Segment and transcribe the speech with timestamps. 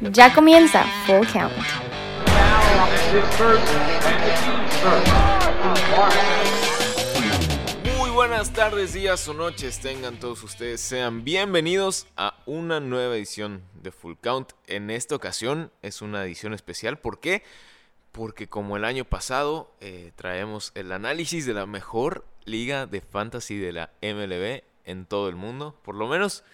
[0.00, 1.52] Ya comienza Full Count.
[7.96, 10.82] Muy buenas tardes, días o noches tengan todos ustedes.
[10.82, 14.52] Sean bienvenidos a una nueva edición de Full Count.
[14.66, 16.98] En esta ocasión es una edición especial.
[16.98, 17.42] ¿Por qué?
[18.12, 23.56] Porque como el año pasado eh, traemos el análisis de la mejor liga de fantasy
[23.56, 25.74] de la MLB en todo el mundo.
[25.82, 26.44] Por lo menos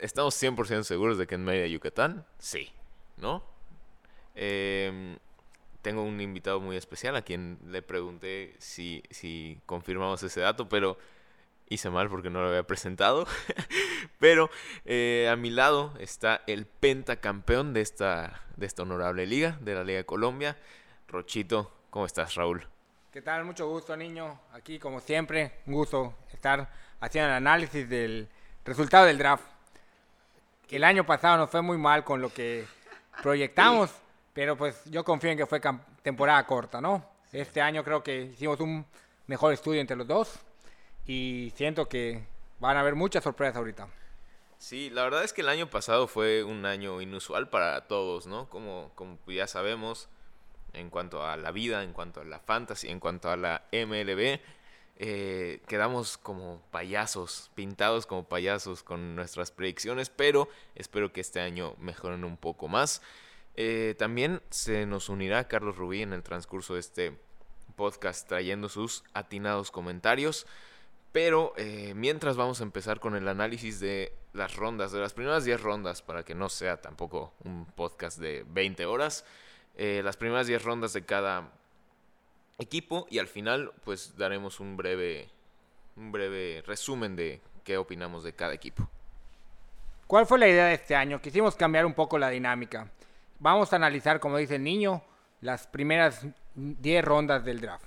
[0.00, 2.70] estamos 100% seguros de que en Mérida, Yucatán, sí,
[3.16, 3.42] ¿no?
[4.34, 5.16] Em,
[5.82, 10.98] tengo un invitado muy especial a quien le pregunté si, si confirmamos ese dato, pero
[11.68, 13.26] hice mal porque no lo había presentado.
[14.18, 14.50] pero
[14.84, 19.84] eh, a mi lado está el pentacampeón de esta, de esta honorable liga, de la
[19.84, 20.58] Liga de Colombia,
[21.08, 21.72] Rochito.
[21.90, 22.66] ¿Cómo estás, Raúl?
[23.12, 23.44] ¿Qué tal?
[23.44, 24.40] Mucho gusto, niño.
[24.52, 28.28] Aquí, como siempre, un gusto estar haciendo el análisis del
[28.64, 29.44] resultado del draft.
[30.70, 32.64] El año pasado nos fue muy mal con lo que
[33.22, 33.90] proyectamos,
[34.32, 35.60] pero pues yo confío en que fue
[36.02, 37.04] temporada corta, ¿no?
[37.32, 38.86] Este año creo que hicimos un
[39.26, 40.38] mejor estudio entre los dos
[41.06, 42.24] y siento que
[42.60, 43.88] van a haber muchas sorpresas ahorita.
[44.58, 48.48] Sí, la verdad es que el año pasado fue un año inusual para todos, ¿no?
[48.48, 50.08] Como, como ya sabemos,
[50.72, 54.38] en cuanto a la vida, en cuanto a la fantasy, en cuanto a la MLB,
[54.98, 61.74] eh, quedamos como payasos, pintados como payasos con nuestras predicciones, pero espero que este año
[61.78, 63.00] mejoren un poco más.
[63.56, 67.18] Eh, también se nos unirá Carlos Rubí en el transcurso de este
[67.76, 70.46] podcast trayendo sus atinados comentarios.
[71.12, 75.44] Pero eh, mientras vamos a empezar con el análisis de las rondas, de las primeras
[75.44, 79.24] 10 rondas, para que no sea tampoco un podcast de 20 horas,
[79.76, 81.50] las primeras 10 rondas de cada
[82.60, 85.28] equipo y al final pues daremos un breve,
[85.96, 88.88] un breve resumen de qué opinamos de cada equipo.
[90.06, 91.20] ¿Cuál fue la idea de este año?
[91.20, 92.90] Quisimos cambiar un poco la dinámica.
[93.38, 95.02] Vamos a analizar, como dice el niño,
[95.40, 97.84] las primeras 10 rondas del draft.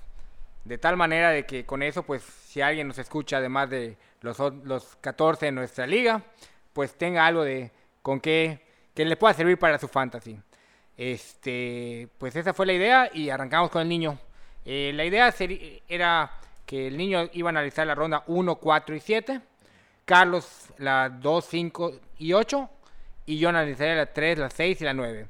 [0.63, 4.39] De tal manera de que con eso, pues si alguien nos escucha, además de los,
[4.63, 6.23] los 14 de nuestra liga,
[6.71, 8.63] pues tenga algo de con qué
[8.93, 10.39] que le pueda servir para su fantasy.
[10.95, 14.19] Este, pues esa fue la idea y arrancamos con el niño.
[14.65, 15.33] Eh, la idea
[15.87, 16.31] era
[16.65, 19.41] que el niño iba a analizar la ronda 1, 4 y 7,
[20.05, 22.69] Carlos la 2, 5 y 8
[23.25, 25.27] y yo analizaría la 3, la 6 y la 9.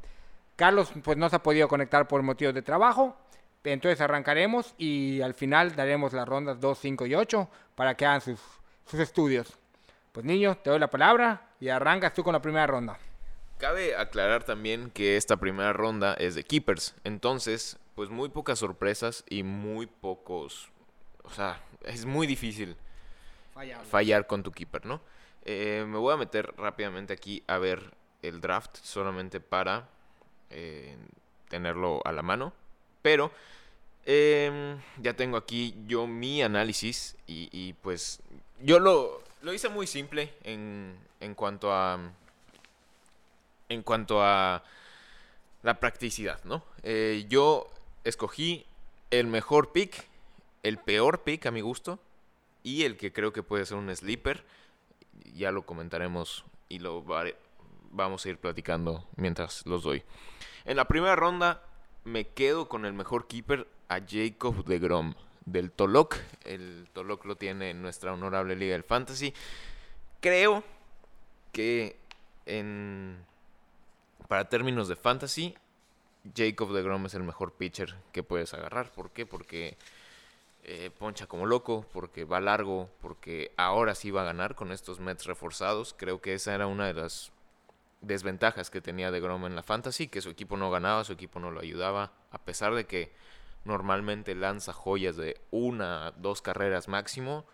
[0.56, 3.18] Carlos pues no se ha podido conectar por motivos de trabajo,
[3.64, 8.22] entonces arrancaremos y al final daremos las rondas 2, 5 y 8 para que hagan
[8.22, 8.40] sus,
[8.86, 9.58] sus estudios.
[10.12, 13.00] Pues niño, te doy la palabra y arrancas tú con la primera ronda.
[13.58, 19.24] Cabe aclarar también que esta primera ronda es de keepers, entonces pues muy pocas sorpresas
[19.30, 20.70] y muy pocos,
[21.24, 22.76] o sea, es muy difícil
[23.90, 25.02] fallar con tu keeper, ¿no?
[25.46, 29.90] Eh, me voy a meter rápidamente aquí a ver el draft solamente para
[30.50, 30.96] eh,
[31.50, 32.54] tenerlo a la mano,
[33.02, 33.32] pero
[34.06, 38.22] em, ya tengo aquí yo mi análisis y, pues
[38.62, 42.00] yo lo, lo, hice muy simple en, en cuanto a
[43.70, 44.64] en cuanto a
[45.64, 46.64] la practicidad, ¿no?
[46.84, 47.73] Eh, yo
[48.04, 48.66] escogí
[49.12, 50.08] el mejor pick,
[50.64, 52.00] el peor pick a mi gusto
[52.64, 54.44] y el que creo que puede ser un sleeper.
[55.34, 57.04] Ya lo comentaremos y lo
[57.92, 60.04] vamos a ir platicando mientras los doy.
[60.66, 61.64] En la primera ronda
[62.04, 65.14] me quedo con el mejor keeper a Jacob de Grom
[65.46, 66.18] del Tolok.
[66.44, 69.34] El Tolok lo tiene en nuestra honorable liga del fantasy.
[70.20, 70.64] Creo
[71.52, 71.98] que
[72.46, 73.18] en
[74.28, 75.56] para términos de fantasy
[76.36, 78.92] Jacob de Grom es el mejor pitcher que puedes agarrar.
[78.92, 79.26] ¿Por qué?
[79.26, 79.78] Porque
[80.64, 85.00] eh, poncha como loco, porque va largo, porque ahora sí va a ganar con estos
[85.00, 85.94] Mets reforzados.
[85.98, 87.32] Creo que esa era una de las
[88.02, 91.40] desventajas que tenía de Grom en la fantasy, que su equipo no ganaba, su equipo
[91.40, 93.12] no lo ayudaba, a pesar de que
[93.66, 97.46] normalmente lanza joyas de una, dos carreras máximo,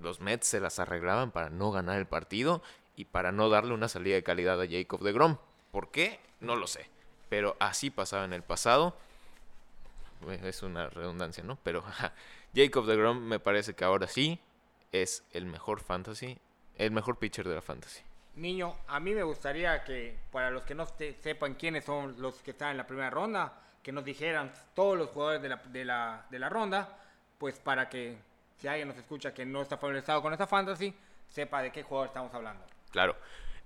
[0.00, 2.62] los Mets se las arreglaban para no ganar el partido
[2.96, 5.38] y para no darle una salida de calidad a Jacob de Grom.
[5.70, 6.20] ¿Por qué?
[6.40, 6.88] No lo sé
[7.30, 8.94] pero así pasaba en el pasado.
[10.42, 11.56] Es una redundancia, ¿no?
[11.62, 11.82] Pero
[12.54, 14.38] Jacob de Grom me parece que ahora sí
[14.92, 16.36] es el mejor fantasy,
[16.76, 18.02] el mejor pitcher de la fantasy.
[18.34, 20.86] Niño, a mí me gustaría que, para los que no
[21.22, 25.08] sepan quiénes son los que están en la primera ronda, que nos dijeran todos los
[25.10, 26.98] jugadores de la, de la, de la ronda,
[27.38, 28.18] pues para que
[28.58, 30.94] si alguien nos escucha que no está familiarizado con esta fantasy,
[31.28, 32.64] sepa de qué jugador estamos hablando.
[32.90, 33.16] Claro.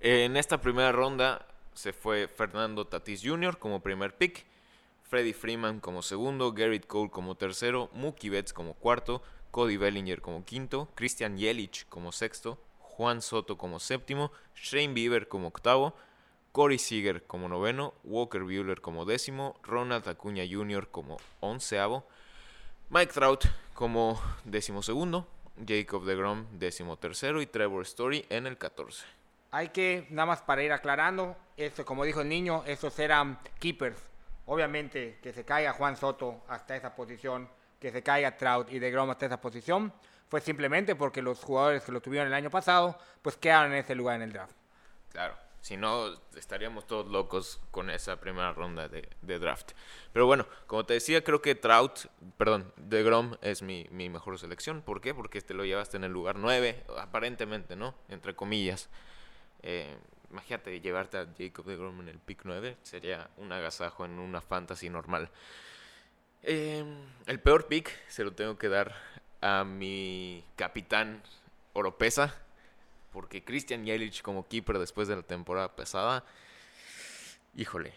[0.00, 3.58] En esta primera ronda se fue Fernando Tatis Jr.
[3.58, 4.46] como primer pick,
[5.02, 10.44] Freddie Freeman como segundo, Garrett Cole como tercero, Mookie Betts como cuarto, Cody Bellinger como
[10.44, 15.94] quinto, Christian Yelich como sexto, Juan Soto como séptimo, Shane Bieber como octavo,
[16.52, 20.88] Corey Seager como noveno, Walker Bueller como décimo, Ronald Acuña Jr.
[20.88, 22.06] como onceavo,
[22.90, 23.44] Mike Trout
[23.74, 25.26] como décimo segundo,
[25.66, 29.04] Jacob DeGrom décimo tercero y Trevor Story en el 14.
[29.54, 34.10] Hay que, nada más para ir aclarando, esto, como dijo el niño, estos eran keepers.
[34.46, 37.48] Obviamente que se caiga Juan Soto hasta esa posición,
[37.78, 39.92] que se caiga Trout y DeGrom hasta esa posición,
[40.28, 43.94] fue simplemente porque los jugadores que lo tuvieron el año pasado, pues quedaron en ese
[43.94, 44.56] lugar en el draft.
[45.12, 45.36] Claro.
[45.60, 49.70] Si no, estaríamos todos locos con esa primera ronda de, draft.
[50.12, 52.06] Pero bueno, como te decía, creo que Trout,
[52.36, 54.82] perdón, de Grom es mi, mejor selección.
[54.82, 55.14] ¿Por qué?
[55.14, 57.94] Porque este lo llevaste en el lugar 9, aparentemente, ¿no?
[58.08, 58.90] Entre comillas.
[59.66, 59.96] Eh,
[60.30, 62.76] imagínate llevarte a Jacob de Grom en el pick 9.
[62.82, 65.30] Sería un agasajo en una fantasy normal.
[66.42, 66.84] Eh,
[67.26, 68.94] el peor pick se lo tengo que dar
[69.40, 71.22] a mi capitán
[71.72, 72.34] Oropesa
[73.10, 76.24] porque Christian Yelich como keeper después de la temporada pesada,
[77.54, 77.94] híjole,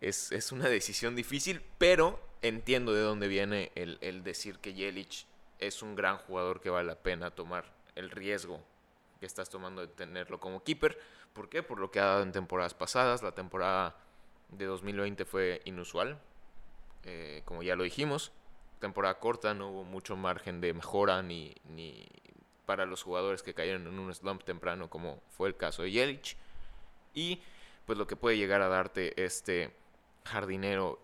[0.00, 5.26] es, una decisión difícil, pero entiendo de dónde viene el, decir que Yelich
[5.58, 7.64] es un gran jugador que vale la pena tomar
[7.96, 8.62] el riesgo
[9.20, 10.98] que estás tomando de tenerlo como keeper.
[11.34, 11.62] ¿Por qué?
[11.62, 13.22] Por lo que ha dado en temporadas pasadas.
[13.22, 13.96] La temporada
[14.48, 16.18] de 2020 fue inusual,
[17.04, 18.32] eh, como ya lo dijimos.
[18.80, 22.08] Temporada corta, no hubo mucho margen de mejora ni, ni
[22.64, 26.36] para los jugadores que cayeron en un slump temprano, como fue el caso de Yelich.
[27.12, 27.42] Y
[27.84, 29.76] pues lo que puede llegar a darte este
[30.24, 30.98] jardinero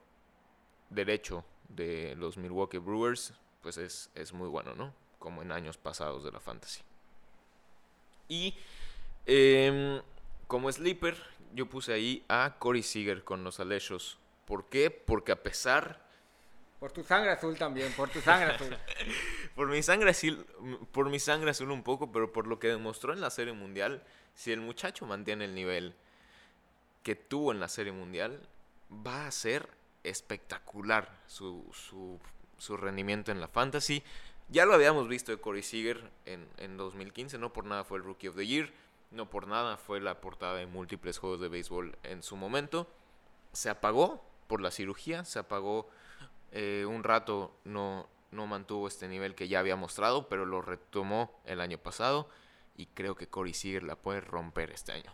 [0.88, 4.94] derecho de los Milwaukee Brewers, pues es, es muy bueno, ¿no?
[5.18, 6.82] Como en años pasados de la fantasy.
[8.28, 8.54] Y
[9.26, 10.00] em,
[10.46, 11.16] como sleeper,
[11.54, 14.18] yo puse ahí a Corey Seager con los Aleshos.
[14.44, 14.90] ¿Por qué?
[14.90, 16.06] Porque a pesar
[16.78, 18.76] por tu sangre azul también, por tu sangre azul.
[19.54, 20.46] por mi sangre azul,
[20.92, 24.02] por mi sangre azul un poco, pero por lo que demostró en la Serie Mundial,
[24.34, 25.94] si el muchacho mantiene el nivel
[27.02, 28.40] que tuvo en la Serie Mundial,
[28.90, 29.68] va a ser
[30.04, 31.64] espectacular su,
[32.58, 34.02] su, rendimiento en la fantasy.
[34.48, 38.04] Ya lo habíamos visto de Corey Seager en, en 2015, no por nada fue el
[38.04, 38.72] Rookie of the Year,
[39.10, 42.86] no por nada fue la portada de múltiples juegos de béisbol en su momento.
[43.52, 45.88] Se apagó por la cirugía, se apagó
[46.52, 51.40] eh, un rato no, no mantuvo este nivel que ya había mostrado, pero lo retomó
[51.44, 52.28] el año pasado
[52.76, 55.12] y creo que Corey Seager la puede romper este año.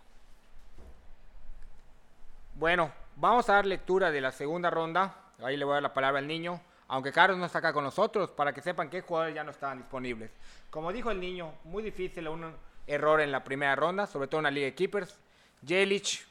[2.55, 5.33] Bueno, vamos a dar lectura de la segunda ronda.
[5.43, 6.61] Ahí le voy a dar la palabra al niño.
[6.93, 9.79] Aunque Carlos no está acá con nosotros, para que sepan qué jugadores ya no estaban
[9.79, 10.31] disponibles.
[10.71, 12.55] Como dijo el niño, muy difícil un
[12.87, 15.19] error en la primera ronda, sobre todo en la Liga de Keepers.
[15.67, 16.27] Jelich,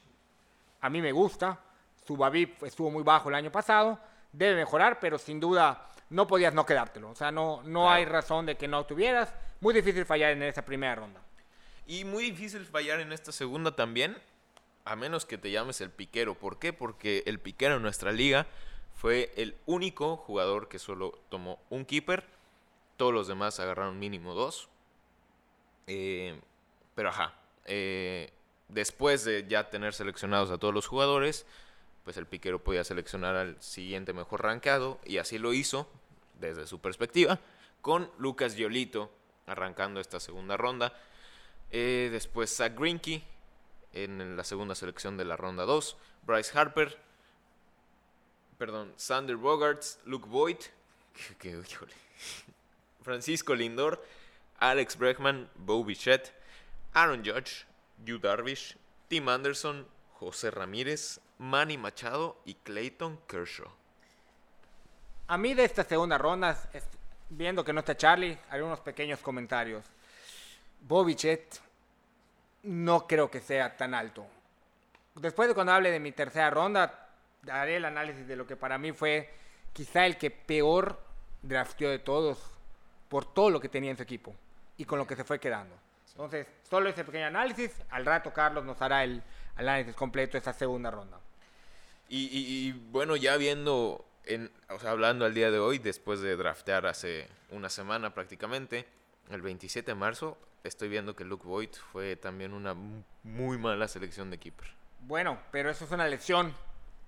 [0.82, 1.60] a mí me gusta.
[2.06, 4.00] Su Babip estuvo muy bajo el año pasado
[4.32, 7.10] debe mejorar, pero sin duda no podías no quedártelo.
[7.10, 9.34] O sea, no, no hay razón de que no tuvieras.
[9.60, 11.22] Muy difícil fallar en esa primera ronda.
[11.88, 14.18] Y muy difícil fallar en esta segunda también,
[14.86, 16.36] a menos que te llames el piquero.
[16.36, 16.74] ¿Por qué?
[16.74, 18.48] Porque el piquero en nuestra liga
[19.02, 22.24] fue el único jugador que solo tomó un keeper.
[22.98, 24.70] Todos los demás agarraron mínimo dos.
[25.88, 26.40] Eh,
[26.94, 27.34] pero ajá.
[27.66, 28.32] Eh,
[28.68, 31.48] después de ya tener seleccionados a todos los jugadores,
[32.04, 35.90] pues el piquero podía seleccionar al siguiente mejor rankeado y así lo hizo
[36.40, 37.40] desde su perspectiva
[37.82, 39.10] con Lucas Yolito
[39.48, 40.94] arrancando esta segunda ronda.
[41.72, 43.24] Eh, después Zach Greinke
[43.94, 45.98] en la segunda selección de la ronda 2.
[46.22, 47.11] Bryce Harper.
[48.62, 50.58] Perdón, Sander Bogarts, Luke Boyd.
[53.02, 54.00] Francisco Lindor.
[54.60, 56.32] Alex Bregman, Bo Bichette.
[56.94, 57.66] Aaron Judge.
[58.06, 58.78] Yu Darvish.
[59.08, 59.88] Tim Anderson.
[60.20, 63.66] José Ramírez, Manny Machado y Clayton Kershaw.
[65.26, 66.56] A mí de esta segunda ronda,
[67.32, 69.84] viendo que no está Charlie, haré unos pequeños comentarios.
[70.82, 71.60] Bobichet
[72.62, 74.24] no creo que sea tan alto.
[75.16, 77.08] Después de cuando hable de mi tercera ronda,
[77.44, 79.30] daré el análisis de lo que para mí fue
[79.74, 81.02] quizá el que peor
[81.42, 82.40] drafteó de todos
[83.10, 84.36] por todo lo que tenía en su equipo
[84.78, 85.76] y con lo que se fue quedando.
[86.12, 87.72] Entonces, solo ese pequeño análisis.
[87.90, 89.24] Al rato Carlos nos hará el
[89.56, 91.20] análisis completo de esta segunda ronda.
[92.14, 96.86] Y, bueno, ya viendo, en, o sea, hablando al día de hoy, después de draftear
[96.86, 98.86] hace una semana prácticamente,
[99.30, 102.76] el 27 de marzo, estoy viendo que Luke Voigt fue también una
[103.24, 104.68] muy mala selección de keeper.
[105.00, 106.54] Bueno, pero eso es una lección.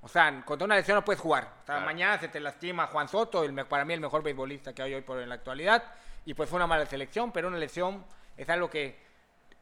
[0.04, 1.64] O sea, contra una lesión no puedes jugar.
[1.68, 5.02] mañana se te lastima Juan Soto, el, para mí el mejor beisbolista que hay hoy
[5.02, 5.84] por en la actualidad.
[6.26, 8.06] Y pues fue una mala selección, pero una lesión
[8.36, 9.02] es algo que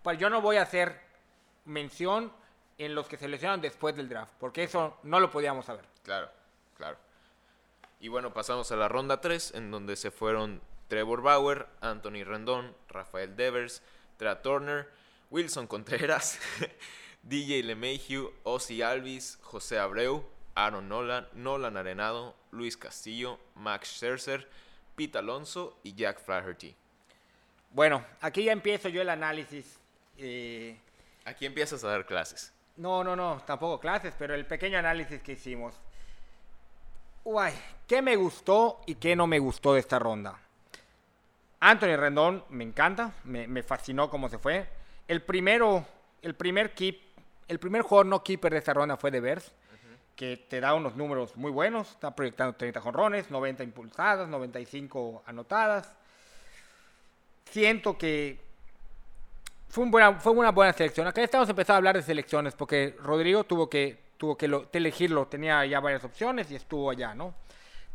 [0.02, 1.00] pues yo no voy a hacer
[1.66, 2.34] mención
[2.78, 5.86] en los que se lesionan después del draft, porque eso no lo podíamos saber.
[6.04, 6.30] Claro,
[6.76, 6.98] claro.
[8.00, 12.76] Y bueno, pasamos a la ronda 3, en donde se fueron Trevor Bauer, Anthony Rendón,
[12.90, 13.84] Rafael Devers,
[14.18, 14.90] Tra Turner,
[15.30, 16.40] Wilson Contreras,
[17.24, 20.24] DJ LeMahieu, Ozzy Alvis, José Abreu,
[20.56, 24.48] Aaron Nolan, Nolan Arenado, Luis Castillo, Max Scherzer,
[24.96, 26.76] Pete Alonso y Jack Flaherty.
[27.72, 29.80] Bueno, aquí ya empiezo yo el análisis.
[30.18, 30.78] eh,
[31.24, 32.52] Aquí empiezas a dar clases.
[32.78, 35.76] No, no, no, tampoco clases, pero el pequeño análisis que hicimos.
[37.24, 37.50] Uy,
[37.88, 40.40] ¿qué me gustó y qué no me gustó de esta ronda?
[41.60, 44.68] Anthony Rendón me encanta, me, me fascinó cómo se fue.
[45.08, 45.86] El primero,
[46.24, 47.00] el primer keep,
[47.52, 49.20] el primer jugador no keeper de esta ronda fue de
[50.16, 55.94] que te da unos números muy buenos, está proyectando 30 jonrones, 90 impulsadas, 95 anotadas.
[57.50, 58.40] Siento que
[59.68, 61.08] fue, una buena selección.
[61.08, 65.28] Acá estamos empezando a hablar de selecciones porque Rodrigo tuvo que, tuvo que elegirlo.
[65.28, 67.34] Tenía ya varias opciones y estuvo allá, ¿no?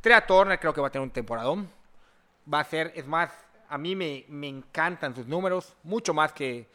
[0.03, 1.71] Trea Turner creo que va a tener un temporadón.
[2.53, 3.31] Va a ser, es más,
[3.71, 6.69] a mí me, me encantan sus números, mucho más que,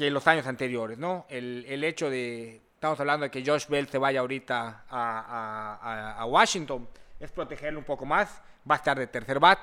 [0.00, 1.26] que los años anteriores, ¿no?
[1.28, 5.74] El, el hecho de, estamos hablando de que Josh Bell se vaya ahorita a, a-
[5.82, 6.88] a- a Washington,
[7.20, 8.40] es protegerlo un poco más.
[8.68, 9.58] Va a estar de tercer bat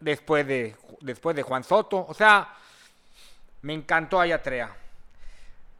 [0.00, 2.06] después de, después de Juan Soto.
[2.08, 2.54] O sea,
[3.60, 4.74] me encantó allá Trea.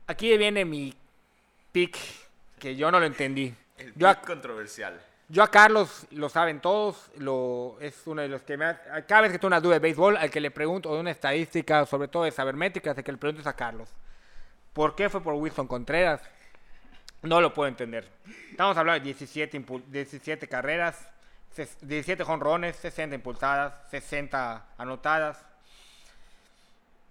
[0.08, 0.94] Aquí viene mi
[1.72, 1.96] pick,
[2.58, 3.54] que yo no lo entendí.
[3.78, 5.00] El Yo pick controversial.
[5.28, 9.23] Yo a Carlos, lo saben todos, lo, es uno de los que me ha- Cada
[9.23, 12.09] vez que tengo una duda de béisbol, al que le pregunto, de una estadística, sobre
[12.09, 13.90] todo de sabermétricas, de que le pregunto es a Carlos.
[14.73, 16.21] ¿Por qué fue por Wilson Contreras?
[17.23, 18.09] No lo puedo entender.
[18.50, 21.09] Estamos hablando de 17, impu- 17 carreras,
[21.56, 25.45] ses- 17 jonrones, 60 impulsadas, 60 anotadas,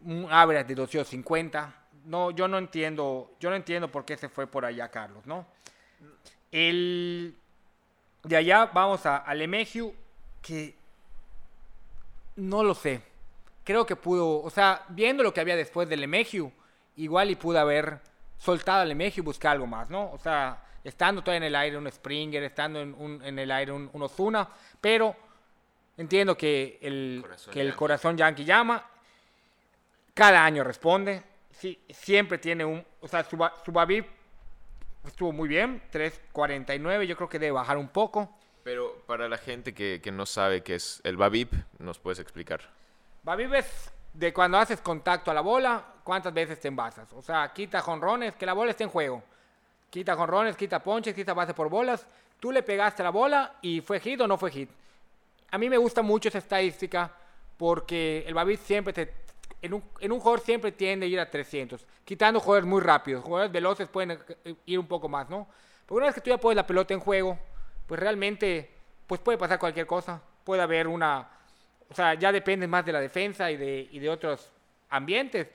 [0.01, 1.73] un average de 250.
[2.05, 5.47] No, yo no entiendo, yo no entiendo por qué se fue por allá Carlos, ¿no?
[6.51, 7.35] El
[8.25, 9.93] de allá vamos a, a Lemegiu,
[10.41, 10.75] que
[12.35, 13.01] no lo sé.
[13.63, 16.51] Creo que pudo, o sea, viendo lo que había después de Lemegiu,
[16.97, 17.99] igual y pudo haber
[18.37, 20.11] soltado a Lemegiu y buscar algo más, ¿no?
[20.11, 23.71] O sea, estando todavía en el aire un Springer, estando en, un- en el aire
[23.71, 24.47] un, un Ozuna,
[24.79, 25.15] pero
[25.97, 27.77] entiendo que el Corazón que el yankee.
[27.79, 28.85] corazón yankee llama,
[30.13, 33.71] cada año responde, sí, siempre tiene un, o sea, su, su
[35.07, 38.29] estuvo muy bien, 3.49, yo creo que debe bajar un poco.
[38.63, 42.61] Pero para la gente que, que no sabe qué es el Babip, ¿nos puedes explicar?
[43.23, 47.11] Babip es de cuando haces contacto a la bola, cuántas veces te envasas.
[47.13, 49.23] O sea, quita jonrones, que la bola esté en juego.
[49.89, 52.05] Quita jonrones, quita ponches, quita base por bolas.
[52.39, 54.69] Tú le pegaste a la bola y fue hit o no fue hit.
[55.51, 57.11] A mí me gusta mucho esa estadística
[57.57, 59.24] porque el Babip siempre te...
[59.65, 63.23] En un, en un jugador siempre tiende a ir a 300, quitando jugadores muy rápidos.
[63.23, 65.47] Jugadores veloces pueden eh, ir un poco más, ¿no?
[65.85, 67.39] Pero una vez que tú ya pones la pelota en juego,
[67.87, 68.69] pues realmente
[69.07, 70.21] pues puede pasar cualquier cosa.
[70.43, 71.27] Puede haber una...
[71.89, 74.51] O sea, ya depende más de la defensa y de, y de otros
[74.89, 75.47] ambientes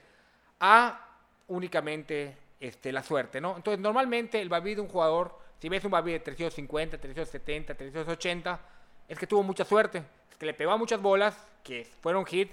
[0.59, 1.07] a
[1.47, 3.55] únicamente este, la suerte, ¿no?
[3.55, 8.59] Entonces, normalmente el Babi de un jugador, si ves un Babi de 350, 370, 380,
[9.07, 12.51] es que tuvo mucha suerte, es que le pegó a muchas bolas que fueron hit,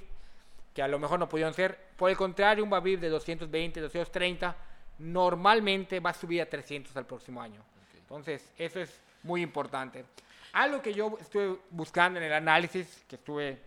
[0.78, 1.76] que a lo mejor no pudieron ser.
[1.96, 4.54] Por el contrario, un Babi de 220, 230,
[5.00, 7.60] normalmente va a subir a 300 al próximo año.
[7.98, 10.04] Entonces, eso es muy importante.
[10.52, 13.58] Algo que yo estuve buscando en el análisis, que estuve,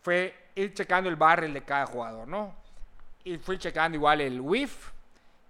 [0.00, 2.54] fue ir checando el barrel de cada jugador, ¿no?
[3.22, 4.92] Y fui checando igual el whiff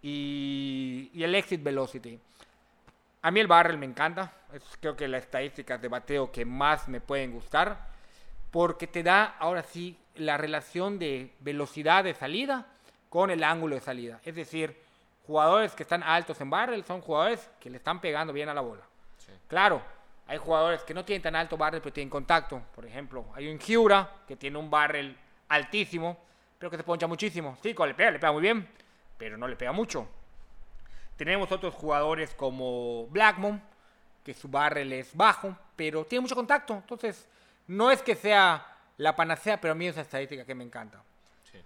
[0.03, 2.19] y, y el exit velocity.
[3.23, 6.89] A mí el barrel me encanta, es creo que las estadísticas de bateo que más
[6.89, 7.79] me pueden gustar,
[8.51, 12.67] porque te da ahora sí la relación de velocidad de salida
[13.09, 14.21] con el ángulo de salida.
[14.25, 14.77] Es decir,
[15.27, 18.61] jugadores que están altos en barrel son jugadores que le están pegando bien a la
[18.61, 18.83] bola.
[19.49, 19.83] Claro,
[20.27, 22.63] hay jugadores que no tienen tan alto barrel pero tienen contacto.
[22.75, 25.17] Por ejemplo, hay un Hiura que tiene un barrel
[25.49, 26.19] altísimo,
[26.59, 27.57] pero que se poncha muchísimo.
[27.63, 28.69] Sí, cuando le pega, le pega muy bien,
[29.19, 30.07] pero no le pega mucho.
[31.17, 33.61] Tenemos otros jugadores como Blackmon,
[34.25, 36.75] que su barrel es bajo, pero tiene mucho contacto.
[36.75, 37.29] Entonces,
[37.71, 41.01] no es que sea la panacea, pero a mí es una estadística que me encanta.
[41.51, 41.59] Sí.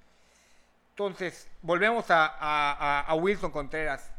[0.90, 4.10] Entonces, volvemos a, a- a- Wilson Contreras.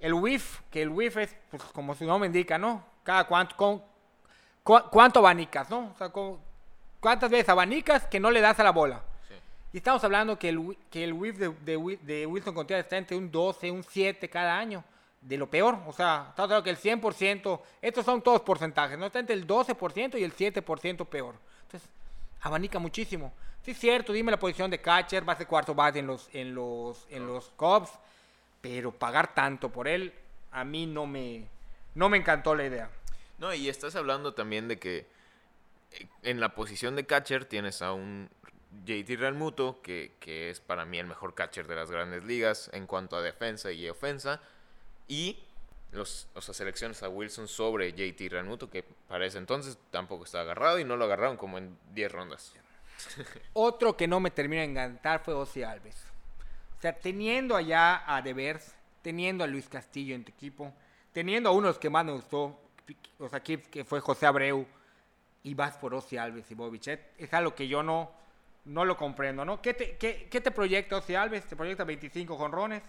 [0.00, 2.84] El whiff, que el whiff es, pues, como su nombre indica, ¿no?
[3.02, 3.82] Cada cuánto, con,
[4.62, 5.90] cu- cuánto abanicas, ¿no?
[5.92, 6.38] O sea, con-
[7.00, 9.02] cuántas veces abanicas que no le das a la bola.
[9.28, 9.34] Sí.
[9.74, 13.16] Y estamos hablando que el, que el whiff de, de de Wilson Contreras está entre
[13.16, 14.82] un 12, un 7 cada año.
[15.22, 15.78] De lo peor.
[15.86, 19.06] O sea, estamos hablando que el 100%, estos son todos porcentajes, ¿no?
[19.06, 21.36] Está entre el 12% y el 7% peor.
[21.62, 21.88] Entonces,
[22.42, 23.32] abanica muchísimo.
[23.64, 27.06] Sí, es cierto, dime la posición de catcher, base cuarto bate en los, en los,
[27.10, 27.90] en los Cubs,
[28.60, 30.12] pero pagar tanto por él,
[30.50, 31.46] a mí no me,
[31.94, 32.90] no me encantó la idea.
[33.38, 35.06] No, y estás hablando también de que
[35.92, 38.28] eh, en la posición de catcher tienes a un
[38.84, 42.86] JT Realmuto, que, que es para mí el mejor catcher de las grandes ligas en
[42.86, 44.40] cuanto a defensa y ofensa.
[45.12, 45.38] Y
[45.90, 50.44] los, o sea, selecciones a Wilson sobre JT Realmuto, que para ese entonces tampoco estaba
[50.44, 52.54] agarrado y no lo agarraron como en 10 rondas.
[53.52, 56.02] Otro que no me termina de encantar fue Ozzy Alves.
[56.78, 60.72] O sea, teniendo allá a Devers, teniendo a Luis Castillo en tu equipo,
[61.12, 62.58] teniendo a unos que más me gustó,
[63.18, 64.66] o sea, que fue José Abreu,
[65.42, 68.10] y vas por Ozzy Alves y Bobichet, es algo que yo no,
[68.64, 69.60] no lo comprendo, ¿no?
[69.60, 71.44] ¿Qué te, qué, qué te proyecta Ozzy Alves?
[71.44, 72.82] Te proyecta 25 jonrones,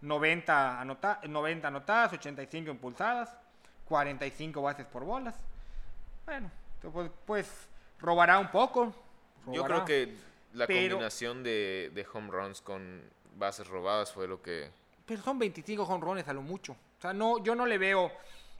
[0.00, 3.36] 90, anota, 90 anotadas, 85 impulsadas,
[3.86, 5.34] 45 bases por bolas.
[6.26, 6.50] Bueno,
[6.92, 7.68] pues, pues
[8.00, 8.94] robará un poco.
[9.46, 9.84] Yo robará.
[9.84, 10.14] creo que
[10.54, 13.02] la Pero- combinación de, de home runs con
[13.36, 14.70] bases robadas fue lo que...
[15.06, 16.72] Pero son 25 jonrones a lo mucho.
[16.72, 18.12] O sea, no, yo no le veo.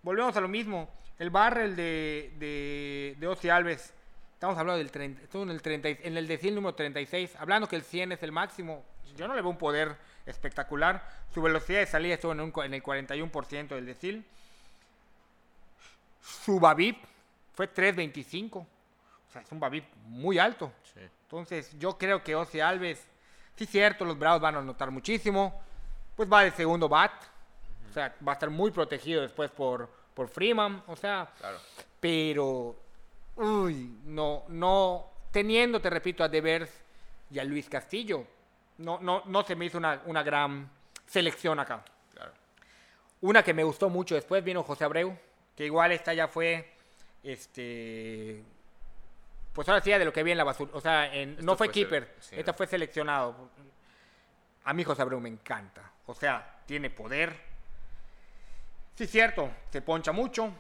[0.03, 0.89] Volvemos a lo mismo.
[1.19, 3.93] El barrel de, de, de Ozzy Alves.
[4.35, 7.37] Estamos hablando del 30, estuvo en el 30, y- en el decil número 36.
[7.39, 8.83] Hablando que el 100 es el máximo.
[9.17, 11.07] Yo no le veo un poder espectacular.
[11.33, 14.25] Su velocidad de salida estuvo en, un cua- en el 41% del decil.
[16.23, 16.99] Su Babip
[17.55, 18.57] fue 3.25.
[18.57, 18.67] O
[19.33, 20.73] sea, es un Babip muy alto.
[20.95, 21.01] Sí.
[21.23, 23.05] Entonces, yo creo que Ozzy Alves,
[23.57, 25.61] sí cierto, los Bravos van a notar muchísimo.
[26.17, 27.13] Pues va de segundo bat.
[27.89, 30.83] O sea, va a estar muy protegido después por, por Freeman.
[30.87, 31.59] O sea, Claro.
[32.01, 32.77] pero,
[33.37, 36.71] uy, no, no, teniendo, te repito, a Devers
[37.31, 38.27] y a Luis Castillo,
[38.81, 40.69] no, no, no se me hizo una, una gran
[41.07, 41.83] selección acá.
[42.13, 42.33] Claro.
[43.23, 45.17] Una que me gustó mucho después vino José Abreu,
[45.57, 46.73] que igual esta ya fue,
[47.23, 48.43] este,
[49.53, 50.71] pues ahora sí, de lo que vi en la basura.
[50.75, 52.57] O sea, en- no fue fue keeper, sí, esta ¿no?
[52.57, 53.51] fue seleccionado.
[54.65, 55.91] A mí José Abreu me encanta.
[56.07, 57.35] O sea, tiene poder.
[58.95, 60.53] Sí, cierto, se poncha mucho,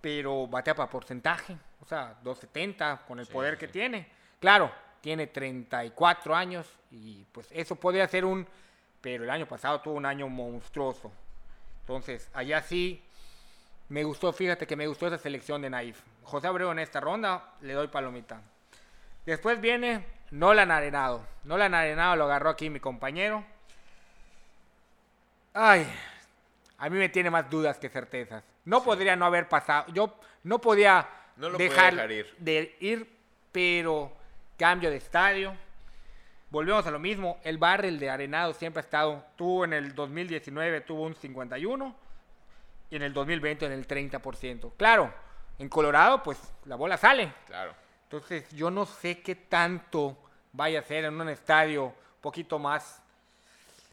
[0.00, 1.56] pero batea para porcentaje.
[1.80, 4.08] O sea, 270 con el Sí, poder sí, que tiene.
[4.38, 8.46] Claro, tiene 34 años y pues eso podría ser un...
[9.00, 11.10] Pero el año pasado tuvo un año monstruoso.
[11.80, 13.02] Entonces, allá sí
[13.88, 16.00] me gustó, fíjate que me gustó esa selección de Naif.
[16.22, 18.40] José Abreu en esta ronda, le doy palomita.
[19.26, 21.26] Después viene Nolan Arenado.
[21.44, 23.44] Nolan Arenado lo agarró aquí mi compañero.
[25.54, 25.86] Ay,
[26.78, 28.44] a mí me tiene más dudas que certezas.
[28.64, 29.86] No podría no haber pasado.
[29.92, 32.34] Yo no podía No lo dejar ir.
[32.38, 33.10] de ir,
[33.50, 34.12] pero
[34.60, 35.54] cambio de estadio.
[36.50, 37.38] Volvemos a lo mismo.
[37.44, 39.24] El barril de Arenado siempre ha estado.
[39.36, 41.96] Tuvo en el 2019 tuvo un 51
[42.90, 44.72] y en el 2020 en el 30%.
[44.76, 45.12] Claro,
[45.58, 47.32] en Colorado pues la bola sale.
[47.46, 47.72] Claro.
[48.04, 50.18] Entonces yo no sé qué tanto
[50.52, 53.00] vaya a ser en un estadio un poquito más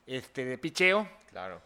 [0.06, 1.08] este, de picheo.
[1.30, 1.62] Claro.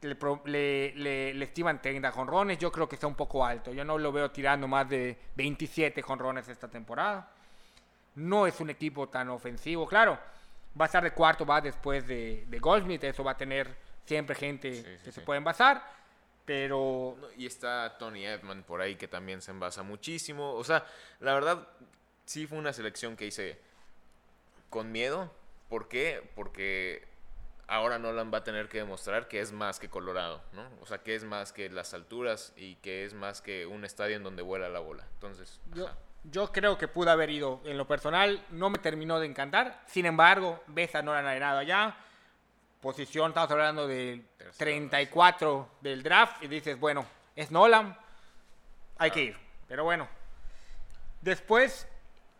[0.00, 2.56] Le, le, le- le estiman 30 jonrones.
[2.58, 3.72] Yo creo que está un poco alto.
[3.74, 7.32] Yo no lo veo tirando más de 27 jonrones esta temporada.
[8.18, 9.86] No es un equipo tan ofensivo.
[9.86, 10.18] Claro,
[10.78, 13.04] va a estar de cuarto, va después de, de Goldsmith.
[13.04, 15.82] Eso va a tener siempre gente Sí, sí, que se puede envasar.
[16.44, 20.52] Pero No, Y está Tony Edman por ahí que también se envasa muchísimo.
[20.54, 20.84] O sea,
[21.20, 21.68] la verdad,
[22.24, 23.60] sí fue una selección que hice
[24.70, 25.32] con miedo.
[25.68, 26.28] ¿Por qué?
[26.34, 27.06] Porque
[27.68, 30.68] ahora Nolan va a tener que demostrar que es más que Colorado, ¿no?
[30.80, 34.16] O sea, que es más que las alturas y que es más que un estadio
[34.16, 35.06] en donde vuela la bola.
[35.14, 35.98] Entonces, Yo, ajá.
[36.30, 37.60] Yo creo que pudo haber ido.
[37.64, 39.82] En lo personal, no me terminó de encantar.
[39.86, 41.96] Sin embargo, ves a Nolan Arenado allá.
[42.80, 46.42] Posición, estamos hablando del Tercera 34 del draft.
[46.42, 47.96] Y dices, bueno, es Nolan.
[48.98, 49.36] Hay que ir.
[49.66, 50.08] Pero bueno.
[51.20, 51.86] Después,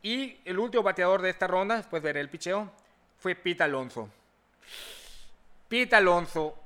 [0.02, 2.70] y el último bateador de esta ronda, después veré el picheo,
[3.18, 4.08] fue Pete Alonso.
[5.68, 6.56] Pete Alonso,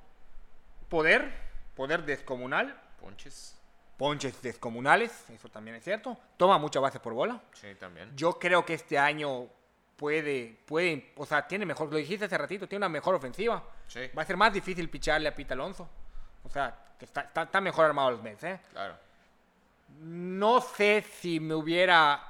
[0.88, 1.32] poder,
[1.74, 3.56] poder descomunal, ponches.
[4.02, 6.18] Ponches descomunales, eso también es cierto.
[6.36, 7.40] Toma mucha base por bola.
[7.52, 8.10] Sí, también.
[8.16, 9.46] Yo creo que este año
[9.94, 13.62] puede, puede, o sea, tiene mejor, lo dijiste hace ratito, tiene una mejor ofensiva.
[13.86, 14.00] Sí.
[14.18, 15.88] Va a ser más difícil picharle a Pete Alonso.
[16.42, 18.60] O sea, está, está, está mejor armado los Mets, ¿eh?
[18.72, 18.96] Claro.
[20.00, 22.26] No sé si me hubiera,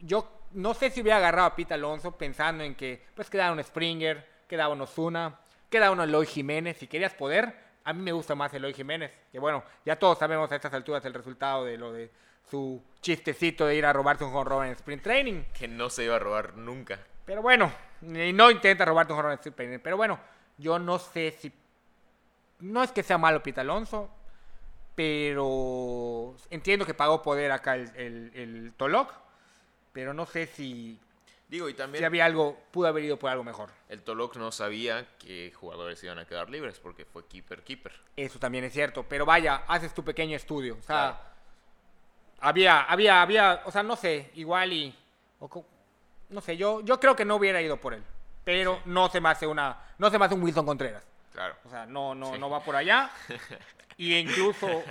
[0.00, 3.62] yo no sé si hubiera agarrado a Pete Alonso pensando en que, pues quedaba un
[3.62, 6.78] Springer, quedaba un Osuna, quedaba un Eloy Jiménez.
[6.78, 9.12] Si querías poder, a mí me gusta más Eloy Jiménez.
[9.30, 12.10] Que bueno, ya todos sabemos a estas alturas el resultado de lo de
[12.50, 15.44] su chistecito de ir a robarse un home en sprint training.
[15.56, 16.98] Que no se iba a robar nunca.
[17.24, 17.72] Pero bueno,
[18.02, 19.78] y no intenta robarte un jorrón en sprint training.
[19.78, 20.18] Pero bueno,
[20.58, 21.52] yo no sé si.
[22.58, 24.10] No es que sea malo Pete Alonso,
[24.96, 29.12] pero entiendo que pagó poder acá el, el, el Tolok.
[29.92, 30.98] Pero no sé si,
[31.48, 33.70] Digo, y si también había algo, pudo haber ido por algo mejor.
[33.88, 37.92] el Tolok no sabía que jugadores iban a quedar libres porque fue keeper, keeper.
[38.16, 39.04] Eso también es cierto.
[39.08, 40.74] Pero vaya, haces tu pequeño estudio.
[40.78, 41.18] O sea, Claro.
[42.40, 44.94] había, había, había, o sea, no sé, igual y.
[45.38, 45.64] o
[46.30, 48.02] no sé, yo, yo creo que no hubiera ido por él.
[48.42, 51.04] Pero no se me hace una, no se me hace un Wilson Contreras.
[51.32, 51.54] Claro.
[51.64, 52.38] O sea, no, no, Sí.
[52.40, 53.10] no va por allá.
[53.96, 54.82] y incluso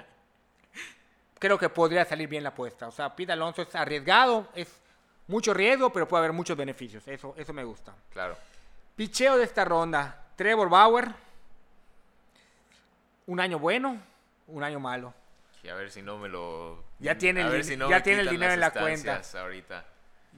[1.39, 2.87] creo que podría salir bien la apuesta.
[2.87, 4.81] O sea, Pete Alonso es arriesgado, es
[5.27, 7.07] mucho riesgo, pero puede haber muchos beneficios.
[7.07, 7.93] Eso, eso me gusta.
[8.11, 8.37] Claro.
[8.95, 10.23] Picheo de esta ronda.
[10.35, 11.09] Trevor Bauer.
[13.27, 13.97] Un año bueno,
[14.47, 15.13] un año malo.
[15.63, 16.83] Y a ver si no me lo.
[16.99, 19.21] Ya tiene a el ver si no ya tiene el dinero en la cuenta.
[19.39, 19.83] Ahorita.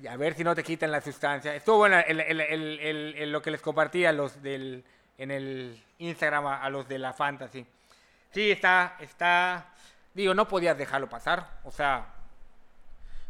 [0.01, 1.53] Y a ver si no te quitan la sustancia.
[1.55, 4.85] Estuvo bueno el- lo que les compartí a los del,
[5.17, 7.65] en el Instagram a, a los de la Fantasy.
[8.31, 9.73] Sí, está, está...
[10.13, 11.59] Digo, no podías dejarlo pasar.
[11.63, 12.05] O sea,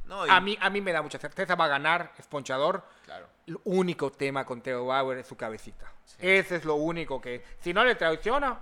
[0.07, 1.55] No, y- a mí, a mí me da mucha certeza.
[1.55, 2.83] Va a ganar, es ponchador.
[3.05, 3.27] Claro.
[3.45, 5.91] El único tema con Theo Bauer es su cabecita.
[6.19, 7.43] Ese es lo único que...
[7.59, 8.59] Si no le traiciona,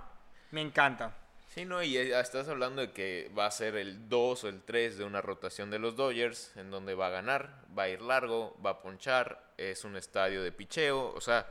[0.50, 1.12] me encanta.
[1.48, 4.62] Sí, no, y ya estás hablando de que va a ser el 2 o el
[4.62, 8.02] 3 de una rotación de los Dodgers, en donde va a ganar, va a ir
[8.02, 11.46] largo, va a ponchar, es un estadio de picheo, o sea,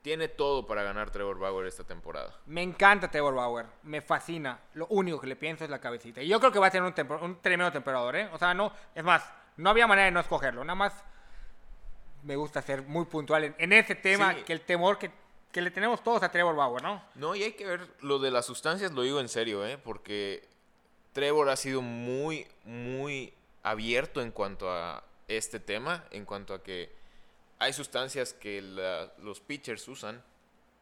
[0.00, 2.34] tiene todo para ganar Trevor Bauer esta temporada.
[2.46, 4.58] Me encanta Trevor Bauer, me fascina.
[4.72, 6.22] Lo único que le pienso es la cabecita.
[6.22, 8.30] Y yo creo que va a tener un, un tremendo temporador, ¿eh?
[8.32, 10.64] O sea, no, es más, no había manera de no escogerlo.
[10.64, 10.92] Nada más
[12.22, 14.42] me gusta ser muy puntual en, en ese tema, Sí.
[14.42, 15.10] que el temor que,
[15.52, 17.02] que le tenemos todos a Trevor Bauer, ¿no?
[17.14, 19.78] No, y hay que ver lo de las sustancias, lo digo en serio, ¿eh?
[19.78, 20.46] porque
[21.12, 26.92] Trevor ha sido muy, muy abierto en cuanto a este tema, en cuanto a que
[27.58, 30.22] hay sustancias que la- los pitchers usan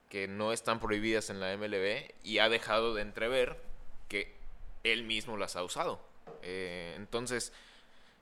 [0.08, 3.60] que no están prohibidas en la MLB y ha dejado de entrever
[4.08, 4.34] que
[4.84, 6.00] él mismo las ha usado.
[6.42, 7.52] Eh, entonces,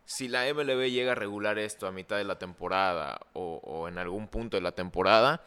[0.06, 3.98] si la MLB llega a regular esto a mitad de la temporada o, o en
[3.98, 5.42] algún punto de la temporada,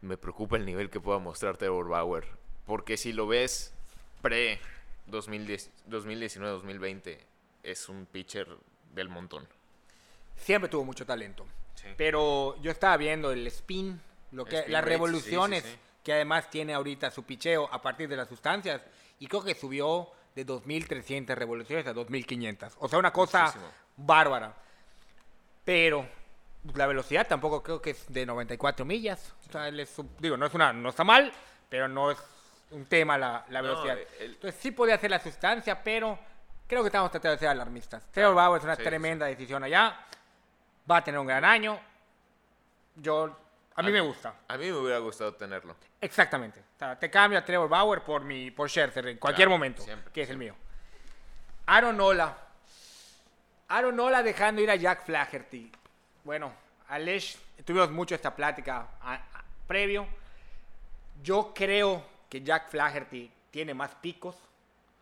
[0.00, 2.26] me preocupa el nivel que pueda mostrar Trevor Bauer.
[2.66, 3.72] Porque si lo ves
[4.20, 4.60] pre
[5.10, 7.18] 2019-2020,
[7.62, 8.46] es un pitcher
[8.92, 9.46] del montón.
[10.36, 11.46] Siempre tuvo mucho talento.
[11.74, 11.86] Sí.
[11.96, 14.00] Pero yo estaba viendo el spin,
[14.32, 15.80] lo que, Spin las rates, revoluciones sí, sí, sí.
[16.04, 18.82] que además tiene ahorita su picheo a partir de las sustancias.
[19.20, 22.72] Y creo que subió de 2.300 revoluciones a 2.500.
[22.78, 23.66] O sea, una cosa Muchísimo.
[23.96, 24.54] bárbara.
[25.64, 26.06] Pero
[26.74, 29.34] la velocidad tampoco creo que es de 94 millas.
[29.48, 31.32] O sea, él es digo, no, es una, no está mal,
[31.68, 32.18] pero no es
[32.70, 33.98] un tema la, la No, velocidad.
[34.20, 36.18] el- Entonces sí podía hacer la sustancia, pero
[36.66, 38.06] creo que estamos tratando de ser alarmistas.
[38.12, 38.88] Trevor Bauer es una sí, sí.
[38.88, 40.04] tremenda decisión allá.
[40.90, 41.78] Va a tener un gran año.
[42.96, 43.24] Yo,
[43.74, 43.92] a mí Ah.
[43.92, 44.34] me gusta.
[44.48, 45.74] A mí me hubiera gustado tenerlo.
[46.00, 46.60] Exactamente.
[46.60, 49.82] O sea, te cambio a Trevor Bauer por mi, por Scherzer en cualquier Claro, momento,
[49.82, 50.54] siempre, que es el mío.
[51.66, 52.36] Aaron Nola.
[53.68, 55.70] Aaron Nola dejando ir a Jack Flaherty.
[56.24, 56.52] Bueno,
[56.88, 60.06] Alesh, tuvimos mucho esta plática a- a- previo.
[61.22, 64.36] Yo creo que Jack Flaherty tiene más picos.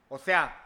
[0.09, 0.65] O sea,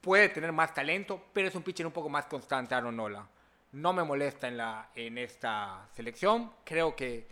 [0.00, 3.26] puede tener más talento, pero es un pitcher un poco más constante Aaron Nola.
[3.72, 6.52] No me molesta en, la, en esta selección.
[6.64, 7.26] Creo que,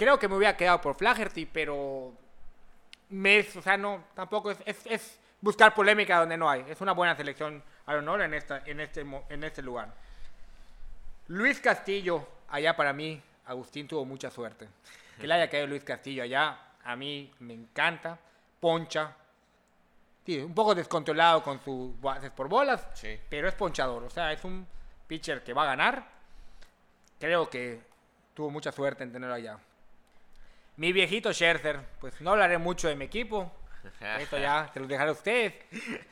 [0.00, 2.14] creo que me hubiera quedado por Flaherty, pero
[3.10, 6.64] me, o sea, no, tampoco es, es, es buscar polémica donde no hay.
[6.70, 9.92] Es una buena selección Aaron Nola en, esta, en, este, en este lugar.
[11.28, 14.68] Luis Castillo, allá para mí, Agustín tuvo mucha suerte.
[15.20, 18.18] Que le haya caído Luis Castillo allá, a mí me encanta.
[18.58, 19.14] Poncha.
[20.24, 23.20] Sí, un poco descontrolado con sus bases por bolas, Sí.
[23.28, 24.02] pero es ponchador.
[24.04, 24.66] O sea, es un
[25.06, 26.06] pitcher que va a ganar.
[27.18, 27.80] Creo que
[28.32, 29.58] tuvo mucha suerte en tenerlo allá.
[30.80, 33.52] Mi viejito Scherzer, pues no hablaré mucho de mi equipo.
[34.18, 35.52] Esto ya se los dejaré a ustedes.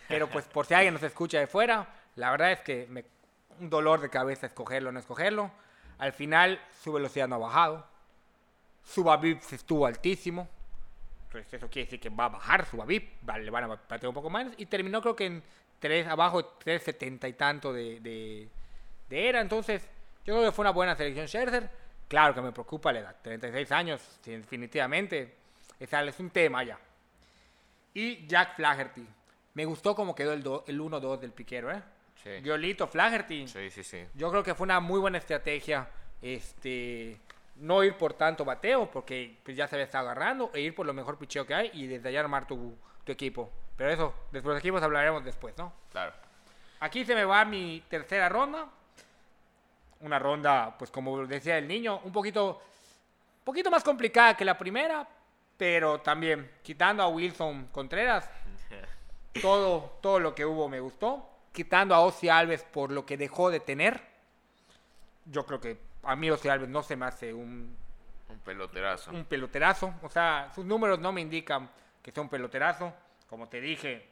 [0.09, 3.07] Pero pues por si alguien nos escucha de fuera, la verdad es que me,
[3.61, 5.51] un dolor de cabeza escogerlo o no escogerlo.
[5.97, 7.87] Al final su velocidad no ha bajado.
[8.85, 10.47] Su babip estuvo altísimo.
[11.29, 13.27] Entonces eso quiere decir que va a bajar su babip.
[13.39, 14.49] Le van a batear un poco más.
[14.59, 15.43] Y terminó creo que en
[15.79, 18.51] 3 abajo, 3.70 y tanto de, de,
[19.09, 19.41] de era.
[19.41, 19.89] Entonces
[20.27, 21.88] yo creo que fue una buena selección Scherzer.
[22.09, 23.17] Claro que me preocupa la edad.
[23.23, 25.37] 36 años, definitivamente.
[25.79, 26.79] Es, un tema ya.
[27.95, 29.07] Y Jack Flaherty.
[29.55, 31.83] Me gustó cómo quedó el, do- el 1-2 del piquero, ¿eh?
[32.23, 32.31] Sí.
[32.41, 33.47] Violito Flaherty.
[33.47, 34.07] Sí, sí, sí.
[34.15, 35.89] Yo creo que fue una muy buena estrategia
[36.23, 37.21] este,
[37.57, 40.87] no ir por tanto bateo, porque pues, ya se había estado agarrando, e ir por
[40.87, 43.53] lo mejor picheo que hay y desde allá armar tu, tu equipo.
[43.77, 45.73] Pero eso, de los equipos hablaremos después, ¿no?
[45.93, 46.13] Claro.
[46.81, 48.67] Aquí se me va mi tercera ronda.
[50.01, 52.63] Una ronda, pues como decía el niño, un poquito,
[53.39, 55.07] un poquito más complicada que la primera,
[55.57, 58.31] pero también quitando a Wilson Contreras,
[59.43, 61.29] todo, todo lo que hubo me gustó.
[61.53, 64.01] Quitando a Ozzy Alves por lo que dejó de tener.
[65.25, 67.77] Yo creo que a mí Ozzy Alves no se me hace un,
[68.29, 69.11] Un peloterazo.
[69.11, 69.95] un peloterazo.
[70.03, 71.69] O sea, sus números no me indican
[72.03, 72.93] que sea un peloterazo.
[73.29, 74.07] Como te dije,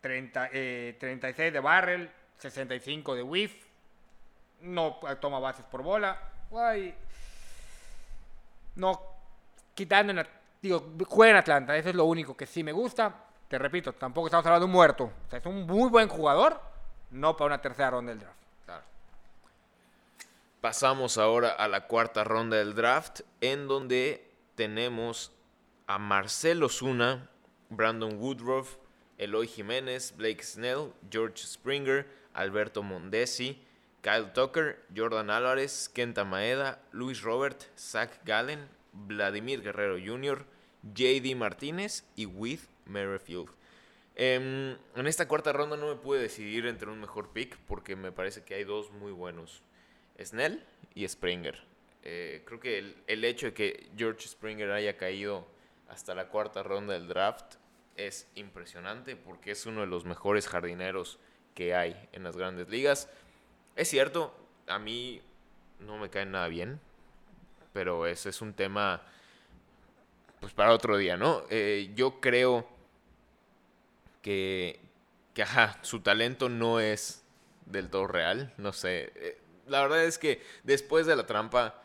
[0.00, 3.65] 30, eh, 36 de barrel, 65 de whiff.
[4.60, 6.18] No toma bases por bola.
[6.54, 6.94] Ay,
[8.76, 9.00] no,
[9.74, 10.26] quitando, en,
[10.62, 13.14] digo, juega en Atlanta, eso es lo único que sí me gusta.
[13.48, 15.04] Te repito, tampoco estamos hablando de un muerto.
[15.04, 16.60] O sea, es un muy buen jugador,
[17.10, 18.36] no para una tercera ronda del draft.
[18.64, 18.82] Claro.
[20.60, 25.32] Pasamos ahora a la cuarta ronda del draft, en donde tenemos
[25.86, 27.30] a Marcelo Zuna,
[27.70, 28.76] Brandon Woodruff,
[29.18, 33.65] Eloy Jiménez, Blake Snell, George Springer, Alberto Mondesi,
[34.06, 40.44] Kyle Tucker, Jordan Álvarez, Kenta Maeda, Luis Robert, Zach Gallen, Vladimir Guerrero Jr.,
[40.94, 43.48] JD Martínez y With Merrifield.
[44.14, 48.12] Em, en esta cuarta ronda no me pude decidir entre un mejor pick porque me
[48.12, 49.64] parece que hay dos muy buenos.
[50.22, 50.62] Snell
[50.94, 51.58] y Springer.
[52.04, 55.48] Eh, creo que el, el, hecho de que George Springer haya caído
[55.88, 57.56] hasta la cuarta ronda del draft
[57.96, 61.18] es impresionante porque es uno de los mejores jardineros
[61.56, 63.08] que hay en las grandes ligas.
[63.76, 64.34] Es cierto,
[64.66, 65.20] a mí
[65.80, 66.80] no me cae nada bien,
[67.74, 69.02] pero ese es un tema
[70.40, 71.42] pues para otro día, ¿no?
[71.50, 72.66] Eh, yo creo
[74.22, 74.80] que,
[75.34, 75.44] que
[75.82, 77.22] su talento no es
[77.66, 79.12] del todo real, no sé.
[79.14, 81.82] Eh, la verdad es que después de la trampa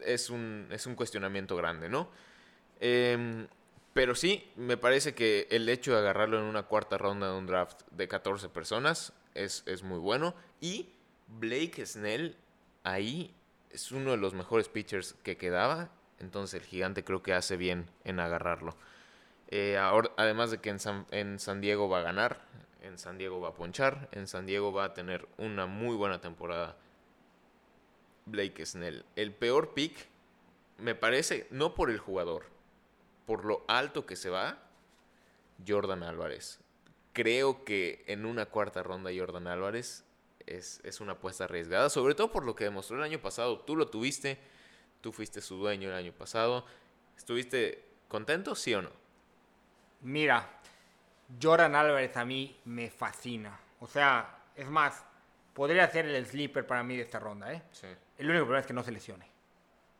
[0.00, 2.08] es un, es un cuestionamiento grande, ¿no?
[2.80, 3.46] Em,
[3.92, 7.46] pero sí, me parece que el hecho de agarrarlo en una cuarta ronda de un
[7.46, 10.34] draft de 14 personas es, es muy bueno.
[10.60, 10.88] Y
[11.28, 12.36] Blake Snell
[12.82, 13.34] ahí
[13.70, 15.90] es uno de los mejores pitchers que quedaba.
[16.18, 18.76] Entonces el gigante creo que hace bien en agarrarlo.
[19.48, 19.78] Eh,
[20.16, 22.40] además de que en San Diego va a ganar,
[22.82, 26.20] en San Diego va a ponchar, en San Diego va a tener una muy buena
[26.20, 26.76] temporada
[28.26, 29.04] Blake Snell.
[29.16, 30.06] El peor pick
[30.78, 32.44] me parece, no por el jugador,
[33.26, 34.58] por lo alto que se va,
[35.66, 36.60] Jordan Álvarez.
[37.12, 40.04] Creo que en una cuarta ronda Jordan Álvarez
[40.46, 43.60] es, es, una apuesta arriesgada, sobre todo por lo que demostró el año pasado.
[43.60, 44.38] Tú lo tuviste,
[45.00, 46.64] tú fuiste su dueño el año pasado.
[47.16, 48.90] ¿Estuviste contento, sí o no?
[50.02, 50.60] Mira,
[51.40, 53.58] Jordan Álvarez a mí me fascina.
[53.80, 55.04] O sea, es más,
[55.54, 57.52] podría ser el sleeper para mí de esta ronda.
[57.52, 57.62] ¿eh?
[57.72, 57.86] Sí.
[58.18, 59.26] El único problema es que no se lesione.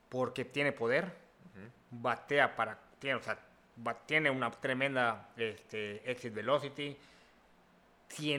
[0.09, 1.15] Porque tiene poder,
[1.91, 2.79] batea para.
[2.99, 3.39] Tiene, o sea,
[4.07, 6.97] tiene una tremenda este, exit velocity,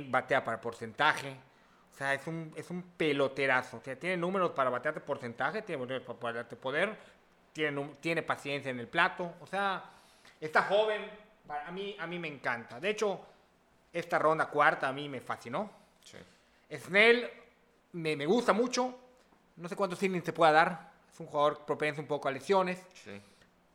[0.07, 1.35] batea para porcentaje.
[1.91, 3.77] O sea, es un, es un peloterazo.
[3.77, 6.97] O sea, tiene números para batearte porcentaje, tiene números para batearte poder,
[7.53, 9.33] tiene, tiene paciencia en el plato.
[9.41, 9.83] O sea,
[10.39, 11.01] está joven.
[11.65, 12.79] A mí, a mí me encanta.
[12.79, 13.19] De hecho,
[13.91, 15.69] esta ronda cuarta a mí me fascinó.
[16.03, 16.17] Sí.
[16.77, 17.29] Snell
[17.93, 18.97] me, me gusta mucho.
[19.57, 20.91] No sé cuántos innings se pueda dar.
[21.11, 22.81] Es un jugador propenso un poco a lesiones.
[22.93, 23.21] Sí.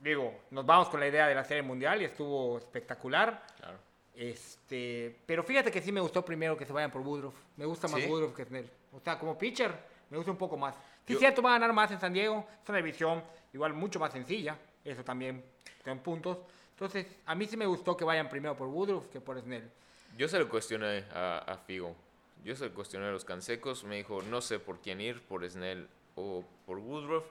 [0.00, 3.42] Digo, nos vamos con la idea de la Serie Mundial y estuvo espectacular.
[3.58, 3.78] Claro.
[4.16, 7.34] Este, pero fíjate que sí me gustó primero que se vayan por Woodruff.
[7.56, 8.68] Me gusta más Woodruff que Snell.
[8.92, 9.72] O sea, como pitcher,
[10.08, 10.74] me gusta un poco más.
[11.06, 12.46] Sí, es cierto, va a ganar más en San Diego.
[12.62, 14.58] Es una división igual mucho más sencilla.
[14.82, 15.44] Eso también
[15.84, 16.38] tiene puntos.
[16.70, 19.70] Entonces, a mí sí me gustó que vayan primero por Woodruff que por Snell.
[20.16, 21.94] Yo se lo cuestioné a, a Figo.
[22.42, 25.88] Yo se cuestioné a los cansecos, me dijo, no sé por quién ir, por Snell
[26.14, 27.24] o por Woodruff.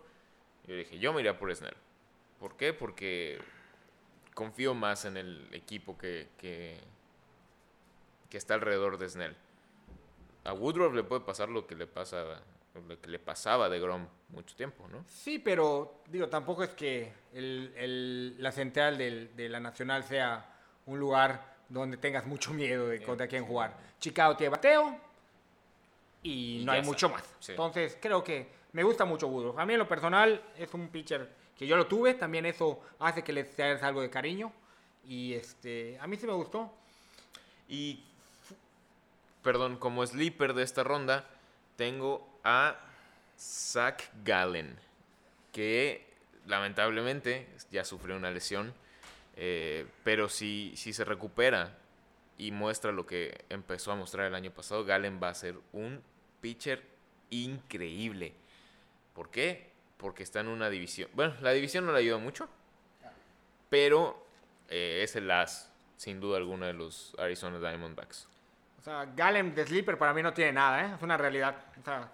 [0.67, 1.75] Yo dije, yo me iría por Snell.
[2.39, 2.73] ¿Por qué?
[2.73, 3.39] Porque
[4.35, 6.79] confío más en el equipo que, que,
[8.29, 9.35] que, está alrededor de Snell.
[10.43, 12.43] A Woodruff le puede pasar lo que le pasa
[12.87, 15.05] lo que le pasaba de Grom mucho tiempo, ¿no?
[15.07, 20.45] Sí, pero digo, tampoco es que el, el, la central del, de la Nacional sea
[20.85, 23.77] un lugar donde tengas mucho miedo de contra quién jugar.
[23.99, 24.99] Chicago tiene bateo
[26.21, 27.23] y, no hay mucho más.
[27.47, 29.57] Entonces, creo que me gusta mucho Woodruff.
[29.57, 33.23] A mí en lo personal es un pitcher que yo lo tuve, también eso hace
[33.23, 34.51] que le tengas algo de cariño
[35.05, 36.71] y este, a mí sí me gustó.
[37.67, 38.03] Y
[39.43, 41.27] perdón, como sleeper de esta ronda,
[41.75, 42.77] tengo a
[43.37, 44.77] Zach Gallen,
[45.51, 46.05] que
[46.45, 48.73] lamentablemente ya sufrió una lesión
[49.35, 51.77] eh, pero si, si se recupera
[52.37, 56.01] y muestra lo que empezó a mostrar el año pasado, Galen va a ser un
[56.41, 56.83] pitcher
[57.29, 58.33] increíble.
[59.13, 59.71] ¿Por qué?
[60.05, 61.09] Porque está en una división.
[61.15, 62.47] Bueno, la división no le ayuda mucho,
[63.71, 64.23] pero
[64.69, 68.27] eh, es el as, sin duda alguna, de los Arizona Diamondbacks.
[68.79, 70.93] O sea, Galen de sleeper para mí no tiene nada, ¿eh?
[70.95, 71.55] es una realidad.
[71.81, 72.11] O sea,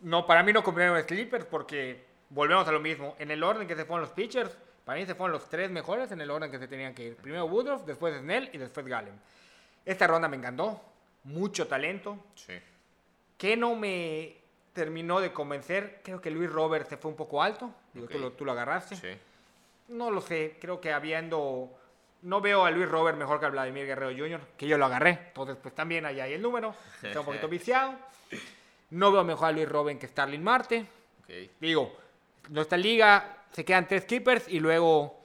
[0.00, 3.16] no, para mí no conviene sleeper porque volvemos a lo mismo.
[3.18, 6.10] En el orden que se fueron los pitchers, para mí se fueron los tres mejores
[6.10, 7.16] en el orden que se tenían que ir.
[7.16, 9.20] Primero Woodruff, después Snell y después Gallen.
[9.84, 10.80] Esta ronda me encantó.
[11.24, 12.24] Mucho talento.
[12.34, 12.54] Sí.
[13.36, 14.43] Que no me
[14.74, 16.00] terminó de convencer.
[16.04, 17.70] Creo que Luis Robert se fue un poco alto.
[17.94, 18.96] Digo, tú, lo, tú lo agarraste.
[18.96, 19.08] Sí.
[19.88, 20.58] No lo sé.
[20.60, 21.70] Creo que habiendo...
[22.22, 25.10] No veo a Luis Robert mejor que a Vladimir Guerrero Jr., que yo lo agarré.
[25.28, 26.74] Entonces, pues también ahí hay el número.
[27.02, 27.94] Está un poquito viciado.
[28.90, 30.86] No veo mejor a Luis Robin que Starling Marte.
[31.22, 31.50] Ok.
[31.60, 31.94] Digo,
[32.48, 35.20] nuestra liga se quedan tres keepers y luego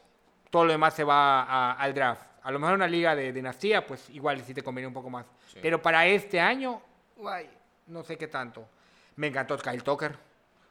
[0.49, 2.23] todo lo demás se va a- al draft.
[2.43, 5.25] A lo mejor una liga de dinastía, pues igual sí te conviene un poco más.
[5.53, 5.59] Sí.
[5.61, 6.81] Pero para este año,
[7.15, 7.49] guay,
[7.87, 8.65] no sé qué tanto.
[9.19, 10.15] Me encantó Kyle Tucker.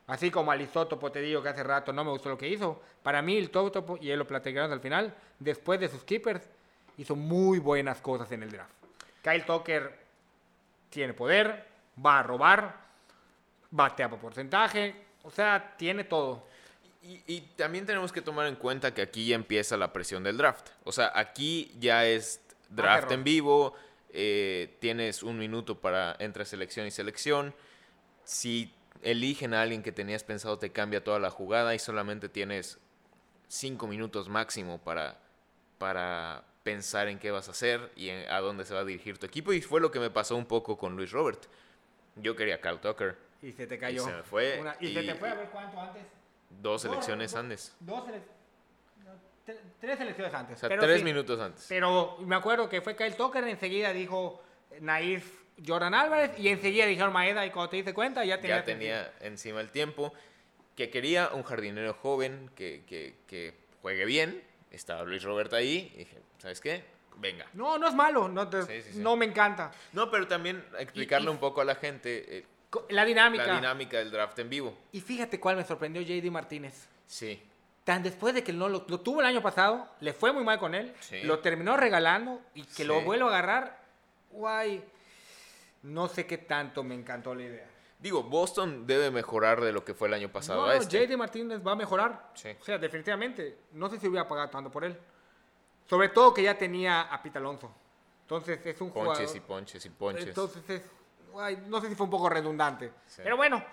[0.06, 2.80] Así como al isótopo te digo que hace rato no me gustó lo que hizo.
[3.02, 6.48] Para mí el isótopo, y él lo platicamos al final, después de sus keepers,
[6.96, 8.72] hizo muy buenas cosas en el draft.
[9.22, 9.98] Kyle Tucker
[10.88, 11.66] tiene poder,
[12.02, 12.74] va a robar,
[13.70, 16.46] batea por porcentaje, o sea, tiene todo.
[17.02, 20.38] Y, y también tenemos que tomar en cuenta que aquí ya empieza la presión del
[20.38, 20.70] draft.
[20.84, 23.74] O sea, aquí ya es draft Hace en vivo,
[24.08, 27.54] eh, tienes un minuto para entre selección y selección.
[28.28, 32.78] Si eligen a alguien que tenías pensado, te cambia toda la jugada y solamente tienes
[33.48, 35.16] cinco minutos máximo para,
[35.78, 39.16] para pensar en qué vas a hacer y en- a dónde se va a dirigir
[39.16, 39.54] tu equipo.
[39.54, 41.42] Y fue lo que me pasó un poco con Luis Robert.
[42.16, 43.16] Yo quería a Carl Tucker.
[43.40, 44.04] Y se te cayó.
[44.04, 46.02] se me fue, Una- y, se y- te fue a ver cuánto antes.
[46.50, 47.74] Dos elecciones antes.
[47.80, 48.20] Dos tre-
[49.80, 50.56] tres elecciones antes.
[50.56, 51.04] O sea, pero tres sí.
[51.04, 51.64] minutos antes.
[51.66, 54.42] Pero me acuerdo que fue Kyle Tucker, enseguida dijo
[54.80, 55.32] Naif
[55.66, 58.56] Jordan Álvarez y enseguida dijeron Maeda y cuando te diste cuenta ya tenía...
[58.58, 60.12] ya tenía encima el tiempo,
[60.76, 64.42] que quería un jardinero joven que, que- que juegue bien.
[64.70, 66.84] Estaba Luis Roberto ahí y dije, ¿sabes qué?
[67.16, 67.46] Venga.
[67.54, 68.98] No, no es malo, no, te- Sí, sí, sí.
[69.00, 69.72] no me encanta.
[69.92, 72.44] No, pero también explicarle y- un poco a la gente eh,
[72.90, 73.46] La dinámica.
[73.46, 74.78] la dinámica del draft en vivo.
[74.92, 76.86] Y fíjate cuál me sorprendió JD Martínez.
[77.06, 77.42] Sí,
[77.84, 80.58] Tan después de que no lo, lo tuvo el año pasado, le fue muy mal
[80.58, 80.92] con él,
[81.24, 83.04] lo terminó regalando y que lo Sí.
[83.06, 83.80] vuelva a agarrar,
[84.30, 84.84] guay.
[85.82, 87.68] No sé qué tanto me encantó la idea.
[87.98, 91.06] digo, Boston debe mejorar de lo que fue el año pasado No, este.
[91.06, 92.30] JD Martínez va a mejorar.
[92.34, 92.50] Sí.
[92.60, 93.58] O sea, definitivamente.
[93.72, 94.98] No sé si hubiera pagado tanto por él.
[95.86, 97.72] Sobre todo que ya tenía a Pita Alonso.
[98.22, 99.36] Entonces es un Ponches jugador.
[99.36, 100.26] y ponches y ponches.
[100.28, 100.82] Entonces es.
[101.66, 102.92] no sé si fue un poco redundante.
[103.06, 103.22] Sí.
[103.24, 103.64] Pero bueno,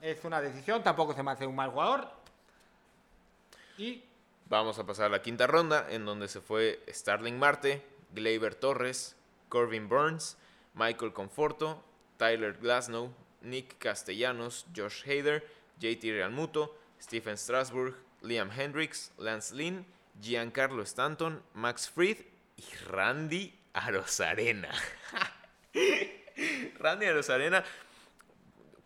[0.00, 0.82] es una decisión.
[0.82, 2.10] Tampoco se me hace un mal jugador.
[3.78, 4.02] Y
[4.48, 9.16] Vamos a pasar a la quinta ronda, en donde se fue Starling Marte, Gleyber Torres,
[9.48, 10.38] Corbin Burns,
[10.76, 11.82] Michael Conforto,
[12.16, 13.12] Tyler Glasnow,
[13.42, 15.44] Nick Castellanos, Josh Hader,
[15.80, 19.84] JT Realmuto, Stephen Strasburg, Liam Hendricks, Lance Lynn,
[20.20, 22.18] Giancarlo Stanton, Max Fried
[22.56, 24.70] y Randy Arozarena.
[26.78, 27.64] Randy Arozarena,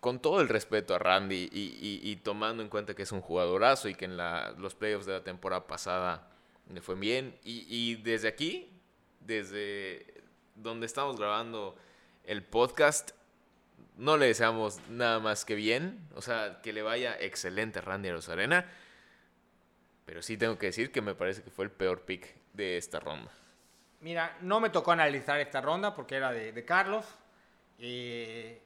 [0.00, 3.20] con todo el respeto a Randy y, y- y tomando en cuenta que es un
[3.20, 6.30] jugadorazo y que en la- los playoffs de la temporada pasada
[6.72, 7.36] le fue bien.
[7.44, 8.70] Y, y desde aquí,
[9.20, 10.19] desde
[10.62, 11.76] donde estamos grabando
[12.24, 13.10] el podcast,
[13.96, 16.06] no le deseamos nada más que bien.
[16.14, 18.66] O sea, que le vaya excelente a Randy Rosarena.
[20.06, 22.98] Pero sí tengo que decir que me parece que fue el peor pick de esta
[23.00, 23.30] ronda.
[24.00, 27.06] mira, no me tocó analizar esta ronda porque era de, de Carlos.
[27.78, 28.60] Eh,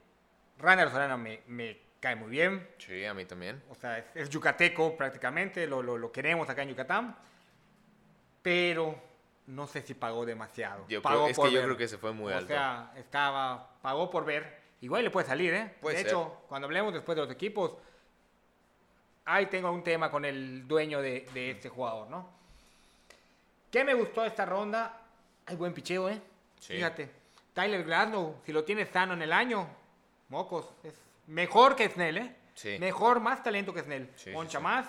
[0.57, 2.67] Rainer Solana me, me cae muy bien.
[2.79, 3.61] Sí, a mí también.
[3.69, 7.15] O sea, es, es yucateco prácticamente, lo, lo- lo queremos acá en Yucatán.
[8.41, 8.99] Pero
[9.47, 10.85] no sé si pagó demasiado.
[10.87, 11.65] Yo Pagó creo, es por que yo ver.
[11.67, 12.47] creo que se fue muy o alto.
[12.47, 14.63] sea, estaba, pagó por ver.
[14.81, 15.73] Igual le puede salir, ¿eh?
[15.81, 16.11] Puede de ser.
[16.11, 17.73] hecho, cuando hablemos después de los equipos,
[19.25, 22.29] ahí tengo un tema con el dueño de, de este jugador, ¿no?
[23.71, 25.01] ¿Qué me gustó de esta ronda?
[25.45, 26.21] Hay buen picheo, ¿eh?
[26.59, 26.73] Sí.
[26.73, 27.09] Fíjate.
[27.53, 29.67] Tyler Glasnow, si lo tienes sano en el año,
[30.29, 30.93] mocos, es
[31.27, 32.35] mejor que Snell, ¿eh?
[32.53, 32.77] Sí.
[32.79, 34.09] Mejor, más talento que Snell.
[34.15, 34.57] Sí, sí.
[34.59, 34.87] más,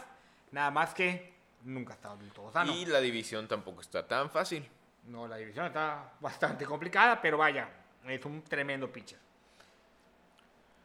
[0.51, 1.33] nada más que
[1.67, 2.73] nunca ha estado del todo sano.
[2.73, 4.69] Y la división tampoco está tan fácil.
[5.07, 7.69] No, la división está bastante complicada, pero vaya,
[8.09, 9.19] es un tremendo pitcher.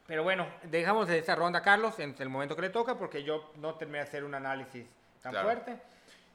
[0.08, 3.52] Pero bueno, dejamos de esta ronda, Carlos, en el momento que le toca, porque yo
[3.58, 4.86] no terminé de hacer un análisis
[5.22, 5.48] tan Claro.
[5.48, 5.82] fuerte.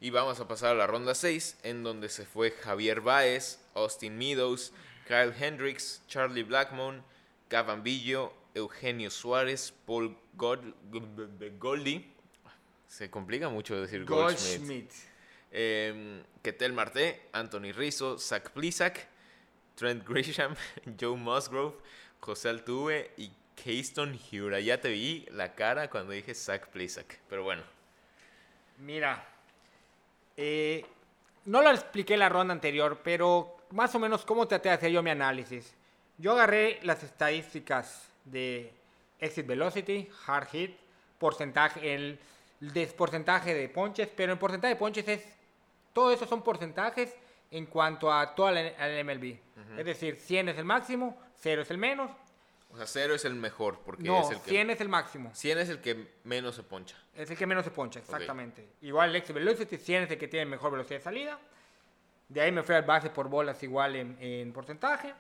[0.01, 4.17] Y vamos a pasar a la ronda 6, en donde se fue Javier Baez, Austin
[4.17, 4.73] Meadows,
[5.07, 7.03] Kyle Hendricks, Charlie Blackmon,
[7.49, 12.13] Cavan Villo, Eugenio Suárez, Paul Goldie.
[12.87, 14.59] Se complica mucho decir Goldschmidt.
[14.59, 14.93] Goldschmidt.
[15.51, 19.07] Eh, Ketel Marte, Anthony Rizzo, Zach Plisak,
[19.75, 20.55] Trent Grisham,
[21.01, 21.77] Joe Musgrove,
[22.21, 24.61] José Altuve y Keyston Hura.
[24.61, 27.21] Ya te vi la cara cuando dije Zach Plisak.
[27.29, 27.63] Pero bueno,
[28.79, 29.25] Mira,
[30.37, 30.85] eh,
[31.47, 34.91] no lo expliqué en la ronda anterior, pero más o menos cómo traté de hacer
[34.91, 35.75] yo mi análisis.
[36.19, 38.73] Yo agarré las estadísticas de
[39.19, 40.77] exit velocity, hard hit,
[41.19, 42.19] porcentaje, el
[42.61, 45.25] des- porcentaje de ponches, pero el porcentaje de ponches es,
[45.93, 47.15] todo eso son porcentajes
[47.51, 49.39] en cuanto a toda la al MLB.
[49.79, 52.11] Es decir, 100 es el máximo, 0 es el menos,
[52.73, 55.31] o sea, cero es el mejor porque no, es el que 100 es el máximo.
[55.35, 56.97] 100 es el que menos se poncha.
[57.15, 58.69] Es el que menos se poncha, exactamente.
[58.83, 61.39] Igual el exit velocity, 100 es el que tiene mejor velocidad de salida.
[62.29, 65.15] De ahí me fui al base por bolas igual en, en porcentaje.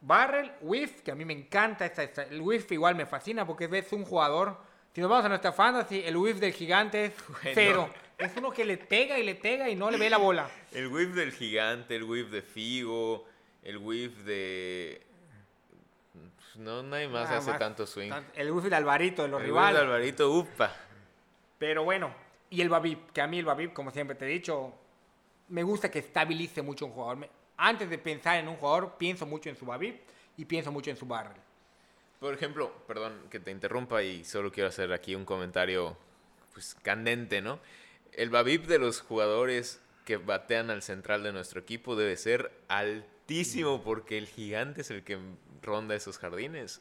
[0.00, 1.86] Barrel, Whiff, que a mí me encanta.
[1.86, 4.58] Esta, esta- el Whiff igual me fascina porque es un jugador.
[4.96, 7.50] Si nos vamos a nuestra fantasy, el Whiff del gigante es Bueno.
[7.52, 7.90] cero.
[8.16, 10.48] Es uno que le pega y le pega y no le ve la bola.
[10.72, 13.26] El whiff del gigante, el whiff de Figo,
[13.62, 15.02] el whiff de...
[16.54, 17.58] No, nadie más Nada hace más.
[17.58, 18.10] tanto swing.
[18.34, 19.82] El Whiff de Alvarito, de los el whiff de rivales.
[19.82, 20.74] Alvarito, upa.
[21.58, 22.14] Pero bueno,
[22.48, 24.72] y el Babib, que a mí el Babib, como siempre te he dicho,
[25.48, 27.28] me gusta que estabilice mucho un jugador.
[27.58, 30.00] Antes de pensar en un jugador, pienso mucho en su Babib
[30.38, 31.36] y pienso mucho en su Barrel.
[32.20, 35.96] Por ejemplo, perdón que te interrumpa y solo quiero hacer aquí un comentario
[36.54, 37.60] pues candente, ¿no?
[38.12, 43.82] El babip de los jugadores que batean al central de nuestro equipo debe ser altísimo
[43.82, 45.18] porque el gigante es el que
[45.62, 46.80] ronda esos jardines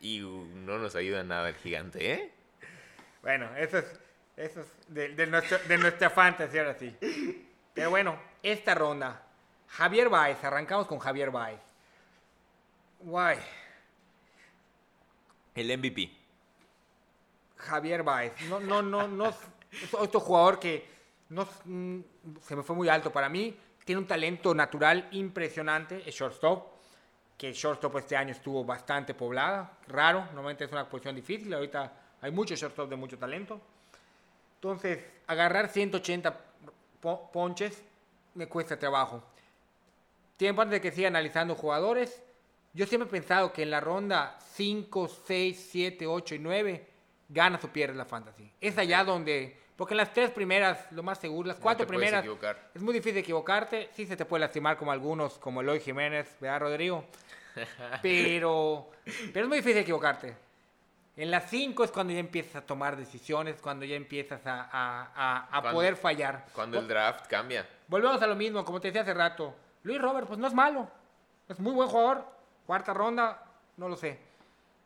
[0.00, 2.32] y uh, no nos ayuda nada el gigante, ¿eh?
[3.22, 3.86] Bueno, eso es,
[4.36, 6.94] eso es de, de nuestro- de nuestra fantasy ahora sí.
[7.74, 9.22] Pero bueno, esta ronda,
[9.68, 11.58] Javier Baez, arrancamos con Javier Baez.
[13.00, 13.38] Guay,
[15.58, 16.10] El MVP.
[17.56, 18.32] Javier Baez.
[18.48, 19.34] No, no, no, no.
[19.98, 20.86] Otro jugador que
[21.30, 21.98] no, mm,
[22.42, 23.56] se me fue muy alto para mí.
[23.84, 26.02] Tiene un talento natural impresionante.
[26.08, 26.78] Es shortstop.
[27.36, 29.78] Que el shortstop este año estuvo bastante poblada.
[29.88, 30.20] Raro.
[30.26, 31.52] Normalmente es una posición difícil.
[31.52, 33.60] Ahorita hay muchos shortstop de mucho talento.
[34.56, 36.36] Entonces, agarrar 180
[37.00, 37.82] po- ponches
[38.34, 39.22] me cuesta trabajo.
[40.36, 42.22] Tiempo antes de que siga analizando jugadores,
[42.72, 46.86] yo siempre he pensado que en la ronda 5, 6, 7, 8 y 9
[47.28, 48.50] ganas o pierdes la fantasy.
[48.60, 52.20] Es allá donde, porque en las tres primeras, lo más seguro, las cuatro te primeras,
[52.20, 52.70] equivocar.
[52.74, 53.90] es muy difícil equivocarte.
[53.94, 57.04] Sí se te puede lastimar como algunos, como Eloy Jiménez, ¿verdad, Rodrigo?
[58.02, 58.90] Pero,
[59.32, 60.36] pero es muy difícil equivocarte.
[61.16, 65.48] En las 5 es cuando ya empiezas a tomar decisiones, cuando ya empiezas a, a-
[65.50, 66.46] a- poder fallar.
[66.52, 67.66] Cuando el draft cambia.
[67.88, 69.54] Volvemos a lo mismo, como te decía hace rato.
[69.82, 70.88] Luis Robert, pues no es malo.
[71.48, 72.24] Es muy buen jugador.
[72.68, 73.42] Cuarta ronda,
[73.78, 74.18] no lo sé.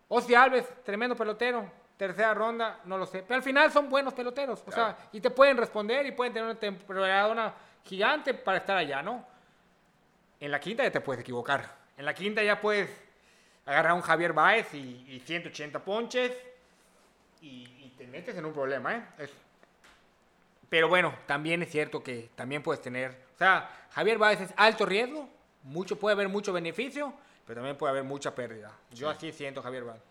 [0.06, 1.68] Ozzy Alves, tremendo pelotero.
[1.96, 3.22] Tercera ronda, no lo sé.
[3.22, 4.60] Pero al final son buenos peloteros.
[4.60, 4.94] O Claro.
[4.96, 9.26] sea, y te pueden responder y pueden tener una temporada gigante para estar allá, ¿no?
[10.38, 11.68] En la quinta ya te puedes equivocar.
[11.96, 12.88] En la quinta ya puedes
[13.66, 16.30] agarrar a un Javier Baez y, y 180 ponches
[17.40, 19.02] y, y te metes en un problema, ¿eh?
[19.18, 19.32] Es-
[20.68, 24.86] pero bueno, también es cierto que también puedes tener, o sea, Javier Báez es alto
[24.86, 25.28] riesgo,
[25.64, 27.12] mucho puede haber mucho beneficio,
[27.46, 28.72] pero también puede haber mucha pérdida.
[28.92, 30.02] Yo así siento Javier Báez.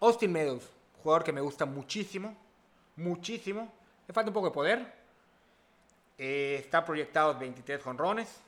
[0.00, 0.68] Austin Meadows,
[1.02, 2.36] jugador que me gusta muchísimo,
[2.96, 3.72] muchísimo.
[4.06, 4.92] Le falta un poco de poder.
[6.18, 8.40] Eh, está proyectado 23 jonrones.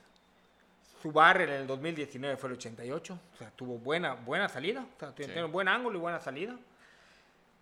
[1.01, 3.19] Su barrel en el 2019 fue el 88.
[3.33, 4.85] O sea, tuvo buena, buena salida.
[4.95, 5.39] O sea, tiene Sí.
[5.39, 6.55] un buen ángulo y buena salida.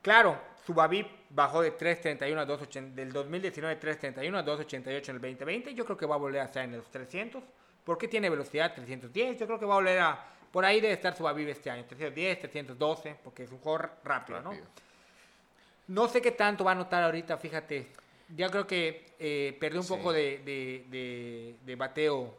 [0.02, 5.22] Claro, su Babip bajó de 3.31 a 2.80, del 2019 3.31 a 2.88 en el
[5.22, 5.74] 2020.
[5.74, 7.44] Yo creo que va a volver a estar en los 300.
[7.84, 9.38] porque tiene velocidad 310?
[9.40, 10.26] Yo creo que va a volver a...
[10.56, 11.84] Por ahí debe estar su Babip este año.
[11.84, 14.52] 310, 312, porque es un jugador rápido, ¿no?
[14.52, 14.68] Rápido.
[15.90, 17.90] No sé qué tanto va a notar ahorita, fíjate.
[18.34, 19.94] Ya creo que eh, perdió un Sí.
[19.94, 22.34] poco de, de- de- de bateo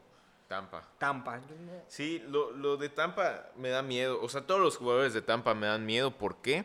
[0.49, 0.83] Tampa.
[0.97, 1.43] Tampa.
[1.89, 4.19] Sí, lo, lo de Tampa me da miedo.
[4.23, 6.11] O sea, todos los jugadores de Tampa me dan miedo.
[6.11, 6.65] ¿Por qué?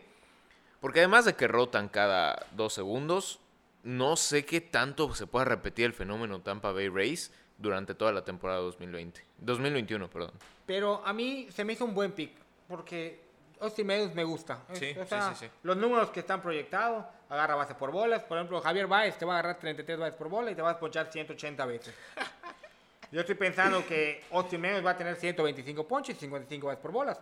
[0.79, 3.41] Porque además de que rotan cada dos segundos,
[3.83, 8.23] no sé qué tanto se pueda repetir el fenómeno Tampa Bay Rays durante toda la
[8.23, 9.23] temporada 2020.
[9.37, 10.31] 2021, perdón.
[10.65, 12.31] Pero a mí se me hizo un buen pick,
[12.67, 13.21] porque
[13.59, 14.63] Austin Meadows me gusta.
[14.71, 15.51] Es- Sí, o sí, sea, sí, sí.
[15.63, 18.23] Los números que están proyectados, agarra base por bolas.
[18.23, 20.71] Por ejemplo, Javier Baez te va a agarrar 33 bases por bola y te va
[20.71, 21.93] a ponchar 180 veces.
[23.11, 26.91] Yo estoy pensando que Austin Meadows va a tener 125 ponches y 55 bases por
[26.91, 27.19] bolas.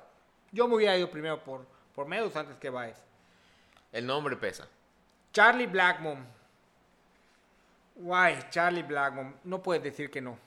[0.52, 1.66] Yo me hubiera ido primero por,
[1.96, 2.98] por Meadows antes que Baez.
[3.92, 4.68] El nombre pesa.
[5.34, 6.26] Charlie Blackmon.
[8.00, 9.36] Guay, Charlie Blackmon.
[9.43, 10.38] No puedes decir que no.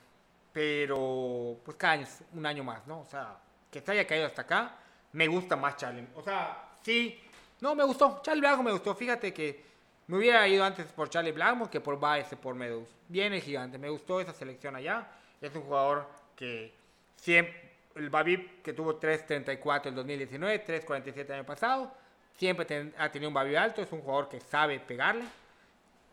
[0.51, 2.99] Pero, pues cada año un año más, ¿no?
[3.01, 3.37] O sea,
[3.71, 4.75] que se haya caído hasta acá,
[5.13, 6.07] me gusta más Charlie.
[6.15, 7.19] O sea, sí.
[7.61, 8.21] No, me gustó.
[8.23, 8.93] Charlie Blackmon me gustó.
[8.93, 9.63] Fíjate que
[10.07, 12.89] me hubiera ido antes por Charlie Blackmon que por Baez por Meadows.
[13.07, 13.77] Viene gigante.
[13.77, 15.07] Me gustó esa selección allá.
[15.41, 16.73] Es un jugador que
[17.15, 17.71] siempre...
[17.95, 21.93] El Babip que tuvo 3.34 el 2019, 3.47 el año pasado.
[22.37, 23.81] Siempre ten- ha tenido un Babip alto.
[23.83, 25.23] Es un jugador que sabe pegarle.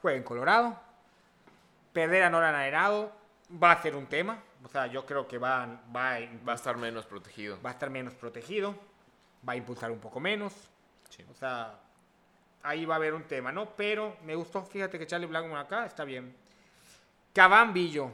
[0.02, 0.78] Juega en Colorado.
[1.92, 3.12] Perder a Nolan Arenado
[3.62, 4.42] va a ser un tema.
[4.64, 7.58] O sea, yo creo que va, va, a, Va a estar menos protegido.
[7.64, 8.74] va a estar menos protegido.
[9.48, 10.52] Va a impulsar un poco menos.
[11.08, 11.24] Sí.
[11.30, 11.78] O sea,
[12.62, 13.70] ahí va a haber un tema, ¿no?
[13.74, 16.34] Pero me gustó, fíjate que Charlie Blackmon acá está bien.
[17.32, 18.10] Cabambillo.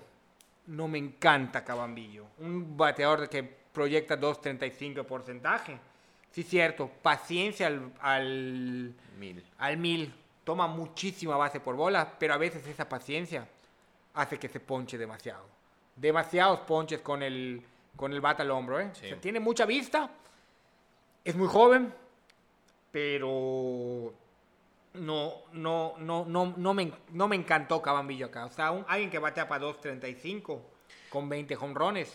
[0.68, 2.26] No me encanta Cabambillo.
[2.38, 5.78] Un bateador que proyecta 2.35 de porcentaje.
[6.30, 6.88] Sí, cierto.
[7.02, 9.44] Paciencia al, al, Mil.
[9.58, 10.14] al mil.
[10.44, 13.48] Toma muchísima base por bola, pero a veces esa paciencia
[14.16, 15.46] hace que se ponche demasiado.
[15.94, 17.62] Demasiados ponches con el
[17.96, 18.90] con el bate al hombro, ¿eh?
[18.92, 19.06] Sí.
[19.06, 20.10] O sea, tiene mucha vista,
[21.24, 21.94] es muy joven,
[22.92, 24.12] pero
[24.94, 28.46] no, no, no, no, no, me, no me encantó Cabambillo acá.
[28.46, 30.60] O sea, un- alguien que batea para 2.35
[31.10, 32.14] con 20 jonrones.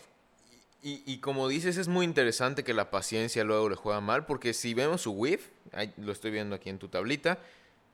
[0.84, 4.54] Y, y como dices, es muy interesante que la paciencia luego le juega mal, porque
[4.54, 5.50] si vemos su whiff,
[5.98, 7.38] lo estoy viendo aquí en tu tablita,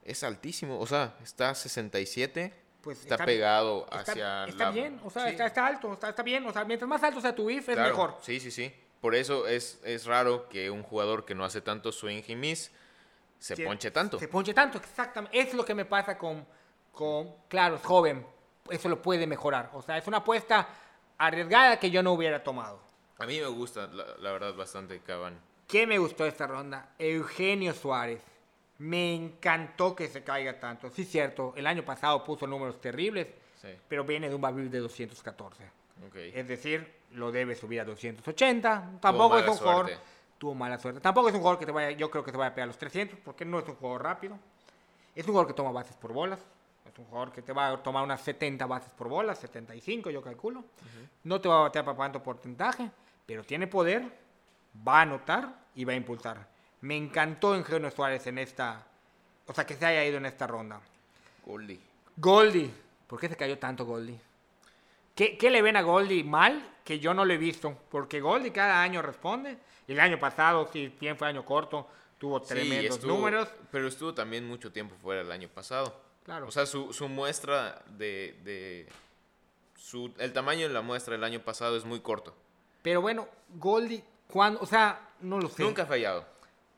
[0.06, 2.54] es altísimo, o sea, está a 67,
[2.88, 5.92] Pues está, está- pegado Está, hacia está la- bien, o sea, Sí, está, está alto,
[5.92, 6.46] está, está bien.
[6.48, 8.16] O sea, mientras más alto sea tu whiff, es mejor.
[8.22, 8.74] Sí, sí, sí.
[9.02, 12.72] Por eso es, es raro que un jugador que no hace tanto swing y miss
[13.40, 14.18] se Sí, ponche tanto.
[14.20, 15.38] Se ponche tanto, exactamente.
[15.38, 16.48] Es lo que me pasa con,
[16.94, 18.26] con, claro, es joven.
[18.70, 19.70] Eso lo puede mejorar.
[19.74, 20.70] O sea, es una apuesta
[21.18, 22.80] arriesgada que yo no hubiera tomado.
[23.20, 25.38] A mí me gusta, la, la verdad, bastante Caban.
[25.68, 26.92] ¿Qué me gustó esta ronda?
[26.98, 28.22] Eugenio Suárez.
[28.80, 30.90] Me encantó que se caiga tanto.
[30.90, 33.28] Sí, cierto, el año pasado puso números terribles,
[33.62, 35.64] Sí, pero viene de un barril de 214.
[36.08, 36.16] ok.
[36.16, 39.00] Es decir, lo debe subir a 280.
[39.02, 39.92] Tampoco es un jugador.
[40.38, 41.02] Tuvo mala suerte.
[41.02, 42.78] Tampoco es un jugador que te vaya, yo creo que te vaya a pegar los
[42.78, 44.38] 300, porque no es un jugador rápido.
[45.16, 46.40] Es un jugador que toma bases por bolas.
[46.86, 50.22] Es un jugador que te va a tomar unas 70 bases por bolas, 75 yo
[50.22, 50.64] calculo.
[51.24, 52.92] No te va a batear para tanto porcentaje,
[53.26, 54.04] pero tiene poder,
[54.88, 56.48] va a anotar y va a impulsar.
[56.82, 58.86] Me encantó Eugenio Suárez en esta,
[59.48, 60.80] o sea, que se haya ido en esta ronda.
[61.46, 61.80] Goldie.
[62.18, 62.72] Goldie.
[63.08, 64.20] ¿Por qué se cayó tanto Goldie?
[65.16, 67.76] ¿Qué, qué le ven a Goldie mal que yo no lo he visto?
[67.90, 69.58] Porque Goldie cada año responde.
[69.88, 71.88] Y el año pasado, si bien fue año corto,
[72.20, 73.48] tuvo Sí, tremendos estuvo- números.
[73.72, 76.00] Pero estuvo también mucho tiempo fuera el año pasado.
[76.24, 76.48] Claro.
[76.48, 78.38] O sea, su, su muestra de...
[78.44, 78.88] de
[79.78, 82.36] su, el tamaño de la muestra del año pasado es muy corto.
[82.82, 85.64] Pero bueno, Goldie, cuando, o sea, no lo sé.
[85.64, 86.26] Nunca ha fallado.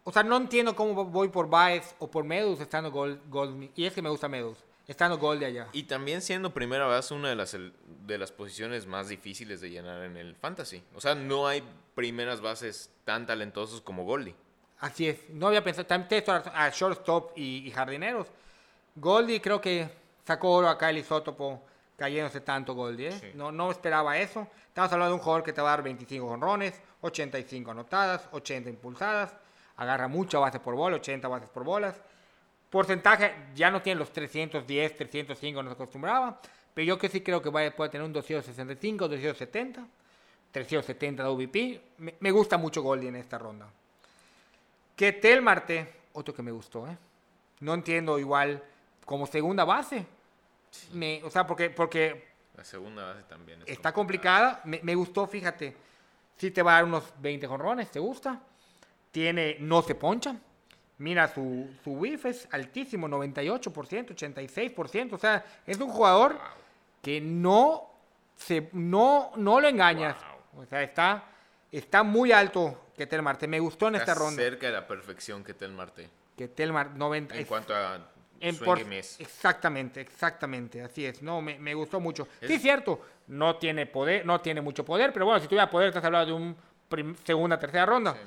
[0.04, 3.86] O sea, no entiendo cómo voy por Baez o por Medus estando Gold, Gold- Y
[3.86, 4.58] es que me gusta Medus.
[4.88, 5.68] Estando Goldie allá.
[5.72, 10.02] Y también siendo primera base una de las, de las posiciones más difíciles de llenar
[10.04, 10.84] en el fantasy.
[10.96, 14.34] O sea, no hay primeras bases tan talentosos como Goldie.
[14.80, 15.30] Así es.
[15.30, 15.86] No había pensado.
[15.86, 18.28] También razón, a shortstop y, y jardineros.
[18.96, 19.90] Goldie creo que
[20.26, 21.62] sacó oro acá el isótopo
[21.96, 23.10] cayéndose tanto Goldie.
[23.10, 23.20] ¿eh?
[23.20, 23.28] Sí.
[23.36, 24.48] No, no esperaba eso.
[24.70, 28.70] Estamos hablando de un jugador que te va a dar 25 honrones, 85 anotadas, 80
[28.70, 29.36] impulsadas.
[29.80, 31.96] Agarra mucha base por bola, 80 bases por bolas.
[32.70, 36.40] Porcentaje ya no tiene los 310, 305 no se acostumbraba.
[36.74, 39.86] Pero yo que sí creo que va- puede tener un 265, 270.
[40.52, 41.82] 370 de OVP.
[42.00, 43.68] Me, me gusta mucho Goldie en esta ronda.
[44.96, 46.98] Ketel Marte, otro que me gustó, ¿eh?
[47.62, 48.62] No entiendo igual
[49.06, 50.06] como segunda base.
[50.94, 53.62] Me, o sea, porque, porque La segunda base también.
[53.64, 54.62] es está complicada.
[54.66, 55.76] Me, me gustó, fíjate.
[56.38, 58.42] Sí te va a dar unos 20 jonrones, ¿te gusta?
[59.12, 60.36] Tiene, no se poncha.
[61.00, 63.72] Mira, su, su whiff es altísimo, 98%,
[64.16, 65.14] 86%.
[65.14, 66.42] O sea, es un jugador Wow.
[67.02, 67.90] que no,
[68.36, 70.16] se, no, no lo engañas.
[70.58, 71.24] O sea, está,
[71.72, 73.48] está muy alto Ketel Marte.
[73.48, 74.42] Me gustó en Está esta ronda.
[74.44, 76.10] cerca de la perfección que Tel Marte.
[76.36, 77.36] Ketel Marte, 90.
[77.38, 78.00] En cuanto a
[78.42, 78.80] en por-.
[78.80, 81.22] Exactamente, exactamente, así es.
[81.22, 82.28] No, me, me gustó mucho.
[82.42, 85.90] Es- Sí, cierto, no tiene poder, no tiene mucho poder, pero bueno, si tuviera poder,
[85.90, 86.56] estás hablando de un
[87.26, 88.14] segunda, tercera ronda.
[88.14, 88.20] Sí.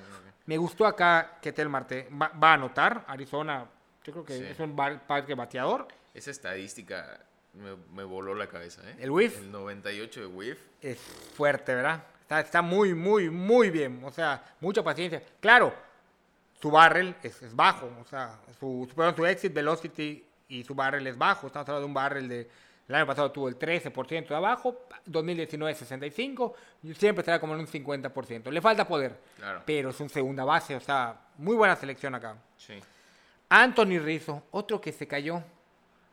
[0.47, 3.05] Me gustó acá que Tel Marte va, va a anotar.
[3.07, 3.65] Arizona,
[4.05, 4.45] yo creo que Sí.
[4.45, 5.87] es un parque bateador.
[6.15, 7.21] Esa estadística
[7.55, 8.97] me, me voló la cabeza, ¿eh?
[9.01, 9.39] ¿El whiff?
[9.39, 10.59] El 98 de whiff.
[10.81, 12.03] Es fuerte, ¿verdad?
[12.23, 14.01] Está, está muy, muy, muy bien.
[14.05, 15.23] O sea, mucha paciencia.
[15.41, 15.75] Claro,
[16.61, 17.91] su barrel es, es bajo.
[18.01, 21.47] O sea, su, su, su exit velocity y su barrel es bajo.
[21.47, 22.51] Estamos hablando de un barrel de...
[22.89, 24.77] El año pasado tuvo el 13% de abajo,
[25.07, 28.51] 2019 65, y siempre estará como en un 50%.
[28.51, 29.63] Le falta poder, Claro.
[29.65, 32.37] pero es un segunda base, o sea, muy buena selección acá.
[32.57, 32.75] Sí.
[33.49, 35.43] Anthony Rizzo, otro que se cayó.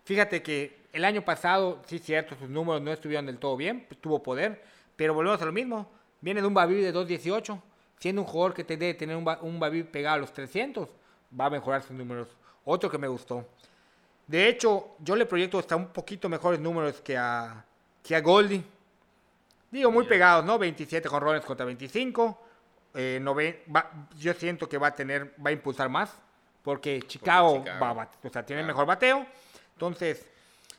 [0.05, 3.99] Fíjate que el año pasado, sí cierto, sus números no estuvieron del todo bien, pues,
[3.99, 4.61] tuvo poder,
[4.95, 5.89] pero volvemos a lo mismo.
[6.21, 7.61] Viene de un Babi de 2.18,
[7.97, 10.89] siendo un jugador que te debe tener un, un Babi pegado a los 300,
[11.39, 12.27] va a mejorar sus números.
[12.65, 13.47] Otro que me gustó.
[14.29, 17.65] De hecho, yo le proyecto hasta un poquito mejores números que a,
[18.03, 18.63] que a Goldie.
[19.71, 20.59] Digo, muy pegados, ¿no?
[20.59, 22.39] 27 jonrones contra 25.
[22.93, 23.19] eh,
[23.75, 26.11] va- yo siento que va a tener, va a impulsar más.
[26.61, 27.79] Porque Chicago, Chicago.
[27.95, 28.67] va a o sea, tiene Claro.
[28.73, 29.25] mejor bateo.
[29.73, 30.29] Entonces,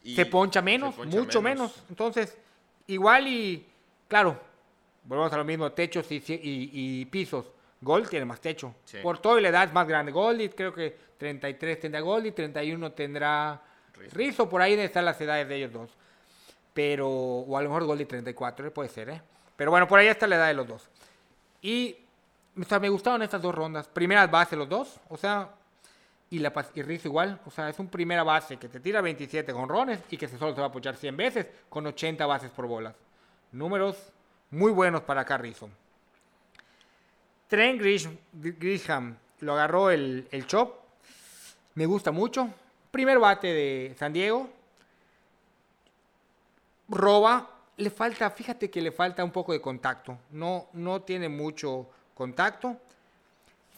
[0.04, 1.82] Y se poncha menos, se poncha mucho menos.
[1.88, 2.36] Entonces,
[2.86, 3.66] igual y,
[4.06, 4.38] claro,
[5.04, 7.46] volvemos a lo mismo, techos y, ci- y- y pisos.
[7.80, 8.74] Gold tiene más techo.
[8.84, 8.98] Sí.
[9.02, 10.12] Por todo y la edad es más grande.
[10.12, 13.60] Goldie, creo que 33 tendrá Goldie, 31 tendrá
[13.94, 14.16] Rizzo.
[14.16, 14.48] Rizzo.
[14.48, 15.90] Por ahí están las edades de ellos dos.
[16.74, 18.70] Pero, o a lo mejor Goldie 34, ¿eh?
[18.70, 19.22] puede ser, ¿eh?
[19.56, 20.88] Pero bueno, por ahí está la edad de los dos.
[21.62, 21.96] Y,
[22.58, 23.88] o sea, me gustaron estas dos rondas.
[23.88, 25.50] Primeras bases los dos, o sea,
[26.30, 27.40] y, la, y Rizzo igual.
[27.44, 30.54] O sea, es un primera base que te tira 27 jonrones y que se solo
[30.54, 32.94] se va a apoyar 100 veces con 80 bases por bolas.
[33.52, 34.12] Números
[34.50, 35.68] muy buenos para acá Rizzo.
[37.50, 40.72] Trent Grish- Grisham lo agarró el, el chop.
[41.74, 42.48] Me gusta mucho.
[42.92, 44.48] Primer bate de San Diego.
[46.88, 47.56] Roba.
[47.76, 50.16] Le falta, fíjate que le falta un poco de contacto.
[50.30, 52.76] No, no tiene mucho contacto.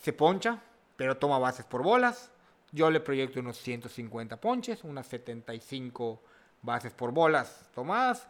[0.02, 0.60] Se poncha,
[0.96, 2.30] pero toma bases por bolas.
[2.72, 6.20] Yo le proyecto unos 150 ponches, unas 75
[6.60, 8.26] bases por bolas tomadas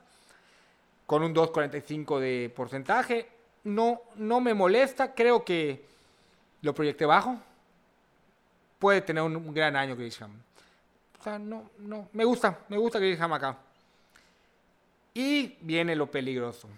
[1.07, 3.29] con un 2.45 de porcentaje.
[3.65, 5.85] No, no me molesta, creo que
[6.63, 7.39] lo proyecté bajo.
[8.79, 10.33] Puede tener un, un gran año Grisham.
[11.21, 13.57] O sea, no, no, me gusta, me gusta Grisham acá.
[15.15, 16.69] Y viene lo peligroso.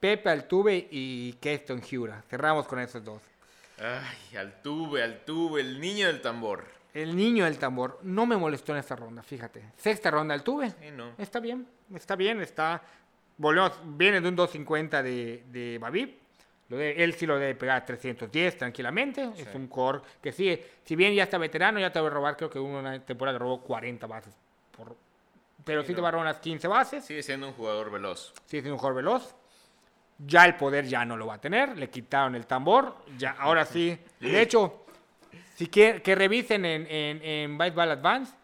[0.00, 2.22] Pepe Altuve y Keston Hura.
[2.28, 3.20] Cerramos con esos dos.
[3.78, 6.64] Ay, Altuve, Altuve, el niño del tambor.
[6.94, 9.62] El niño del tambor no me molestó en esta ronda, fíjate.
[9.76, 10.70] Sexta ronda Altuve.
[10.70, 11.12] Sí, no.
[11.18, 12.82] Está bien, está bien, está...
[13.38, 15.78] Volvemos, viene de un 250 de, de.
[16.68, 19.30] Lo de- él sí lo debe pegar a 310 tranquilamente.
[19.36, 22.36] Es un core que sí, si bien ya está veterano, ya te va a robar,
[22.36, 24.34] creo que una temporada robó 40 bases.
[24.76, 24.94] Por,
[25.64, 27.04] pero sí, Sí, te va a robar unas 15 bases.
[27.04, 28.34] Sigue siendo un jugador veloz.
[28.46, 29.34] Sí, es un jugador veloz.
[30.18, 31.78] Ya el poder ya no lo va a tener.
[31.78, 32.96] Le quitaron el tambor.
[33.16, 33.96] Ya, ahora sí.
[34.20, 34.84] De hecho,
[35.54, 38.34] si que, que revisen en, en, en Baseball Advance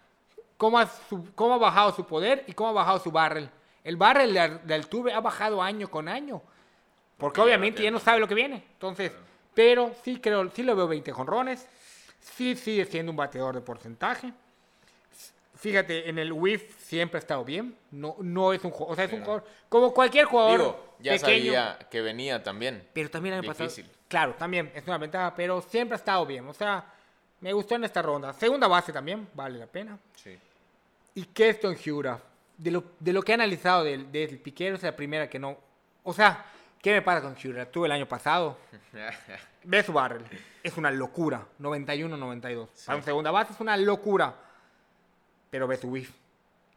[0.56, 3.50] cómo ha, su- cómo ha bajado su poder y cómo ha bajado su barrel.
[3.84, 6.42] El barrel de, Al- de Altuve ha bajado año con año.
[7.18, 8.56] Porque obviamente ya no sabe lo que viene.
[8.72, 9.12] Entonces,
[9.54, 11.66] pero sí creo, sí lo veo 20 jonrones.
[12.20, 14.32] Sí sigue siendo un bateador de porcentaje.
[15.56, 17.76] Fíjate, en el whiff siempre ha estado bien.
[17.90, 21.12] No, no es un jugador, o sea, es un jugador como cualquier jugador Digo, ya
[21.12, 21.22] pequeño.
[21.52, 22.86] sabía que venía también.
[22.92, 23.68] Pero también año pasado.
[23.68, 23.90] Difícil.
[24.08, 26.46] Claro, también es una ventaja, pero siempre ha estado bien.
[26.48, 26.84] O sea,
[27.40, 28.32] me gustó en esta ronda.
[28.32, 29.96] Segunda base también, vale la pena.
[30.16, 30.36] Sí.
[31.14, 32.18] Y Keston Hura,
[32.56, 35.56] de lo, de lo que he analizado del, del piquero, es la primera que no.
[36.02, 36.44] O sea,
[36.80, 37.70] ¿qué me pasa con Hura?
[37.70, 38.58] Tuve el año pasado.
[39.64, 40.22] Ve su barrel.
[40.62, 41.46] Es una locura.
[41.60, 42.68] 91-92.
[42.86, 44.34] Para un segunda base es una locura.
[45.50, 46.10] Pero ve su whiff.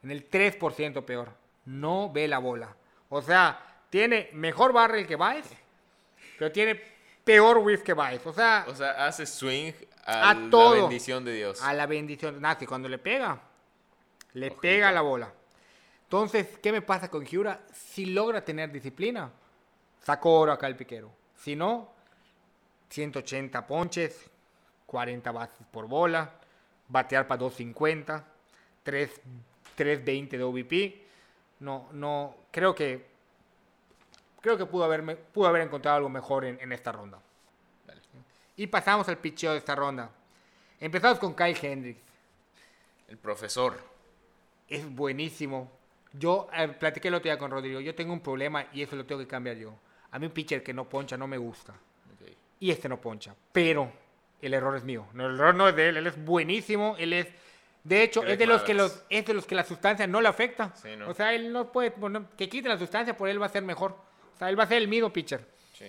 [0.04, 1.32] En el 3% peor.
[1.66, 2.74] No ve la bola.
[3.10, 3.60] O sea,
[3.90, 5.46] tiene mejor barrel que Baez,
[6.38, 6.82] pero tiene
[7.24, 8.26] peor whiff que Baez.
[8.26, 9.74] O sea, o sea, hace swing
[10.06, 10.72] A a, la todo.
[10.74, 11.62] bendición de Dios.
[11.62, 12.40] a la bendición.
[12.40, 13.42] Nada, que cuando le pega,
[14.34, 15.34] le pega la bola.
[16.08, 17.66] Entonces, ¿qué me pasa con Hura?
[17.74, 19.30] Si logra tener disciplina,
[20.00, 21.12] sacó oro acá el piquero.
[21.36, 21.92] Si no,
[22.88, 24.30] 180 ponches,
[24.86, 26.32] 40 bases por bola,
[26.88, 28.26] batear para 250,
[28.84, 29.22] 3,
[29.76, 31.06] 320 de OVP.
[31.60, 33.06] No, no, creo que
[34.40, 37.20] creo que pudo haberme, pudo haber encontrado algo mejor en, en esta ronda.
[37.86, 38.02] Dale.
[38.56, 40.10] Y pasamos al picheo de esta ronda.
[40.80, 42.02] Empezamos con Kyle Hendricks.
[43.10, 43.78] El profesor.
[44.70, 45.77] Es buenísimo.
[46.18, 47.80] Yo eh, platiqué el otro día con Rodrigo.
[47.80, 49.74] Yo tengo un problema y eso lo tengo que cambiar yo.
[50.12, 51.74] A mí un pitcher que no poncha no me gusta.
[52.60, 53.36] Y este no poncha.
[53.52, 53.92] Pero
[54.42, 55.08] el error es mío.
[55.14, 55.98] No, el error no es de él.
[55.98, 56.96] Él es buenísimo.
[56.98, 57.28] Él es...
[57.84, 60.20] De hecho, Greg es de, los que los, es de los que la sustancia no
[60.20, 60.74] le afecta.
[60.76, 61.10] Sí, ¿no?
[61.10, 61.92] O sea, él no puede...
[61.92, 63.92] poner- que quite la sustancia, por él va a ser mejor.
[64.36, 65.46] O sea, él va a ser el mismo pitcher.
[65.74, 65.86] Sí.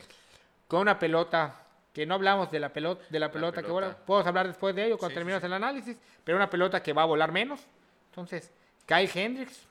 [0.67, 1.65] Con una pelota...
[1.91, 3.87] Que no hablamos de la pelota, de la pelota, que pelota.
[3.89, 3.97] vola.
[4.07, 5.99] Podemos hablar después de ello cuando Sí, terminemos el análisis.
[6.23, 7.61] Pero una pelota que va a volar menos.
[8.11, 8.53] Entonces,
[8.87, 9.67] Kyle Hendricks,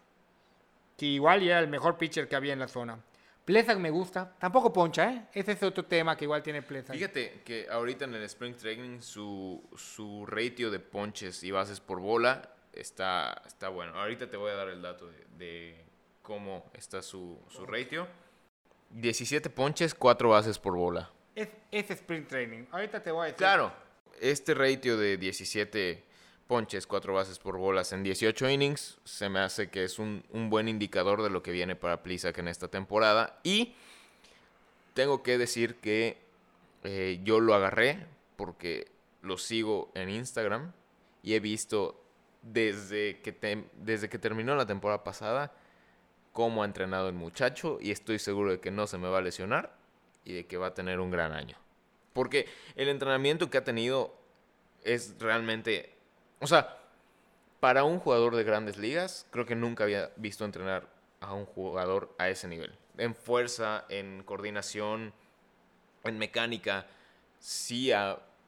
[0.97, 2.99] que igual ya era el mejor pitcher que había en la zona.
[3.45, 4.35] Plesak me gusta.
[4.39, 5.27] Tampoco poncha, ¿eh?
[5.33, 6.93] Ese es otro tema que igual tiene Plesak.
[6.93, 12.01] Fíjate que ahorita en el Spring Training su, su ratio de ponches y bases por
[12.01, 13.93] bola está, está bueno.
[13.97, 15.85] Ahorita te voy a dar el dato de, de
[16.21, 18.05] cómo está su, su ratio.
[18.89, 21.09] 17 ponches, 4 bases por bola.
[21.33, 22.65] Es, es sprint training.
[22.71, 23.37] Ahorita te voy a decir.
[23.37, 23.71] Claro,
[24.19, 26.03] este ratio de 17
[26.47, 30.49] ponches, 4 bases por bolas en 18 innings se me hace que es un, un
[30.49, 33.39] buen indicador de lo que viene para Plisak en esta temporada.
[33.43, 33.75] Y
[34.93, 36.17] tengo que decir que
[36.83, 38.87] eh, yo lo agarré porque
[39.21, 40.71] lo sigo en Instagram
[41.21, 42.01] y he visto
[42.41, 45.51] desde que, tem- desde que terminó la temporada pasada
[46.31, 49.21] cómo ha entrenado el muchacho y estoy seguro de que no se me va a
[49.21, 49.75] lesionar
[50.23, 51.57] y de que va a tener un gran año.
[52.13, 54.15] Porque el entrenamiento que ha tenido
[54.83, 55.96] es realmente...
[56.39, 56.77] O sea,
[57.59, 60.87] para un jugador de grandes ligas, creo que nunca había visto entrenar
[61.19, 62.75] a un jugador a ese nivel.
[62.97, 65.13] En fuerza, en coordinación,
[66.03, 66.85] en mecánica.
[67.39, 67.91] Sí,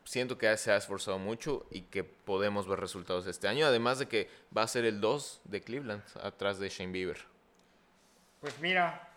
[0.04, 3.66] siento que se ha esforzado mucho y que podemos ver resultados este año.
[3.66, 7.18] Además de que va a ser el 2 de Cleveland, atrás de Shane Bieber.
[8.42, 9.10] Pues mira,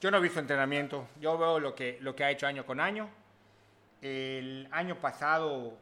[0.00, 1.08] yo no he visto entrenamiento.
[1.20, 3.08] Yo veo lo que, lo que ha hecho año con año.
[4.00, 5.76] El año pasado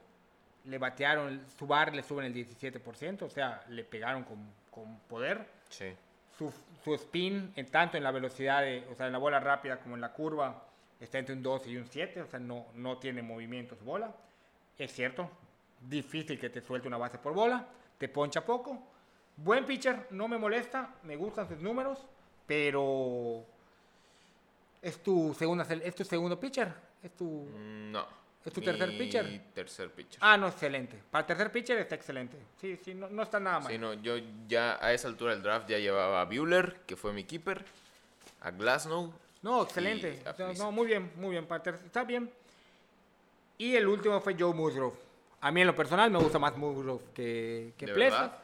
[0.68, 4.38] le batearon, su bar le suben el 17%, o sea, le pegaron con,
[4.70, 5.46] con poder.
[5.70, 5.94] Sí.
[6.36, 6.52] Su,
[6.84, 9.94] su spin, en tanto en la velocidad, de, o sea, en la bola rápida como
[9.94, 10.62] en la curva,
[11.00, 14.14] está entre un 12 y un 7, o sea, no, no tiene movimientos bola.
[14.78, 15.30] Es cierto,
[15.80, 17.66] difícil que te suelte una base por bola,
[17.96, 18.82] te poncha poco.
[19.36, 22.06] Buen pitcher, no me molesta, me gustan sus números,
[22.46, 23.44] pero
[24.82, 28.28] es tu segunda es tu segundo pitcher, es tu No.
[28.45, 29.41] ¿Es tu tercer pitcher?
[29.55, 30.18] tercer pitcher.
[30.22, 30.99] Ah, no, excelente.
[31.11, 32.36] Para el tercer pitcher está excelente.
[32.61, 33.70] Sí, sí, no, no está nada mal.
[33.72, 34.14] Sí, no, yo
[34.47, 37.64] ya a esa altura del draft ya llevaba a Bueller, que fue mi keeper,
[38.41, 39.12] a Glasnow.
[39.43, 40.22] No, excelente.
[40.26, 41.47] O sea, no, muy bien, muy bien.
[41.47, 42.30] Para está bien.
[43.59, 44.97] Y el último fue Joe Musgrove.
[45.41, 48.18] A mí en lo personal me gusta más Musgrove que, que ¿De Plessis.
[48.18, 48.39] verdad?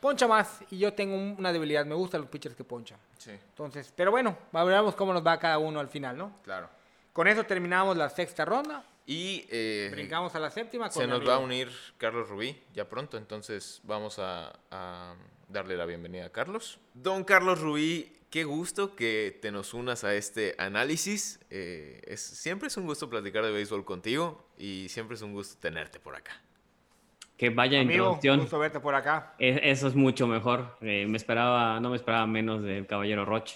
[0.00, 1.84] Poncha más y yo tengo un- una debilidad.
[1.84, 2.98] Me gustan los pitchers que ponchan.
[3.18, 6.32] Sí, Entonces, pero bueno, veremos cómo nos va cada uno al final, ¿no?
[6.44, 6.68] claro.
[7.12, 8.84] Con eso terminamos la sexta ronda.
[9.10, 10.90] Y eh, Brincamos a la séptima.
[10.90, 15.14] Con se nos va a unir Carlos Rubí ya pronto, entonces vamos a, a
[15.48, 16.78] darle la bienvenida a Carlos.
[16.92, 21.40] Don Carlos Rubí, qué gusto que te nos unas a este análisis.
[21.48, 25.56] Eh, es, siempre es un gusto platicar de béisbol contigo y siempre es un gusto
[25.58, 26.42] tenerte por acá.
[27.38, 28.40] Que vaya Amigo, introducción.
[28.40, 29.34] gusto verte por acá.
[29.38, 30.76] E- Eso es mucho mejor.
[30.82, 33.52] Eh, me esperaba, no me esperaba menos del caballero Roch.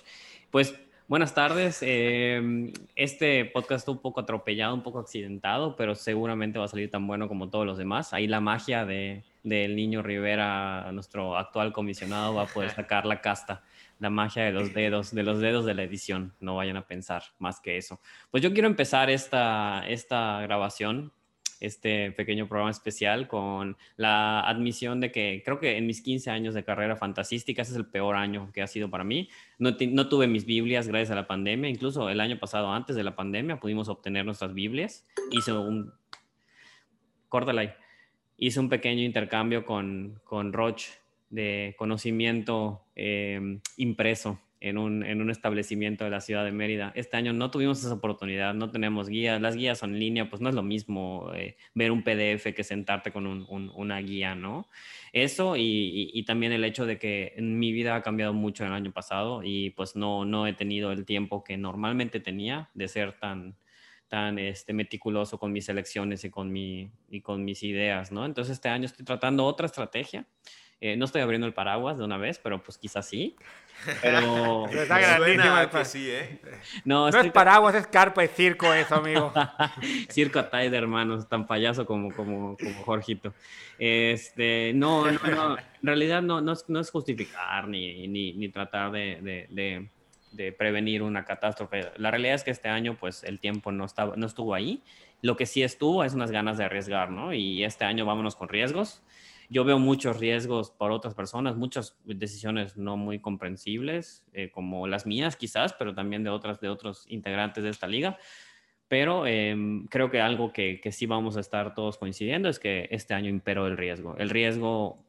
[0.51, 0.75] Pues
[1.13, 1.81] buenas tardes.
[1.83, 6.91] Eh, este podcast está un poco atropellado, un poco accidentado, pero seguramente va a salir
[6.91, 8.15] tan bueno como todos los demás.
[8.15, 13.21] Ahí la magia de, del niño Rivera, nuestro actual comisionado, va a poder sacar la
[13.21, 13.63] casta.
[13.99, 16.33] La magia de los dedos, de los dedos de la edición.
[16.41, 18.01] No vayan a pensar más que eso.
[18.31, 21.13] Pues yo quiero empezar esta, esta grabación
[21.63, 26.55] este pequeño programa especial con la admisión de que creo que en mis 15 años
[26.55, 29.29] de carrera fantasística ese es el peor año que ha sido para mí.
[29.59, 33.05] No, no tuve mis Biblias gracias a la pandemia, incluso el año pasado antes de
[33.05, 35.07] la pandemia pudimos obtener nuestras Biblias.
[35.31, 35.93] Hice un...
[37.29, 37.77] Córtala.
[38.37, 40.83] Hice un pequeño intercambio con, con Roch
[41.31, 46.93] de conocimiento eh, impreso en un, en un establecimiento de la ciudad de Mérida.
[46.95, 50.41] Este año no tuvimos esa oportunidad, no tenemos guías, las guías son en línea, pues
[50.41, 54.35] no es lo mismo eh, ver un PDF que sentarte con un- un- una guía,
[54.35, 54.69] ¿no?
[55.13, 58.73] Eso y, y- y también el hecho de que mi vida ha cambiado mucho el
[58.73, 63.19] año pasado y pues no, no he tenido el tiempo que normalmente tenía de ser
[63.19, 63.57] tan
[64.09, 68.27] tan este, meticuloso con mis elecciones y con, mi, y con mis ideas, ¿no?
[68.27, 70.27] Entonces este año estoy tratando otra estrategia.
[70.85, 73.37] Eh, no estoy abriendo el paraguas de una vez, pero pues quizás sí.
[74.03, 76.41] Pero está el que sí, ¿eh?
[76.85, 79.33] no, No estoy es paraguas, es carpa, es circo eso, amigo.
[80.11, 83.33] Circo Ataide, hermanos, tan payaso como, como, como Jorgito.
[83.79, 88.49] Este, no, no, no, en realidad no, no, es, no es justificar ni, ni, ni
[88.49, 89.89] tratar de, de, de-
[90.33, 91.91] de prevenir una catástrofe.
[91.97, 94.81] La realidad es que este año, pues, el tiempo no, estaba, no estuvo ahí.
[95.21, 97.35] Lo que sí estuvo es unas ganas de arriesgar, ¿no?
[97.35, 99.03] Y este año vámonos con riesgos.
[99.49, 105.07] Yo veo muchos riesgos por otras personas, muchas decisiones no muy comprensibles, eh, como las
[105.07, 108.19] mías quizás, pero también de otras, de otros integrantes de esta liga.
[108.89, 112.89] Pero em, creo que algo que, que sí vamos a estar todos coincidiendo es que
[112.91, 114.17] este año imperó el riesgo.
[114.19, 115.03] El riesgo,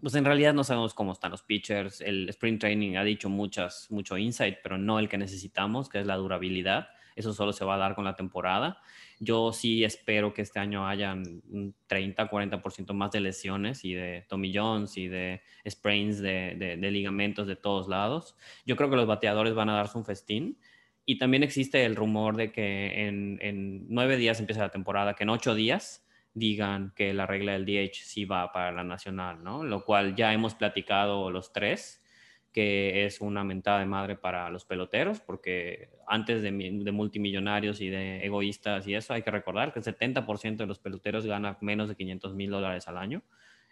[0.00, 2.00] pues en realidad no sabemos cómo están los pitchers.
[2.00, 6.06] El sprint training ha dicho muchas, mucho insight, pero no el que necesitamos, que es
[6.06, 6.88] la durabilidad.
[7.16, 8.80] Eso solo se va a dar con la temporada.
[9.18, 14.24] Yo sí espero que este año hayan un 30, 40% más de lesiones y de
[14.28, 18.36] Tommy Jones y de sprains de, de- ligamentos de todos lados.
[18.66, 20.58] Yo creo que los bateadores van a darse un festín.
[21.06, 25.24] Y también existe el rumor de que en, en nueve días empieza la temporada, que
[25.24, 29.64] en ocho días digan que la regla del DH sí va para la nacional, ¿no?
[29.64, 32.04] Lo cual ya hemos platicado los tres,
[32.52, 37.88] que es una mentada de madre para los peloteros, porque antes de, de multimillonarios y
[37.88, 41.88] de egoístas y eso, hay que recordar que el 70% de los peloteros gana menos
[41.88, 43.22] de 500 mil dólares al año,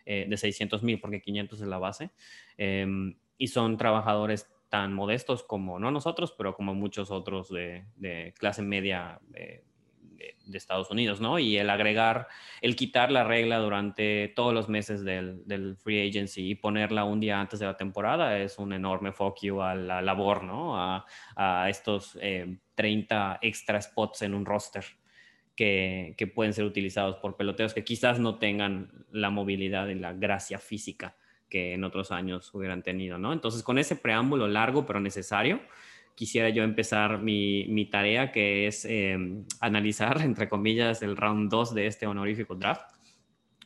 [0.07, 2.11] eh, de 600 mil, porque 500 es la base,
[2.57, 8.33] em, y son trabajadores tan modestos como, no nosotros, pero como muchos otros de, de
[8.39, 9.65] clase media eh,
[10.19, 11.39] de, Estados Unidos, ¿no?
[11.39, 12.29] Y el agregar,
[12.61, 17.41] el quitar la regla durante todos los meses del, free agency y ponerla un día
[17.41, 20.77] antes de la temporada es un enorme fuck you a la labor, ¿no?
[20.77, 21.05] A,
[21.69, 24.85] estos eh, 30 extra spots en un roster.
[25.55, 30.13] Que, que pueden ser utilizados por peloteros que quizás no tengan la movilidad y la
[30.13, 31.17] gracia física
[31.49, 33.33] que en otros años hubieran tenido, ¿no?
[33.33, 35.61] Entonces, con ese preámbulo largo pero necesario,
[36.19, 39.17] quisiera yo empezar mi, mi tarea, que es eh,
[39.61, 42.91] analizar, entre comillas, el round 2 de este honorífico draft,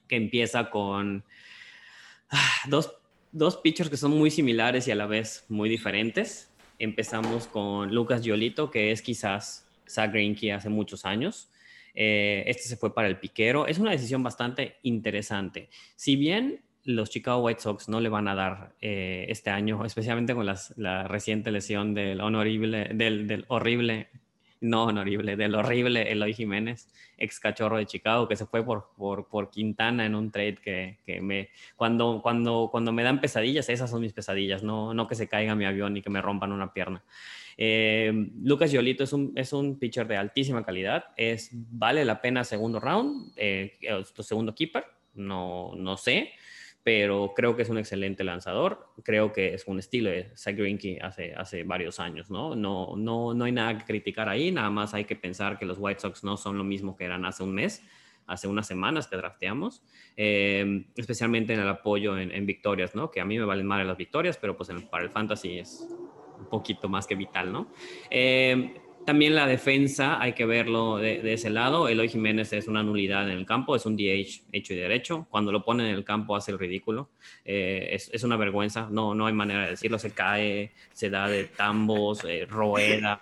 [0.07, 1.25] que empieza con
[2.29, 2.93] ah, dos,
[3.33, 6.53] dos pitchers que son muy similares y a la vez muy diferentes.
[6.79, 11.51] Empezamos con Lucas Giolito, que es quizás Zach Greinke hace muchos años.
[11.95, 13.67] Eh, este se fue para el piquero.
[13.67, 15.71] Es una decisión bastante interesante.
[15.97, 20.35] Si bien los Chicago White Sox no le van a dar eh, este año, especialmente
[20.35, 24.09] con la reciente lesión del, honorable, del, horrible
[24.63, 28.91] no, no horrible, del horrible Eloy Jiménez, ex cachorro de Chicago, que se fue por,
[28.97, 33.69] por, por Quintana en un trade que, que, me, cuando, cuando, cuando me dan pesadillas,
[33.69, 36.53] esas son mis pesadillas, no, no que se caiga mi avión y que me rompan
[36.53, 37.03] una pierna.
[37.57, 38.13] Eh,
[38.43, 42.79] Lucas Yolito es un, es un pitcher de altísima calidad, es, vale la pena segundo
[42.79, 43.79] round, eh,
[44.21, 46.33] segundo keeper, no, no sé
[46.85, 48.89] pero creo que es un excelente lanzador.
[49.05, 52.57] Creo que es un estilo de Zach Greinke hace, hace varios años, ¿no?
[52.57, 55.79] No, no, no hay nada que criticar ahí, nada más hay que pensar que los
[55.79, 57.85] White Sox no son lo mismo que eran hace un mes,
[58.27, 59.83] hace unas semanas que drafteamos,
[60.17, 63.11] eh, especialmente en el apoyo en, victorias, ¿no?
[63.11, 65.87] Que a mí me valen más las victorias, pero pues para el fantasy es
[66.39, 67.69] un poquito más que vital, ¿no?
[68.11, 71.89] Eh, también la defensa, hay que verlo de, ese lado.
[71.89, 75.27] Eloy Jiménez es una nulidad en el campo, es un DH hecho y derecho.
[75.31, 77.11] Cuando lo pone en el campo hace el ridículo.
[77.45, 79.99] Eh, es, una vergüenza, no, no hay manera de decirlo.
[79.99, 83.21] Se cae, se da de tambos, eh, rueda,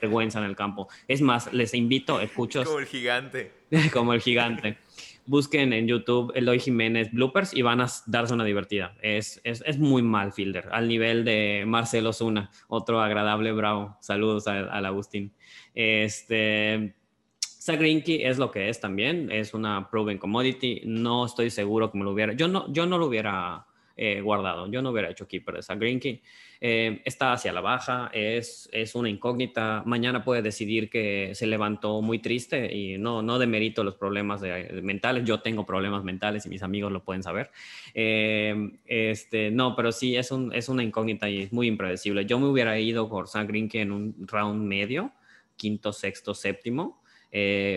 [0.00, 0.88] vergüenza en el campo.
[1.08, 2.64] Es más, les invito, escucho.
[2.64, 3.52] Como el gigante.
[3.92, 4.78] como el gigante
[5.26, 8.94] busquen en YouTube Eloy Jiménez bloopers y van a darse una divertida.
[9.02, 13.96] Es, es, es muy mal fielder, al nivel de Marcelo Zuna, otro agradable bravo.
[14.00, 15.32] Saludos al Agustín.
[15.74, 16.94] Este,
[17.40, 20.82] Sagrinki es lo que es también, es una proven commodity.
[20.84, 23.66] No estoy seguro me lo hubiera, yo no, yo no lo hubiera
[23.96, 24.68] eh, guardado.
[24.68, 26.20] Yo no hubiera hecho keeper de Sagrinki.
[26.60, 29.84] Eh, está hacia la baja, es, es una incógnita.
[29.86, 34.42] Mañana puede decidir que se levantó muy triste y no, no demerito los problemas
[34.82, 35.24] mentales.
[35.24, 37.52] Yo tengo problemas mentales y mis amigos lo pueden saber.
[37.94, 42.26] Eh, este, no, pero sí es, un, es una incógnita y es muy impredecible.
[42.26, 45.12] Yo me hubiera ido por Sagrinki en un round medio,
[45.56, 47.00] quinto, sexto, séptimo.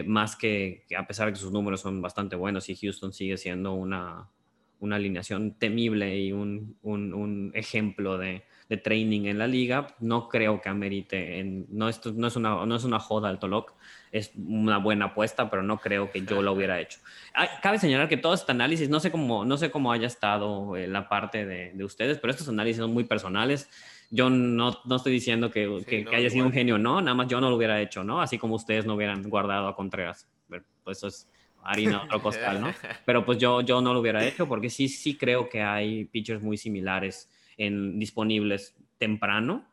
[0.08, 3.38] más que, que, a pesar de que sus números son bastante buenos y Houston sigue
[3.38, 4.30] siendo una,
[4.80, 10.62] una alineación temible y un, un, ejemplo de, de, training en la liga, no creo
[10.62, 13.74] que amerite, en, no, esto, no, es una, no es una joda al Tolok,
[14.12, 17.00] es una buena apuesta, pero no creo que yo lo hubiera hecho.
[17.34, 20.78] Ah, cabe señalar que todo este análisis, no sé cómo, no sé cómo haya estado
[20.78, 23.70] en la parte de, de ustedes, pero estos análisis son muy personales.
[24.10, 27.42] Yo no, no estoy diciendo que, que, haya sido un genio, no, nada más yo
[27.42, 28.22] no lo hubiera hecho, ¿no?
[28.22, 30.30] Así como ustedes no hubieran guardado a Contreras.
[30.48, 31.28] Pues eso es
[31.68, 32.74] harina otro costal, ¿no?
[33.06, 36.42] Pero pues yo, yo no lo hubiera hecho porque sí, sí creo que hay pitchers
[36.42, 39.68] muy similares en, disponibles temprano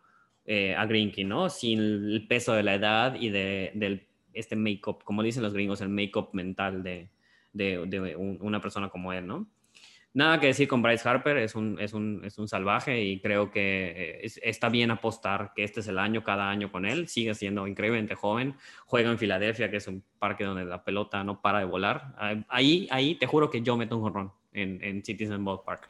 [0.45, 1.49] eh, a Greenkey, ¿no?
[1.49, 5.81] Sin el peso de la edad y de, del este make-up, como dicen los gringos,
[5.81, 7.09] el make-up mental de,
[7.53, 9.47] de una persona como él, ¿no?
[10.15, 13.51] Nada que decir con Bryce Harper, es un, es un, es un salvaje y creo
[13.51, 17.09] que eh, está bien apostar que este es el año, cada año con él.
[17.09, 18.55] Sigue siendo increíblemente joven.
[18.87, 22.15] Juega en Filadelfia, que es un parque donde la pelota no para de volar.
[22.49, 25.89] Ahí, ahí te juro que yo meto un jorrón en, en Citizen Park.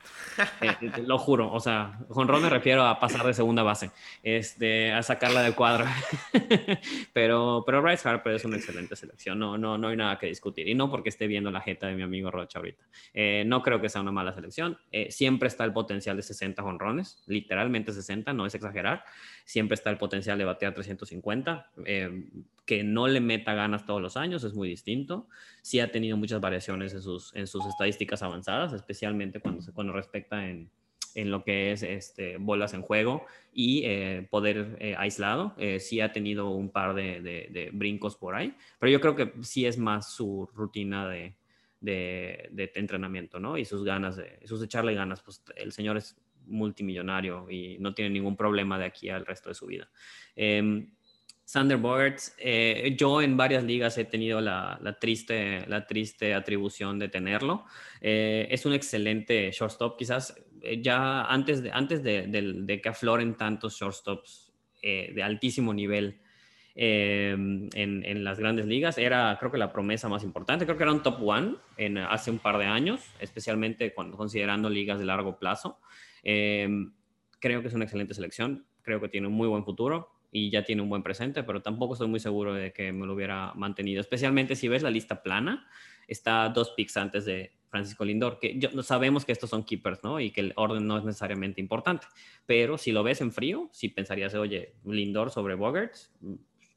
[0.61, 3.91] Eh, lo juro, o sea, Ron me refiero a pasar de segunda base,
[4.23, 5.85] este, a sacarla del cuadro.
[7.13, 10.67] pero, pero Bryce Harper es una excelente selección, no, no, no hay nada que discutir.
[10.69, 12.85] Y no porque esté viendo la jeta de mi amigo Rocha ahorita.
[13.13, 14.79] Eh, no creo que sea una mala selección.
[14.91, 19.05] Eh, siempre está el potencial de 60 jonrones, literalmente 60, no es exagerar.
[19.45, 21.71] Siempre está el potencial de batear 350
[22.65, 25.29] que no le meta ganas todos los años, es muy distinto.
[25.63, 29.93] Sí ha tenido muchas variaciones en sus, en sus estadísticas avanzadas, especialmente cuando, se, cuando
[29.93, 30.71] respecta en,
[31.15, 35.55] en lo que es este, bolas en juego y eh, poder eh, aislado.
[35.59, 39.33] Eh, sí ha tenido un par de, de, brincos por ahí, pero yo creo que
[39.43, 41.37] sí es más su rutina de,
[41.81, 43.57] de, entrenamiento, ¿no?
[43.59, 45.23] Y sus ganas, de, sus echarle ganas.
[45.23, 49.55] Pues el señor es multimillonario y no tiene ningún problema de aquí al resto de
[49.55, 49.89] su vida.
[51.45, 57.09] Sander Bogarts, eh, yo en varias ligas he tenido la, triste, la triste atribución de
[57.09, 57.67] tenerlo.
[58.01, 63.77] Eh, es un excelente shortstop, quizás eh, ya antes de, antes de, que afloren tantos
[63.77, 66.21] shortstops de altísimo nivel
[66.75, 70.67] en, en, las grandes ligas, era creo que la promesa más importante.
[70.67, 74.69] Creo que era un top one en, hace un par de años, especialmente cuando considerando
[74.69, 75.79] ligas de largo plazo.
[76.23, 80.65] creo que es una excelente selección, creo que tiene un muy buen futuro y ya
[80.65, 84.01] tiene un buen presente, pero tampoco estoy muy seguro de que me lo hubiera mantenido,
[84.01, 85.65] especialmente si ves la lista plana,
[86.09, 90.19] está dos picks antes de Francisco Lindor, que yo, sabemos que estos son keepers, ¿no?
[90.19, 92.09] Y que el orden no es necesariamente importante,
[92.47, 96.13] pero si lo ves en frío, si pensarías, oye, Lindor sobre Bogarts,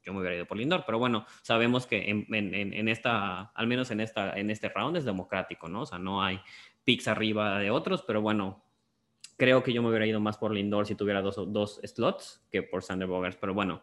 [0.04, 3.66] yo me hubiera ido por Lindor, pero bueno, sabemos que en, en, en, esta, al
[3.66, 5.80] menos en, esta, en este round es democrático, ¿no?
[5.80, 6.38] O sea, no hay
[6.84, 8.67] picks arriba de otros, pero bueno,
[9.38, 12.62] creo que yo me hubiera ido más por Lindor si tuviera dos, dos slots que
[12.62, 13.82] por Sander Bogarts, pero bueno,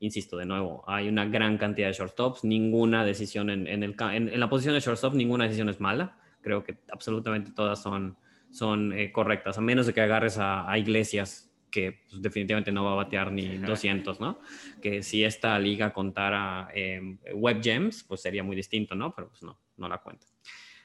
[0.00, 4.40] insisto de nuevo, hay una gran cantidad de shortstops, ninguna decisión en, en, el, en,
[4.40, 8.16] la posición de shortstop, ninguna decisión es mala, creo que absolutamente todas son,
[8.50, 12.92] son eh, correctas, a menos de que agarres a, Iglesias, que pues, definitivamente no va
[12.92, 14.38] a batear ni 200, ¿no?
[14.80, 19.14] Que si esta liga contara eh, Web Gems, pues sería muy distinto, ¿no?
[19.14, 20.26] Pero pues no, no la cuenta.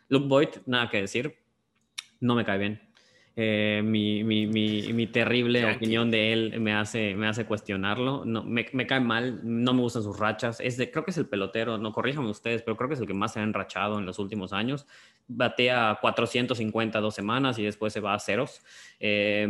[0.08, 1.38] Luke Boyd, nada que decir,
[2.20, 2.89] no me cae bien.
[3.36, 8.26] Eh, mi, mi, mi, mi, terrible opinión de él me hace, me hace cuestionarlo.
[8.26, 10.60] No, me, me, cae mal, no me gustan sus rachas.
[10.60, 13.08] Es de, creo que es el pelotero, no corríjanme ustedes, pero creo que es el
[13.08, 14.86] que más se ha enrachado en los últimos años.
[15.28, 18.62] Batea 450 dos semanas y después se va a ceros.
[19.00, 19.48] Eh,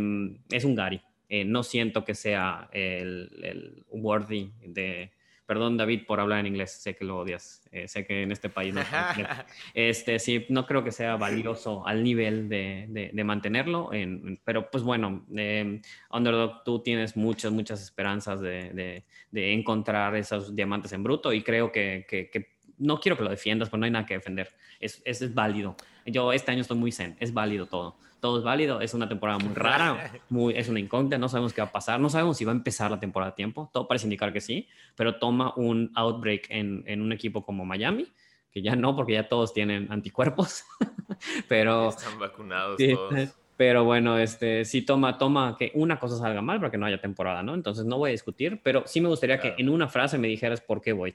[0.50, 1.00] es un Gary.
[1.28, 5.12] Eh, no siento que sea el, el worthy de,
[5.50, 6.70] Perdón, David, por hablar en inglés.
[6.80, 7.68] Sé que lo odias.
[7.72, 8.82] Eh, sé que en este país no.
[9.74, 13.92] este, sí, no creo que sea valioso al nivel de, de, mantenerlo.
[13.92, 15.80] En, pero, pues bueno, eh,
[16.12, 21.72] Underdog, tú tienes muchas, muchas esperanzas de, de, encontrar esos diamantes en bruto y creo
[21.72, 24.54] que, que, que no quiero que lo defiendas, pero no hay nada que defender.
[24.78, 25.74] Es, es, es válido.
[26.06, 27.16] Yo este año estoy muy zen.
[27.18, 28.80] Es válido todo todo es válido.
[28.80, 32.00] Es una temporada muy rara, muy, es una incógnita, no sabemos qué va a pasar,
[32.00, 33.70] no sabemos si va a empezar la temporada a tiempo.
[33.72, 38.06] Todo parece indicar que sí, pero toma un outbreak en, en un equipo como Miami,
[38.52, 40.64] que ya no, porque ya todos tienen anticuerpos,
[41.48, 41.88] pero...
[41.88, 43.36] Están vacunados todos.
[43.60, 46.98] Pero bueno, este, sí toma, toma que una cosa salga mal para que no haya
[46.98, 47.52] temporada, ¿no?
[47.52, 50.62] Entonces no voy a discutir, pero sí me gustaría que en una frase me dijeras
[50.62, 51.12] por qué Void.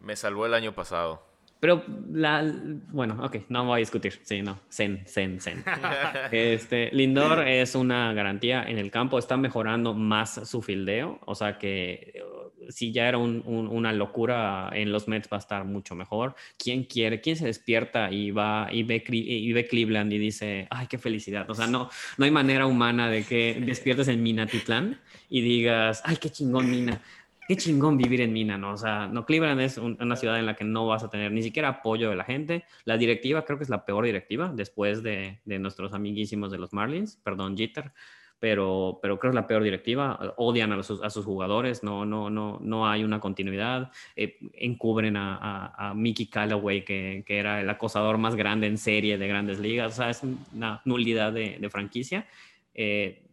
[0.00, 1.22] Me salvó el año pasado.
[1.66, 2.48] Pero la,
[2.92, 4.20] bueno, ok, no voy a discutir.
[4.22, 5.64] Sí, no, zen, zen, zen.
[6.30, 11.58] Este, Lindor es una garantía en el campo, está mejorando más su fildeo, o sea
[11.58, 15.96] que uh, si ya era un, una locura en los Mets va a estar mucho
[15.96, 16.36] mejor.
[16.56, 17.20] ¿Quién quiere?
[17.20, 21.50] ¿Quién se despierta y va y ve, y ve Cleveland y dice, ay, qué felicidad?
[21.50, 26.16] O sea, no, no hay manera humana de que despiertes en Minatitlán y digas, ay,
[26.18, 27.02] qué chingón Mina
[27.46, 28.72] qué chingón vivir en Mina, ¿no?
[28.72, 31.42] O sea, no, Cleveland es una ciudad en la que no vas a tener ni
[31.42, 32.64] siquiera apoyo de la gente.
[32.84, 36.72] La directiva creo que es la peor directiva después de, de nuestros amiguísimos de los
[36.72, 37.92] Marlins, perdón, Jeter,
[38.38, 40.34] pero, pero creo que es la peor directiva.
[40.36, 43.90] Odian a, a sus jugadores, no, no, no, no hay una continuidad.
[44.14, 49.16] Eh, encubren a, a, Mickey Callaway, que, que, era el acosador más grande en serie
[49.18, 49.94] de grandes ligas.
[49.94, 50.22] O sea, es
[50.54, 52.26] una nulidad de, de franquicia.
[52.74, 53.25] Eh,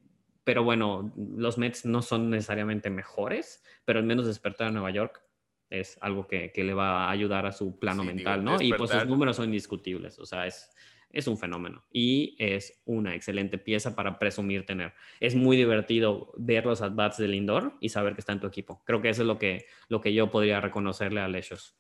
[0.44, 5.22] pero bueno, los Mets no son necesariamente mejores, pero al menos despertar a Nueva York
[5.70, 8.62] es algo que, que le va a ayudar a su plano mental, ¿no?
[8.62, 10.70] Y pues sus números son indiscutibles, o sea, es,
[11.10, 14.94] es un fenómeno y es una excelente pieza para presumir tener.
[15.20, 18.84] Es muy divertido ver los at-bats del indoor y saber que está en tu equipo.
[18.86, 21.76] Creo que eso es lo que, lo que yo podría reconocerle a Lechos.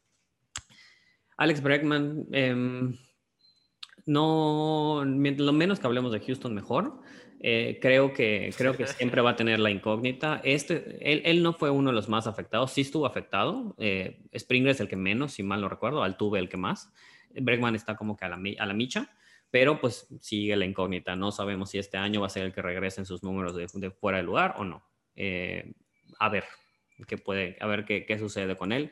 [1.37, 2.95] Alex Bregman, eh,
[4.05, 7.01] no, lo menos que hablemos de Houston, mejor.
[7.45, 10.39] Eh, creo, que, creo que siempre va a tener la incógnita.
[10.45, 13.75] Este, él, él, no fue uno de los más afectados, sí estuvo afectado.
[13.77, 16.89] Eh, Springer es el que menos, si mal no recuerdo, Altuve el que más.
[17.35, 19.11] Bregman está como que a la, a la micha,
[19.51, 21.17] pero pues sigue la incógnita.
[21.17, 23.67] No sabemos si este año va a ser el que regrese en sus números de,
[23.73, 24.81] de fuera de lugar o no.
[25.17, 25.73] Eh,
[26.19, 26.45] a ver
[27.09, 28.91] qué puede, a ver qué, qué, sucede con él.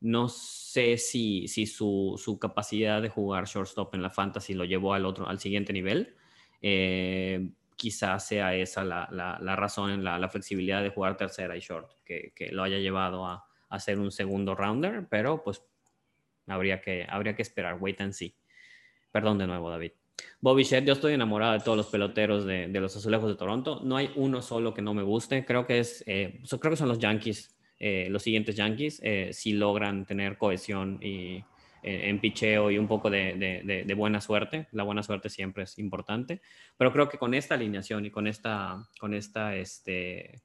[0.00, 4.92] No sé si, si su, su, capacidad de jugar shortstop en la fantasy lo llevó
[4.94, 6.16] al otro, al siguiente nivel.
[6.60, 7.52] Eh,
[7.82, 12.32] quizás sea esa la, la, razón en la, flexibilidad de jugar tercera y short, que,
[12.32, 15.64] que lo haya llevado a, a, ser un segundo rounder, pero pues
[16.46, 18.36] habría que, habría que esperar, wait and see.
[19.10, 19.90] Perdón de nuevo, David.
[20.40, 23.80] Bobby Shedd, yo estoy enamorado de todos los peloteros de, de, los azulejos de Toronto.
[23.82, 25.44] No hay uno solo que no me guste.
[25.44, 29.54] Creo que, es, eh, creo que son los Yankees, eh, los siguientes Yankees, eh, si
[29.54, 31.42] logran tener cohesión y,
[31.82, 33.34] en picheo y un poco de,
[33.86, 34.68] de, buena suerte.
[34.72, 36.40] La buena suerte siempre es importante,
[36.76, 40.42] pero creo que con esta alineación y con esta, con esta este,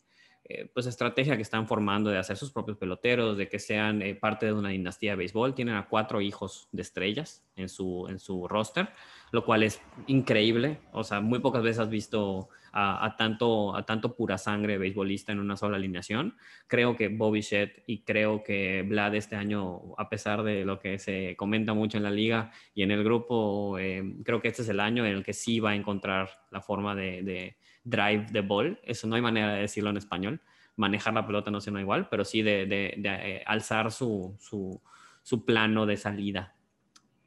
[0.50, 4.16] eh, pues estrategia que están formando de hacer sus propios peloteros, de que sean eh,
[4.16, 8.18] parte de una dinastía de béisbol, tienen a cuatro hijos de estrellas en su, en
[8.18, 8.88] su roster,
[9.34, 10.80] lo cual es increíble.
[10.94, 15.40] O sea, muy pocas veces has visto a, tanto, a tanto pura sangre beisbolista en
[15.40, 16.38] una sola alineación.
[16.68, 20.98] Creo que Bobby Shedd y creo que Vlad este año, a pesar de lo que
[20.98, 24.70] se comenta mucho en la liga y en el grupo, eh, creo que este es
[24.70, 27.58] el año en el que sí va a encontrar la forma de
[27.88, 28.80] drive the ball.
[28.84, 30.42] Eso no hay manera de decirlo en español.
[30.76, 34.82] Manejar la pelota no suena igual, pero sí de, de, de eh, alzar su, su,
[35.24, 36.56] su plano de salida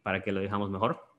[0.03, 1.11] para que lo dejamos mejor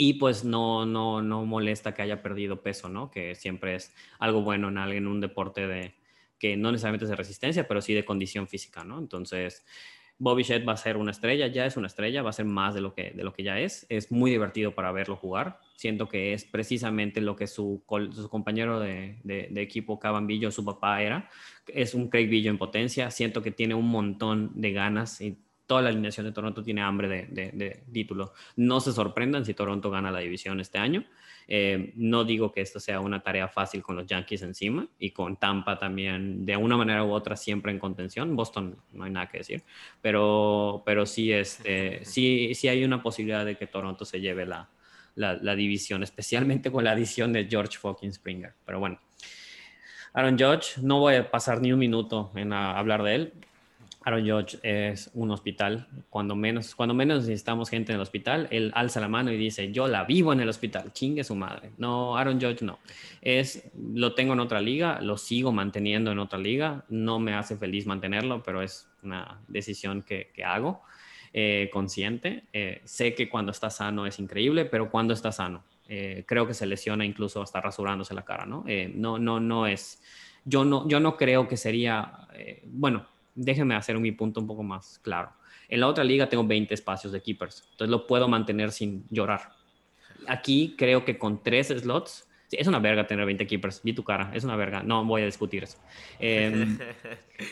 [0.00, 3.10] y pues no, no, no molesta que haya perdido peso, ¿no?
[3.10, 5.96] Que siempre es algo bueno en, en un deporte de,
[6.38, 8.98] que no necesariamente es de resistencia, pero sí de condición física, ¿no?
[9.00, 9.66] Entonces,
[10.18, 12.74] Bobby Shedd va a ser una estrella, ya es una estrella, va a ser más
[12.74, 13.86] de lo que, de lo que ya es.
[13.88, 15.60] Es muy divertido para verlo jugar.
[15.76, 20.64] Siento que es precisamente lo que su, su compañero de, de, de, equipo, Caban su
[20.64, 21.30] papá, era.
[21.68, 23.10] Es un Craig Billo en potencia.
[23.10, 25.38] Siento que tiene un montón de ganas y
[25.68, 28.32] Toda la alineación de Toronto tiene hambre de, título.
[28.56, 31.04] No se sorprendan si Toronto gana la división este año.
[31.50, 35.36] Eh, no digo que esto sea una tarea fácil con los Yankees encima y con
[35.36, 38.36] Tampa también, de una manera u otra, siempre en contención.
[38.36, 39.64] Boston no hay nada que decir,
[40.02, 44.68] pero, pero sí, este, sí, sí hay una posibilidad de que Toronto se lleve la,
[45.14, 48.52] la, división, especialmente con la adición de George fucking Springer.
[48.66, 49.00] Pero bueno,
[50.12, 53.32] Aaron Judge, no voy a pasar ni un minuto en hablar de él.
[54.08, 55.86] Aaron Judge es un hospital.
[56.08, 59.70] Cuando menos, cuando menos necesitamos gente en el hospital, él alza la mano y dice,
[59.70, 61.72] yo la vivo en el hospital, chingue su madre.
[61.76, 62.78] No, Aaron Judge no.
[63.20, 66.84] Es, lo tengo en otra liga, lo sigo manteniendo en otra liga.
[66.88, 70.82] No me hace feliz mantenerlo, pero es una decisión que, que hago.
[71.34, 72.44] Eh, consciente.
[72.54, 76.54] Eh, sé que cuando está sano es increíble, pero cuando está sano, eh, creo que
[76.54, 78.64] se lesiona incluso hasta rasurándose la cara, ¿no?
[78.94, 80.02] no, no, no es.
[80.46, 82.26] Yo no, yo no creo que sería.
[82.64, 83.06] bueno,
[83.38, 85.32] déjenme hacer mi punto un poco más claro.
[85.68, 89.52] En la otra liga tengo 20 espacios de keepers, entonces lo puedo mantener sin llorar.
[90.26, 93.82] Aquí creo que con tres slots es una verga tener 20 keepers.
[93.82, 94.82] Vi tu cara, es una verga.
[94.82, 95.78] No voy a discutir eso.
[96.18, 96.78] Em,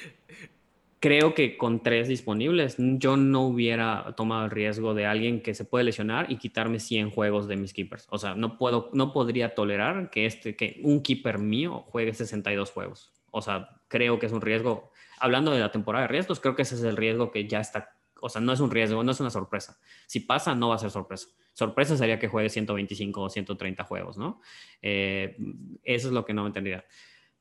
[1.01, 5.65] creo que con tres disponibles yo no hubiera tomado el riesgo de alguien que se
[5.65, 8.07] puede lesionar y quitarme 100 juegos de mis keepers.
[8.11, 12.71] O sea, no puedo, no podría tolerar que este, que un keeper mío juegue 62
[12.71, 13.13] juegos.
[13.31, 14.91] O sea, creo que es un riesgo.
[15.19, 17.91] Hablando de la temporada de riesgos, creo que ese es el riesgo que ya está.
[18.21, 19.79] O sea, no es un riesgo, no es una sorpresa.
[20.07, 21.29] Si pasa, no va a ser sorpresa.
[21.53, 24.41] Sorpresa sería que juegue 125 o 130 juegos, ¿no?
[24.83, 25.37] Eh,
[25.85, 26.85] eso es lo que no me tendría,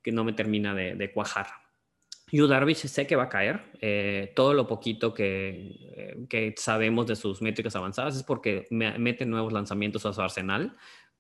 [0.02, 1.48] que no me termina de cuajar.
[2.32, 3.62] Yu Darvish sé que va a caer.
[3.82, 9.54] Eh, todo lo poquito que, que, sabemos de sus métricas avanzadas es porque mete nuevos
[9.54, 10.76] lanzamientos a su arsenal.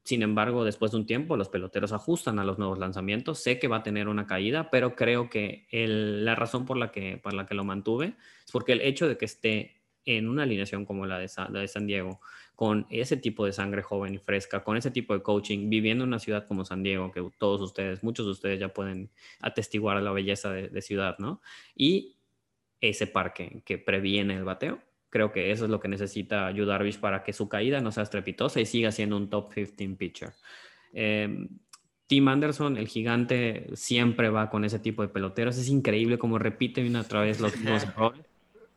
[0.06, 3.40] Sin embargo, después de un tiempo, los peloteros ajustan a los nuevos lanzamientos.
[3.40, 7.18] Sé que va a tener una caída, pero creo que la razón por la, que,
[7.18, 8.14] por la que lo mantuve
[8.46, 11.68] es porque el hecho de que esté en una alineación como la de, la de
[11.68, 12.20] San Diego,
[12.56, 16.10] con ese tipo de sangre joven y fresca, con ese tipo de coaching, viviendo en
[16.10, 19.10] una ciudad como San Diego, que todos ustedes, muchos de ustedes ya pueden
[19.42, 21.42] atestiguar la belleza de, ciudad, ¿no?
[21.76, 22.18] Y
[22.80, 24.80] ese parque que previene el bateo.
[25.16, 28.04] Creo que eso es lo que necesita Yu Darvish para que su caída no sea
[28.04, 30.34] estrepitosa y siga siendo un top 15 pitcher.
[30.92, 31.48] Eh,
[32.06, 35.58] Tim Anderson, el gigante, siempre va con ese tipo de peloteros.
[35.58, 38.26] Es increíble como repite una otra vez los, los errores.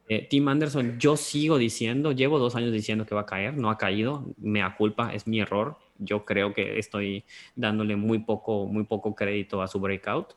[0.08, 3.68] Eh, Tim Anderson, yo sigo diciendo, llevo dos años diciendo que va a caer, no
[3.68, 5.76] ha caído, me culpa, es mi error.
[5.98, 7.24] Yo creo que estoy
[7.56, 10.34] dándole muy poco, muy poco crédito a su breakout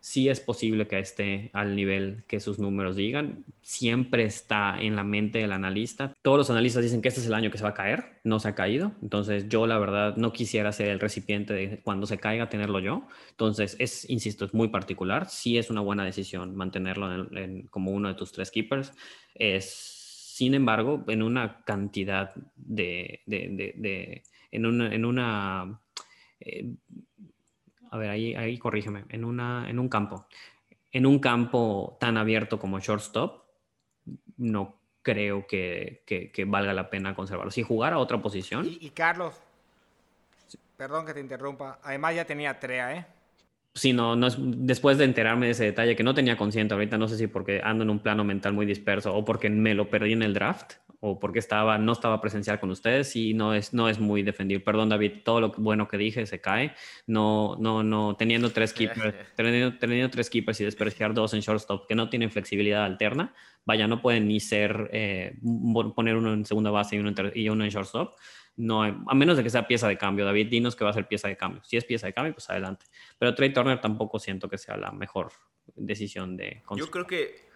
[0.00, 3.44] sí es posible que esté al nivel que sus números digan.
[3.62, 6.14] Siempre está en la mente del analista.
[6.22, 8.38] Todos los analistas dicen que este es el año que se va a caer, no
[8.40, 8.92] se ha caído.
[9.02, 13.06] Entonces yo la verdad no quisiera ser el recipiente de cuando se caiga tenerlo yo.
[13.30, 15.28] Entonces es, insisto, es muy particular.
[15.28, 17.28] Sí es una buena decisión mantenerlo
[17.70, 18.92] como uno de tus tres keepers.
[19.34, 19.98] Es,
[20.38, 23.22] sin embargo, en una cantidad de,
[24.50, 25.80] en una, en una
[26.40, 26.74] eh,
[27.90, 30.26] a ver, ahí, ahí corrígeme, en, una, en un campo.
[30.90, 33.44] En un campo tan abierto como shortstop,
[34.36, 37.50] no creo que, que, valga la pena conservarlo.
[37.50, 38.66] Si jugara otra posición.
[38.66, 39.40] Y, Carlos,
[40.76, 43.06] perdón que te interrumpa, además ya tenía Trea, ¿eh?
[43.74, 46.98] Sí, no, no es, después de enterarme de ese detalle que no tenía consciente ahorita,
[46.98, 49.88] no sé si porque ando en un plano mental muy disperso o porque me lo
[49.88, 53.72] perdí en el draft, o porque estaba, no estaba presencial con ustedes y no es,
[53.72, 54.64] no es muy defendible.
[54.64, 56.74] Perdón, David, todo lo bueno que dije se cae.
[57.06, 61.86] No, no, no, teniendo tres keepers, teniendo, teniendo tres keepers y despreciar dos en shortstop
[61.86, 65.38] que no tienen flexibilidad alterna, vaya, no pueden ni ser, eh,
[65.94, 68.14] poner uno en segunda base y uno en, y uno en shortstop.
[68.56, 70.24] No, a menos de que sea pieza de cambio.
[70.24, 71.62] David, dinos que va a ser pieza de cambio.
[71.62, 72.86] Si es pieza de cambio, pues adelante.
[73.16, 75.30] Pero Trey Turner tampoco siento que sea la mejor
[75.76, 76.64] decisión de...
[76.76, 77.47] Yo creo que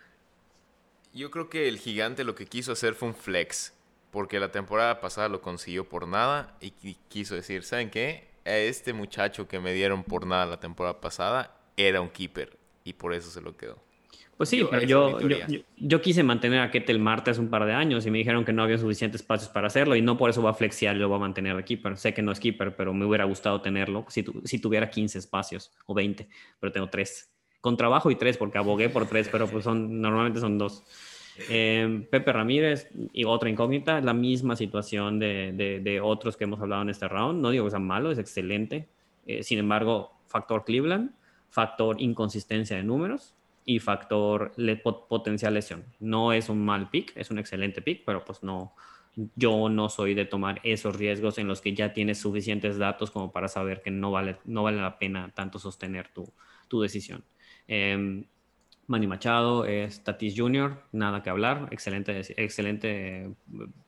[1.14, 3.74] yo creo que el gigante lo que quiso hacer fue un flex.
[4.10, 6.70] Porque la temporada pasada lo consiguió por nada y
[7.08, 8.28] quiso decir, ¿saben qué?
[8.44, 12.92] A este muchacho que me dieron por nada la temporada pasada era un keeper y
[12.92, 13.82] por eso se lo quedó.
[14.36, 15.18] Pues sí, pero yo,
[15.76, 18.52] yo, quise mantener a Ketel Marte hace un par de años y me dijeron que
[18.52, 21.08] no había suficientes espacios para hacerlo y no por eso va a flexiar y lo
[21.08, 21.96] va a mantener de keeper.
[21.96, 25.72] Sé que no es keeper, pero me hubiera gustado tenerlo si, si tuviera 15 espacios
[25.86, 26.28] o 20,
[26.58, 27.31] pero tengo 3
[27.62, 30.84] con trabajo y tres, porque abogué por tres, pero pues son, normalmente son dos.
[31.48, 36.82] Eh, Pepe Ramírez y otra incógnita, la misma situación de, de, otros que hemos hablado
[36.82, 37.40] en este round.
[37.40, 38.88] No digo que sea malo, es excelente.
[39.26, 41.12] Eh, sin embargo, factor Cleveland,
[41.50, 43.34] factor inconsistencia de números
[43.64, 44.52] y factor
[45.08, 45.84] potencial lesión.
[46.00, 48.74] No es un mal pick, es un excelente pick, pero pues no,
[49.36, 53.30] yo no soy de tomar esos riesgos en los que ya tienes suficientes datos como
[53.30, 56.28] para saber que no vale, no vale la pena tanto sostener tu,
[56.66, 57.22] tu decisión.
[57.68, 58.24] Eh,
[58.86, 63.34] Manny Machado, es Tatis Jr., nada que hablar, excelente, excelente eh,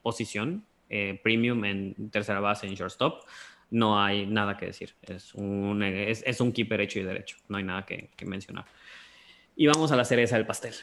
[0.03, 3.25] posición, eh, premium en tercera base en shortstop,
[3.71, 7.65] no hay nada que decir, es un, es, un keeper hecho y derecho, no hay
[7.65, 8.65] nada que, mencionar.
[9.57, 10.75] Y vamos a la cereza del pastel.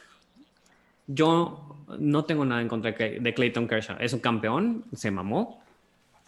[1.07, 5.63] Yo no tengo nada en contra de Clayton Kershaw, es un campeón, se mamó,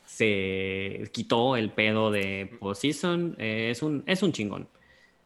[0.06, 4.68] se quitó el pedo de postseason, es, un, es un chingón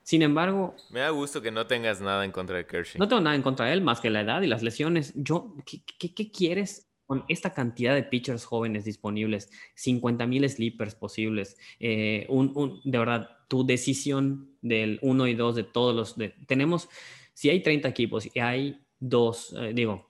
[0.07, 0.73] sin embargo...
[0.89, 2.97] Me da gusto que no tengas nada en contra de Kershaw.
[2.97, 5.11] No tengo nada en contra de él, más que la edad y las lesiones.
[5.17, 9.51] Yo, ¿qué, quieres con esta cantidad de pitchers jóvenes disponibles?
[9.75, 11.57] 50 mil sleepers posibles.
[11.81, 16.15] Eh, un, de verdad, tu decisión del 1 y 2 de todos los...
[16.47, 16.87] tenemos,
[17.33, 20.09] si hay 30 equipos y hay dos, eh, digo,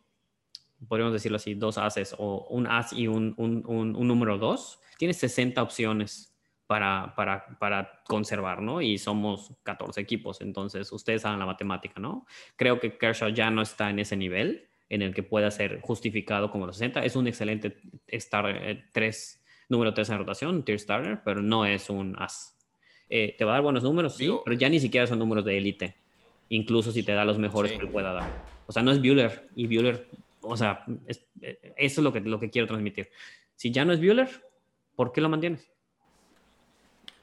[0.87, 5.17] podríamos decirlo así, dos ases o un as y un, un, un número 2, tienes
[5.17, 6.26] 60 opciones
[6.67, 8.81] para, para, para, conservar, ¿no?
[8.81, 12.25] Y somos 14 equipos, entonces ustedes saben la matemática, ¿no?
[12.57, 16.51] Creo que Kershaw ya no está en ese nivel en el que pueda ser justificado
[16.51, 17.03] como los 60.
[17.03, 17.77] Es un excelente
[18.07, 22.57] star, 3, eh, número 3 en rotación, tier starter, pero no es un as.
[23.09, 25.57] Eh, te va a dar buenos números, sí, pero ya ni siquiera son números de
[25.57, 25.95] élite,
[26.49, 28.45] incluso si te da los mejores que pueda dar.
[28.67, 30.07] O sea, no es Bueller, y Bueller,
[30.41, 30.83] o sea,
[31.41, 33.09] eh, eso es lo que, lo que quiero transmitir.
[33.55, 34.29] Si ya no es Bueller,
[34.95, 35.69] ¿por qué lo mantienes?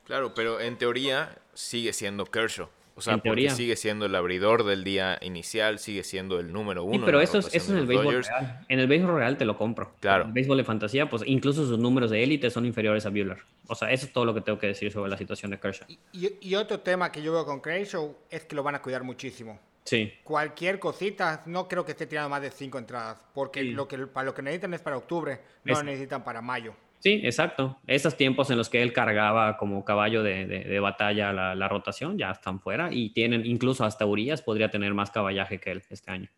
[0.05, 2.69] Claro, pero en teoría sigue siendo Kershaw.
[2.97, 6.95] O sea, porque sigue siendo el abridor del día inicial, sigue siendo el número uno.
[6.95, 8.65] Sí, pero eso es, eso en el béisbol real.
[8.69, 9.93] En el béisbol real te lo compro.
[9.99, 10.23] Claro.
[10.23, 13.39] En el béisbol de fantasía, pues incluso sus números de élite son inferiores a Bueller.
[13.67, 15.89] O sea, eso es todo lo que tengo que decir sobre la situación de Kershaw.
[16.13, 19.59] Y, otro tema que yo veo con Kershaw es que lo van a cuidar muchísimo.
[19.83, 20.13] Sí.
[20.23, 24.25] Cualquier cosita, no creo que esté tirando más de cinco entradas, porque lo que, para
[24.25, 26.75] lo que necesitan es para octubre, no lo necesitan para mayo.
[27.05, 27.79] Sí, exacto.
[27.87, 32.61] Esos tiempos en los que él cargaba como caballo de, batalla la, rotación ya están
[32.61, 36.31] fuera y tienen, incluso hasta Urias podría tener más caballaje que él este año.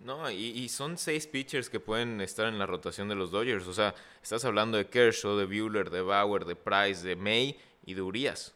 [0.00, 3.66] No, y, son seis pitchers que pueden estar en la rotación de los Dodgers.
[3.68, 7.94] O sea, estás hablando de Kershaw, de Bueller, de Bauer, de Price, de May y
[7.94, 8.54] de Urias.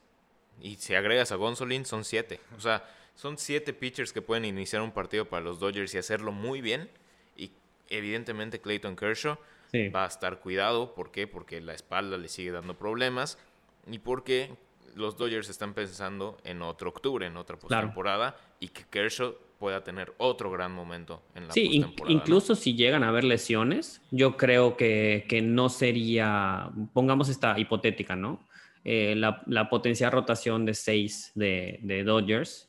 [0.61, 2.39] Y si agregas a Gonsolin, son siete.
[2.55, 2.85] O sea,
[3.15, 6.91] son siete pitchers que pueden iniciar un partido para los Dodgers y hacerlo muy bien.
[7.35, 7.51] Y
[7.89, 9.39] evidentemente Clayton Kershaw
[9.95, 10.95] va a estar cuidado.
[10.95, 11.27] ¿Por qué?
[11.27, 13.39] Porque la espalda le sigue dando problemas
[13.91, 14.51] y porque
[14.95, 20.13] los Dodgers están pensando en otro octubre, en otra postemporada y que Kershaw pueda tener
[20.19, 25.25] otro gran momento en la sí, incluso si llegan a haber lesiones, yo creo que,
[25.29, 28.47] que no sería, pongamos esta hipotética, ¿no?
[28.85, 32.69] Eh, la, la, potencial rotación de seis de, de, Dodgers,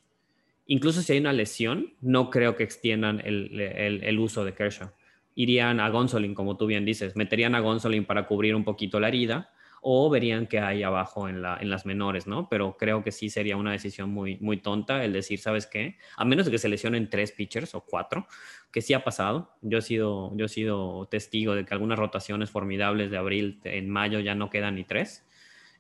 [0.66, 4.92] incluso si hay una lesión, no creo que extiendan el, el, el uso de Kershaw
[5.36, 9.10] irían a Gonsolin, como tú bien dices, meterían a Gonsolin para cubrir un poquito la
[9.10, 9.52] herida
[9.88, 12.50] o verían que hay abajo en, la, en las menores, ¿no?
[12.50, 15.98] Pero creo que sí sería una decisión muy, muy tonta el decir, ¿sabes qué?
[16.18, 18.26] A menos de que se lesionen tres pitchers o cuatro,
[18.72, 19.52] que sí ha pasado.
[19.62, 23.88] Yo he sido, yo he sido testigo de que algunas rotaciones formidables de abril en
[23.88, 25.24] mayo ya no quedan ni tres.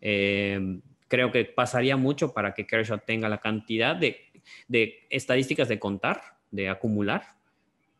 [0.02, 6.22] Eh, creo que pasaría mucho para que Kershaw tenga la cantidad de estadísticas de contar,
[6.52, 7.36] de acumular,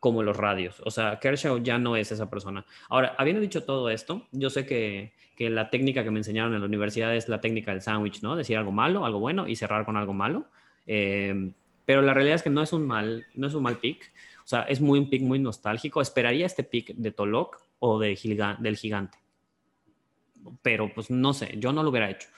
[0.00, 0.80] como los radios.
[0.84, 2.64] O sea, Kershaw ya no es esa persona.
[2.88, 6.60] Ahora, habiendo dicho todo esto, yo sé que, que, la técnica que me enseñaron en
[6.60, 8.36] la universidad es la técnica del sándwich, ¿no?
[8.36, 10.46] Decir algo malo, algo bueno y cerrar con algo malo.
[10.86, 11.52] Eh,
[11.86, 14.12] pero la realidad es que no es un mal, no es un mal pick.
[14.44, 16.00] O sea, es muy un pick muy nostálgico.
[16.00, 19.18] Esperaría este pick de Tolok o de del gigante.
[20.62, 22.28] Pero pues no sé, yo no lo hubiera hecho.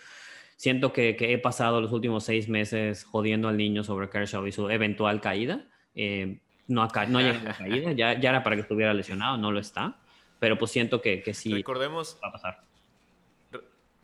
[0.56, 4.52] Siento que, que he pasado los últimos seis meses jodiendo al niño sobre Kershaw y
[4.52, 5.66] su eventual caída.
[5.94, 9.50] Eh, no, acá, no llegó a caída, ya, ya era para que estuviera lesionado, no
[9.50, 9.96] lo está,
[10.38, 12.60] pero pues siento que, que sí recordemos, va a pasar.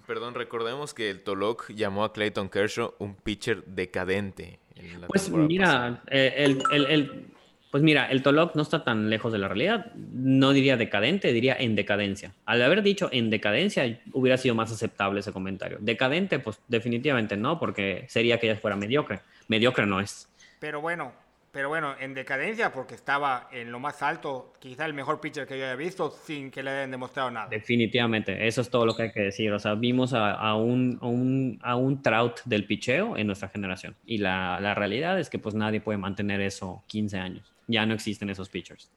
[0.06, 4.58] perdón, recordemos que el Tolok llamó a Clayton Kershaw un pitcher decadente.
[5.06, 7.34] pues mira, eh, el, el, el,
[7.74, 11.56] pues mira, el Tolok no está tan lejos de la realidad, no diría decadente, diría
[11.58, 12.32] en decadencia.
[12.46, 15.78] Al haber dicho en decadencia, hubiera sido más aceptable ese comentario.
[15.80, 19.22] Decadente, pues definitivamente no, porque sería que ella fuera mediocre.
[19.48, 20.28] Mediocre no es.
[20.60, 21.12] Pero bueno,
[21.54, 25.56] pero bueno, en decadencia porque estaba en lo más alto, quizá el mejor pitcher que
[25.56, 27.46] yo haya visto sin que le hayan demostrado nada.
[27.46, 29.52] Definitivamente, eso es todo lo que hay que decir.
[29.52, 33.94] O sea, vimos a, un, a un, a un trout del picheo en nuestra generación.
[34.04, 37.52] Y la, la, realidad es que pues nadie puede mantener eso 15 años.
[37.68, 38.90] Ya no existen esos pitchers.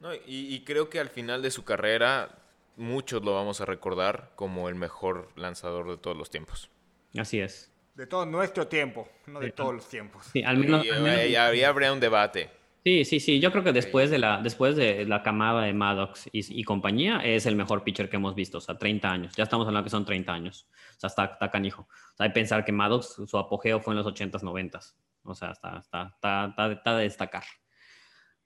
[0.00, 2.40] No, y, y creo que al final de su carrera
[2.76, 6.70] muchos lo vamos a recordar como el mejor lanzador de todos los tiempos.
[7.16, 7.69] Así es.
[8.00, 10.24] De todo nuestro tiempo, no de, todos los tiempos.
[10.32, 10.86] Sí, al menos.
[10.86, 12.48] Y, habría un debate.
[12.82, 13.40] Sí, sí, sí.
[13.40, 17.44] Yo creo que después de la, después de la camada de Maddox y, compañía, es
[17.44, 18.56] el mejor pitcher que hemos visto.
[18.56, 19.36] O sea, 30 años.
[19.36, 20.66] Ya estamos hablando que son 30 años.
[20.96, 21.82] O sea, está, está canijo.
[21.82, 24.94] O sea, hay que pensar que Maddox, su apogeo fue en los 80s, 90s.
[25.24, 27.44] O sea, está, está, está, está, de destacar.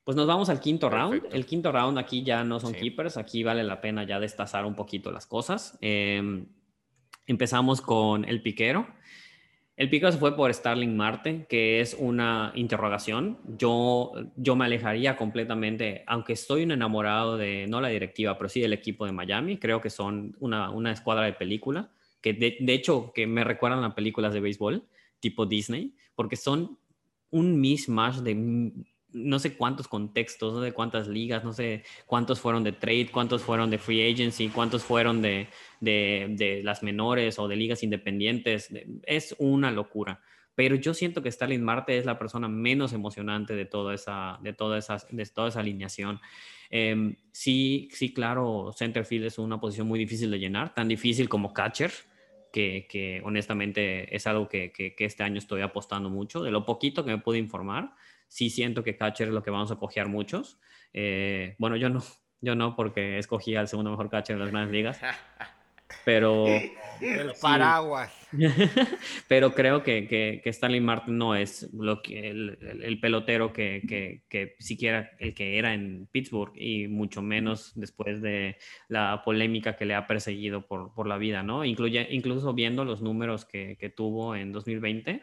[0.03, 1.29] Pues nos vamos al quinto round.
[1.31, 4.75] El quinto round aquí ya no son keepers, aquí vale la pena ya destazar un
[4.75, 5.79] poquito las cosas.
[5.81, 6.49] Em,
[7.29, 8.89] empezamos con el piquero.
[9.77, 13.39] El pico se fue por Starling Marte, que es una interrogación.
[13.59, 18.61] Yo, yo me alejaría completamente, aunque estoy un enamorado de, no la directiva, pero sí
[18.61, 19.59] del equipo de Miami.
[19.59, 21.91] Creo que son una, una escuadra de película,
[22.21, 24.85] que de, hecho que me recuerdan a películas de béisbol,
[25.19, 26.79] tipo Disney, porque son
[27.31, 28.73] un mismatch de
[29.15, 33.43] no sé cuántos contextos, no sé cuántas ligas, no sé cuántos fueron de trade, cuántos
[33.43, 35.49] fueron de free agency, cuántos fueron de,
[35.81, 38.71] de, las menores o de ligas independientes.
[39.05, 40.21] Es una locura.
[40.57, 44.53] Pero yo siento que Stalin Marte es la persona menos emocionante de toda esa, de
[44.53, 46.21] toda esa, de toda esa alineación.
[46.71, 51.53] Em, sí, sí, claro, centerfield es una posición muy difícil de llenar, tan difícil como
[51.53, 51.93] catcher.
[52.53, 56.41] Que, que honestamente es algo que, que, que, este año estoy apostando mucho.
[56.41, 57.97] De lo poquito que me pude informar,
[58.35, 60.59] sí siento que catcher es lo que vamos a cojear muchos.
[60.93, 62.03] Eh, bueno, yo no,
[62.41, 65.01] yo no, porque escogí al segundo mejor catcher en las grandes ligas.
[66.05, 66.47] Pero.
[66.49, 68.13] El paraguas.
[69.29, 74.23] pero creo que, que, que, Stanley Martin no es lo que, el, pelotero que, que,
[74.29, 78.57] que, siquiera el que era en Pittsburgh y mucho menos después de
[78.89, 81.65] la polémica que le ha perseguido por, por la vida, ¿no?
[81.65, 85.23] Incluye, incluso viendo los números que, tuvo en 2020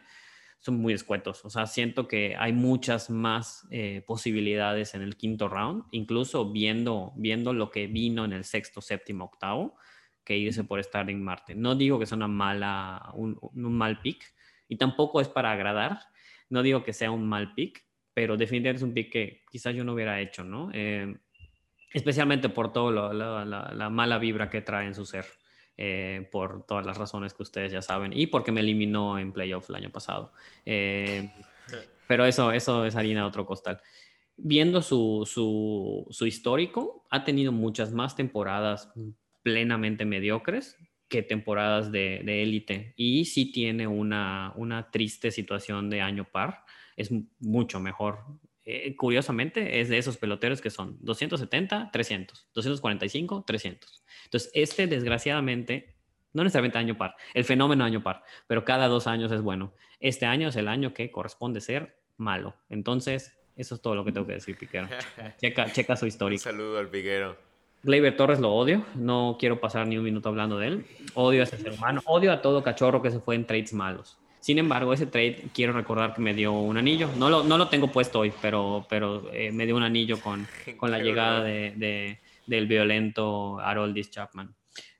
[0.62, 1.44] son muy escuetos.
[1.44, 7.12] O sea, siento que hay muchas más eh, posibilidades en el quinto round, incluso viendo,
[7.16, 9.76] viendo lo que vino en el sexto, séptimo, octavo,
[10.24, 11.56] que irse por Starling Marte.
[11.56, 14.22] No digo que sea una mala, un, mal pick,
[14.68, 15.98] y tampoco es para agradar.
[16.48, 17.84] No digo que sea un mal pick,
[18.14, 20.70] pero definitivamente es un pick que quizás yo no hubiera hecho, ¿no?
[20.72, 21.12] Eh,
[21.92, 25.26] especialmente por toda la mala vibra que trae en su ser.
[25.78, 29.70] Eh, por todas las razones que ustedes ya saben y porque me eliminó en playoff
[29.70, 30.32] el año pasado.
[30.66, 31.30] Eh,
[32.06, 33.80] pero eso, eso es harina de otro costal.
[34.36, 38.92] Viendo su, su, su, histórico, ha tenido muchas más temporadas
[39.42, 40.76] plenamente mediocres
[41.08, 46.64] que temporadas de élite y sí tiene una, una triste situación de año par.
[46.96, 48.26] Es mucho mejor
[48.64, 54.04] eh, curiosamente, es de esos peloteros que son 270, 300, 245, 300.
[54.24, 55.96] Entonces, este desgraciadamente,
[56.32, 59.74] no necesariamente año par, el fenómeno año par, pero cada dos años es bueno.
[60.00, 62.54] Este año es el año que corresponde ser malo.
[62.68, 64.88] Entonces, eso es todo lo que tengo que decir, Piquero.
[65.40, 66.36] Checa, checa su historia.
[66.36, 67.36] Un saludo al Piquero.
[67.82, 70.86] Gleyber Torres lo odio, no quiero pasar ni un minuto hablando de él.
[71.14, 74.18] Odio a ese ser humano, odio a todo cachorro que se fue en trades malos.
[74.42, 77.08] Sin embargo, ese trade quiero recordar que me dio un anillo.
[77.16, 80.48] No lo, no lo tengo puesto hoy, pero, pero eh, me dio un anillo con,
[80.76, 84.52] con la llegada de, del violento Haroldis Chapman.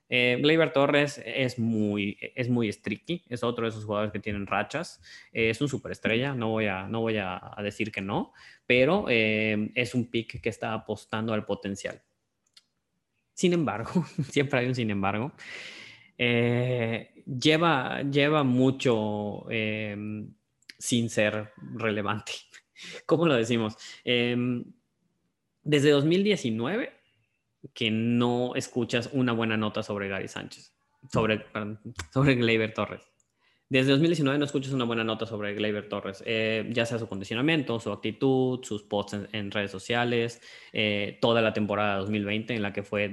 [0.07, 5.01] Eh, Torres es muy, es muy streaky, es otro de esos jugadores que tienen rachas.
[5.33, 8.31] Eh, es un superestrella, no voy a, no voy a, decir que no,
[8.65, 12.01] pero eh, es un pick que está apostando al potencial.
[13.33, 13.91] Sin embargo,
[14.29, 15.33] siempre hay un sin embargo.
[16.17, 20.33] Eh, lleva, lleva mucho em,
[20.77, 22.33] sin ser relevante.
[23.05, 23.75] ¿Cómo lo decimos?
[24.03, 24.63] Em,
[25.63, 26.91] desde 2019
[27.73, 30.73] que no escuchas una buena nota sobre Gary Sánchez,
[31.11, 31.45] sobre,
[32.13, 33.12] sobre Gleyber Torres.
[33.73, 37.79] Desde 2019 no escuchas una buena nota sobre Gleyber Torres, eh, ya sea su condicionamiento,
[37.79, 40.43] su actitud, sus posts en, redes sociales,
[40.73, 43.07] eh, toda la temporada 2020 en la que fue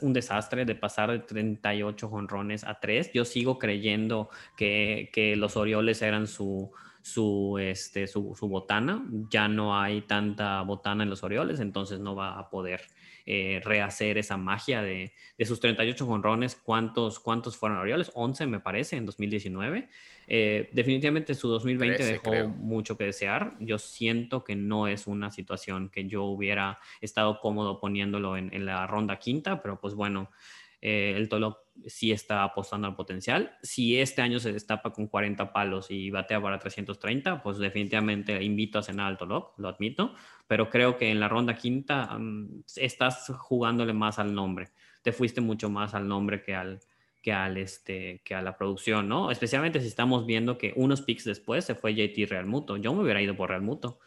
[0.00, 3.10] un desastre de pasar de 38 jonrones a 3.
[3.12, 9.04] Yo sigo creyendo que, que los Orioles eran su, su, este, su, su, botana.
[9.28, 12.80] Ya no hay tanta botana en los Orioles, entonces no va a poder
[13.26, 16.56] eh, rehacer esa magia de, de sus 38 jonrones.
[16.56, 18.10] ¿Cuántos, ¿Cuántos fueron Orioles?
[18.14, 19.88] 11 me parece en 2019.
[20.26, 23.56] Eh, definitivamente su 2020 dejó mucho que desear.
[23.60, 28.66] Yo siento que no es una situación que yo hubiera estado cómodo poniéndolo en, en
[28.66, 30.30] la ronda quinta, pero pues bueno,
[30.84, 33.56] eh, el Tolo sí está apostando al potencial.
[33.62, 38.78] Si este año se destapa con 40 palos y batea para 330, pues definitivamente invito
[38.78, 40.14] a cenar al Tolo, lo admito,
[40.46, 42.18] pero creo que en la ronda quinta
[42.76, 44.70] estás jugándole más al nombre.
[45.02, 46.80] Te fuiste mucho más al nombre que al,
[47.24, 49.30] que al este que a la producción, ¿no?
[49.30, 52.76] Especialmente si estamos viendo que unos picks después se fue JT Real Muto.
[52.76, 53.98] Yo me hubiera ido por Real Muto.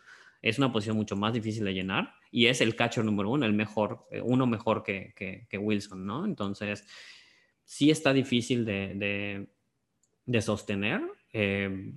[0.41, 3.53] Es una posición mucho más difícil de llenar y es el catcher número uno, el
[3.53, 5.13] mejor, eh, uno mejor que,
[5.49, 6.25] que, Wilson, ¿no?
[6.25, 6.85] Entonces,
[7.67, 9.45] sí está difícil de,
[10.25, 11.01] de, sostener.
[11.33, 11.93] Eh,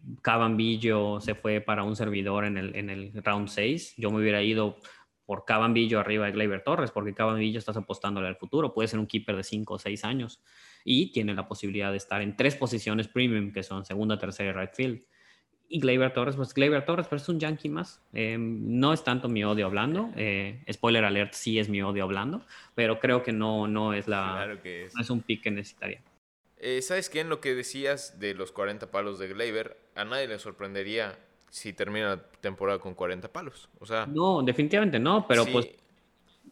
[1.21, 3.95] se fue para un servidor en el, en el round 6.
[3.97, 4.79] Yo me hubiera ido
[5.25, 8.75] por Cabambillo arriba de Gleyber Torres, porque Cabambillo estás apostándole al futuro.
[8.75, 10.43] Puede ser un keeper de 5 o 6 años
[10.85, 14.53] y tiene la posibilidad de estar en tres posiciones premium, que son segunda, tercera y
[14.53, 15.07] right field
[15.73, 18.01] Y Gleyber Torres, pues Gleyber Torres, pero es un yankee más.
[18.13, 20.11] Em, no es tanto mi odio hablando.
[20.17, 22.45] Eh, spoiler alert, sí es mi odio hablando,
[22.75, 24.33] pero creo que no, no es la.
[24.35, 24.95] Claro que es.
[24.97, 26.01] No es un pick que necesitaría.
[26.57, 27.21] Eh, ¿Sabes qué?
[27.21, 31.17] En lo que decías de los 40 palos de Gleyber, a nadie le sorprendería
[31.51, 33.69] si termina la temporada con 40 palos.
[33.79, 35.69] O sea, No, definitivamente no, pero sí, pues.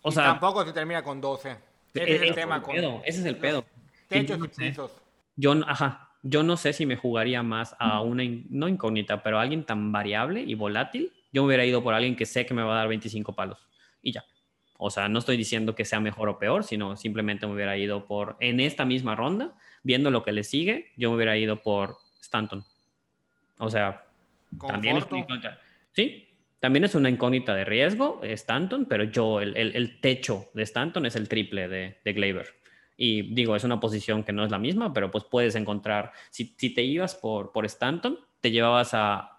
[0.03, 1.51] O Y sea, tampoco se termina con 12.
[1.93, 3.65] Ese es el ese tema el con pedo, ese es el pedo.
[4.07, 4.93] Techos y pisos.
[5.36, 9.43] Yo, ajá, yo no sé si me jugaría más a una, no incógnita, pero a
[9.43, 11.12] alguien tan variable y volátil.
[11.32, 13.69] Yo me hubiera ido por alguien que sé que me va a dar 25 palos
[14.03, 14.24] y ya.
[14.78, 18.07] O sea, no estoy diciendo que sea mejor o peor, sino simplemente me hubiera ido
[18.07, 21.97] por, en esta misma ronda, viendo lo que le sigue, yo me hubiera ido por
[22.20, 22.65] Stanton.
[23.59, 24.05] O sea,
[24.69, 25.61] también es una incógnita.
[25.93, 26.28] Sí,
[26.61, 31.07] también es una incógnita de riesgo, Stanton, pero yo, el, el- el techo de Stanton
[31.07, 32.47] es el triple de, de Gleyber.
[33.01, 36.53] Y digo, es una posición que no es la misma, pero pues puedes encontrar, si,
[36.59, 39.39] si te ibas por, por Stanton, te llevabas a,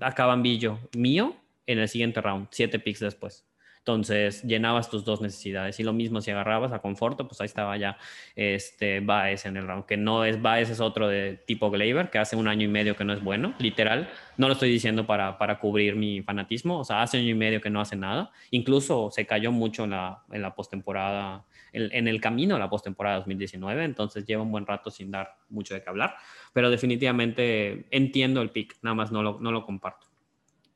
[0.00, 1.36] a Cabambillo mío
[1.66, 3.44] en el siguiente round, siete picks después.
[3.82, 5.80] Entonces llenabas tus dos necesidades.
[5.80, 7.98] Y lo mismo si agarrabas a Conforto, pues ahí estaba ya
[8.36, 9.86] este Baez en el round.
[9.86, 12.94] Que no es Baez, es otro de tipo Gleyber, que hace un año y medio
[12.94, 14.08] que no es bueno, literal.
[14.36, 16.78] No lo estoy diciendo para, para cubrir mi fanatismo.
[16.78, 18.30] O sea, hace año y medio que no hace nada.
[18.52, 22.70] Incluso se cayó mucho en la, en la postemporada, en, en el camino a la
[22.70, 23.82] postemporada 2019.
[23.82, 26.14] Entonces lleva un buen rato sin dar mucho de qué hablar.
[26.52, 30.11] Pero definitivamente entiendo el pick, nada más no lo, no lo comparto.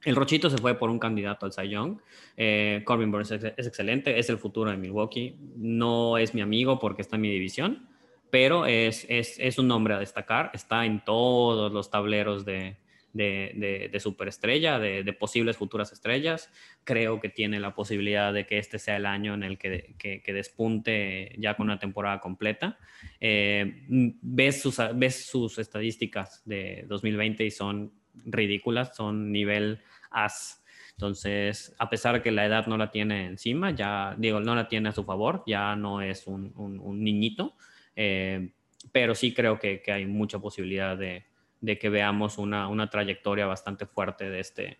[0.04, 1.98] El Rochito se fue por un candidato al Cy Young.
[2.36, 5.36] Eh, Corbin Burns es, excelente, es el futuro de Milwaukee.
[5.56, 7.88] No es mi amigo porque está en mi división,
[8.30, 10.50] pero es, es, es un nombre a destacar.
[10.54, 12.76] Está en todos los tableros de,
[13.16, 16.50] de, de, de superestrella, de, posibles futuras estrellas.
[16.84, 20.22] Creo que tiene la posibilidad de que este sea el año en el que, que,
[20.22, 22.78] que despunte ya con una temporada completa.
[23.18, 27.92] Eh, ves, sus, ves sus estadísticas de 2020 y son
[28.24, 29.80] ridículas, son nivel
[30.10, 30.62] as.
[30.92, 34.88] Entonces, a pesar que la edad no la tiene encima, ya digo, no la tiene
[34.88, 37.54] a su favor, ya no es un, un, un niñito,
[37.94, 38.52] eh,
[38.92, 41.26] pero sí creo que, que, hay mucha posibilidad de,
[41.60, 44.78] de que veamos una, una, trayectoria bastante fuerte de este,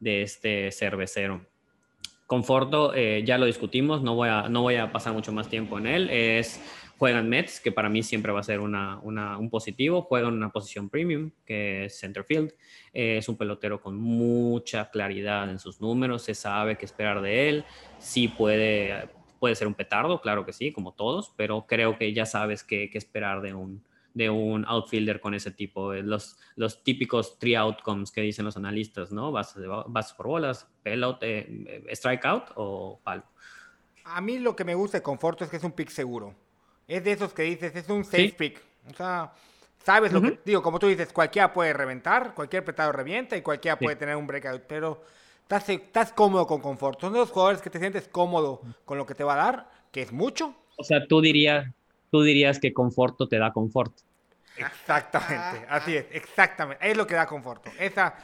[0.00, 1.46] de este cervecero.
[2.26, 5.76] Conforto, eh, ya lo discutimos, no voy, a, no voy a pasar mucho más tiempo
[5.76, 6.62] en él, es
[7.02, 10.34] juegan Mets, que para mí siempre va a ser una, una, un positivo, juega en
[10.34, 12.54] una posición premium, que es center field,
[12.92, 17.48] eh, es un pelotero con mucha claridad en sus números, se sabe qué esperar de
[17.48, 17.64] él,
[17.98, 19.08] sí puede,
[19.40, 22.88] puede ser un petardo, claro que sí, como todos, pero creo que ya sabes qué,
[22.88, 23.82] qué esperar de un,
[24.14, 29.10] de un outfielder con ese tipo, los, los típicos three outcomes que dicen los analistas,
[29.10, 29.32] ¿no?
[29.32, 33.24] Bases, bases por bolas, pelota, eh, strikeout o palo.
[34.04, 36.36] A mí lo que me gusta de Conforto es que es un pick seguro.
[36.88, 38.34] Es de esos que dices, es un safe ¿Sí?
[38.36, 38.60] pick.
[38.90, 39.32] O sea,
[39.84, 40.30] sabes lo uh -huh.
[40.30, 43.84] que digo, como tú dices, cualquiera puede reventar, cualquier petado revienta y cualquiera sí.
[43.84, 45.02] puede tener un breakout, pero
[45.42, 47.00] estás, estás cómodo con confort.
[47.00, 49.70] Son de los jugadores que te sientes cómodo con lo que te va a dar,
[49.90, 50.54] que es mucho.
[50.76, 51.66] O sea, tú dirías,
[52.10, 53.92] tú dirías que conforto te da confort.
[54.56, 56.88] Exactamente, así es, exactamente.
[56.88, 57.70] Es lo que da conforto.
[57.78, 58.14] Esa,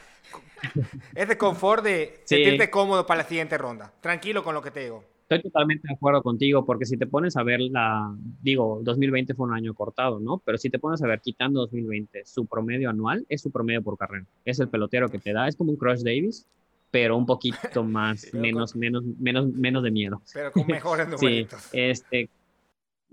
[1.14, 2.36] ese confort de sí.
[2.36, 3.92] sentirte cómodo para la siguiente ronda.
[4.00, 5.04] Tranquilo con lo que te digo.
[5.30, 9.46] Estoy totalmente de acuerdo contigo, porque si te pones a ver la, digo, 2020 fue
[9.46, 10.38] un año cortado, ¿no?
[10.42, 13.98] Pero si te pones a ver, quitando 2020, su promedio anual es su promedio por
[13.98, 14.24] carrera.
[14.46, 16.48] Es el pelotero que te da, es como un Crush Davis,
[16.90, 18.80] pero un poquito más, menos, con...
[18.80, 20.22] menos, menos, menos de miedo.
[20.32, 21.60] Pero con mejores numeritos.
[21.60, 22.30] sí, este,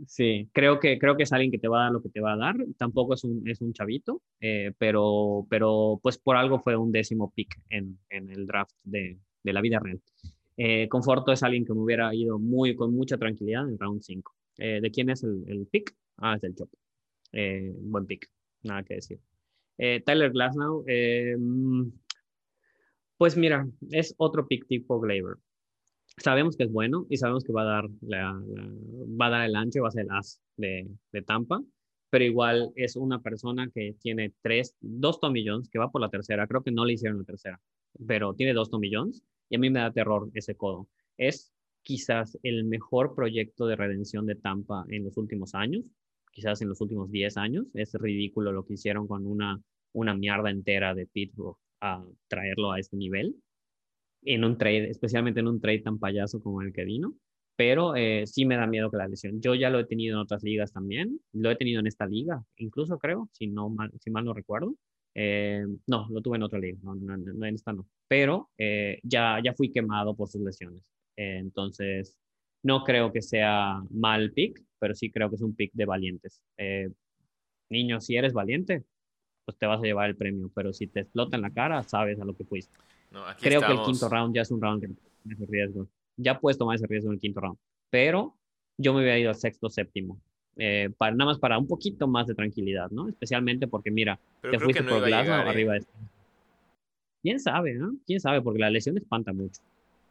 [0.08, 2.22] sí, creo que, creo que es alguien que te va a dar lo que te
[2.22, 2.56] va a dar.
[2.78, 7.34] Tampoco es un, es un chavito, eh, pero, pero pues por algo fue un décimo
[7.36, 10.00] pick en, en el draft de, de la vida real.
[10.58, 14.36] Eh, Conforto es alguien que me hubiera ido muy, con mucha tranquilidad en round 5.
[14.58, 15.96] Eh, ¿De quién es el, el, pick?
[16.18, 16.70] Ah, es del Chop.
[17.34, 18.30] Eh, buen pick,
[18.64, 19.20] nada que decir.
[19.78, 20.86] Eh, Tyler Glasnow,
[23.18, 25.38] pues mira, es otro pick tipo Glaber.
[26.18, 28.70] Sabemos que es bueno y sabemos que va a dar, la, la,
[29.20, 31.62] va a dar el ancho, va a ser el as de, de, Tampa,
[32.10, 36.48] pero igual es una persona que tiene tres, dos Tommy que va por la tercera,
[36.48, 37.60] creo que no le hicieron la tercera,
[38.08, 38.90] pero tiene dos Tommy
[39.50, 40.88] y a mí me da terror ese codo.
[41.18, 41.54] Es
[41.84, 45.84] quizás el mejor proyecto de redención de Tampa en los últimos años,
[46.32, 47.68] quizás en los últimos 10 años.
[47.74, 49.62] Es ridículo lo que hicieron con una,
[49.94, 53.36] una mierda entera de Pittsburgh a traerlo a este nivel,
[54.24, 57.16] en un trade, especialmente en un trade tan payaso como el que vino.
[57.56, 59.40] Pero eh, sí me da miedo que la lesión.
[59.40, 61.22] Yo ya lo he tenido en otras ligas también.
[61.32, 64.76] Lo he tenido en esta liga, incluso creo, si, no mal, si mal no recuerdo.
[65.18, 67.88] Eh, no, lo tuve en otra liga, no, no, no, en esta no.
[68.08, 70.92] Pero eh, ya, ya fui quemado por sus lesiones.
[71.16, 72.18] Eh, entonces,
[72.64, 76.44] no creo que sea mal pick, pero sí creo que es un pick de valientes.
[77.70, 78.84] Niño, si eres valiente,
[79.46, 80.52] pues te vas a llevar el premio.
[80.54, 82.76] Pero si te explota en la cara, sabes a lo que fuiste.
[83.40, 85.88] Creo que el quinto round ya es un round que ese riesgo.
[86.18, 87.58] Ya puedes tomar ese riesgo en el quinto round.
[87.90, 88.36] Pero
[88.78, 90.20] yo me hubiera ido al sexto, séptimo.
[90.58, 93.10] Eh, para, nada más para un poquito más de tranquilidad, ¿no?
[93.10, 95.50] Especialmente porque, mira, te fuiste por Glasgow ¿eh?
[95.50, 95.94] arriba de este.
[97.22, 97.96] ¿Quién sabe, no?
[98.06, 98.42] ¿Quién sabe?
[98.42, 99.62] Porque la lesión espanta mucho.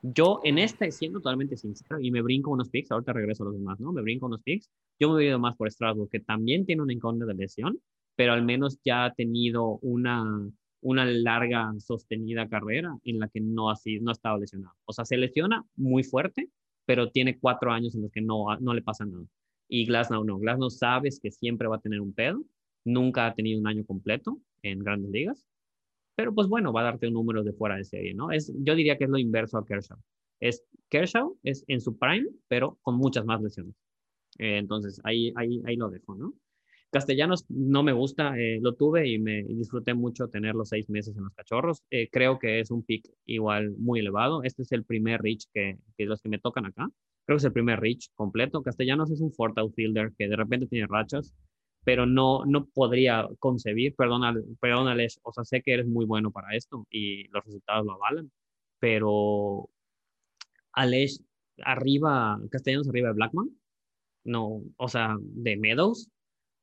[0.02, 3.54] Yo en este, siendo totalmente sincero, y me brinco unos picks, ahorita regreso a los
[3.54, 3.92] demás, ¿no?
[3.92, 4.68] Me brinco unos picks.
[5.00, 7.78] Yo me he ido más por Strasbourg, que también tiene una incógnita de lesión,
[8.14, 10.24] pero al menos ya ha tenido una,
[10.82, 14.74] una larga, sostenida carrera en la que no ha, sido, no ha estado lesionado.
[14.84, 16.50] O sea, se lesiona muy fuerte,
[16.84, 19.24] pero tiene cuatro años en los que no, no le pasa nada.
[19.68, 20.38] Y Glasnow no.
[20.38, 22.42] Glasnow sabes que siempre va a tener un pedo.
[22.84, 25.46] Nunca ha tenido un año completo en grandes ligas.
[26.16, 28.30] Pero pues bueno, va a darte un número de fuera de serie, ¿no?
[28.30, 29.98] Es, yo diría que es lo inverso a Kershaw.
[30.40, 33.74] Es, Kershaw es en su prime, pero con muchas más lesiones.
[34.38, 36.34] Eh, entonces, ahí, ahí, ahí lo dejo, ¿no?
[36.90, 41.16] Castellanos no me gusta, eh, lo tuve y me disfruté mucho tener los seis meses
[41.16, 41.82] en los cachorros.
[41.90, 44.44] Eh, creo que es un pick igual muy elevado.
[44.44, 46.88] Este es el primer reach que, que los que me tocan acá.
[47.26, 48.62] Creo que es el primer reach completo.
[48.62, 51.34] Castellanos es un fourth outfielder que de repente tiene rachas
[51.84, 56.56] pero no, no podría concebir, perdónale, perdónale, o sea, sé que eres muy bueno para
[56.56, 58.32] esto y los resultados lo avalan,
[58.78, 59.68] pero
[60.72, 61.22] Alex
[61.62, 63.50] arriba, Castellanos arriba de Blackman,
[64.24, 66.10] no, o sea, de Meadows,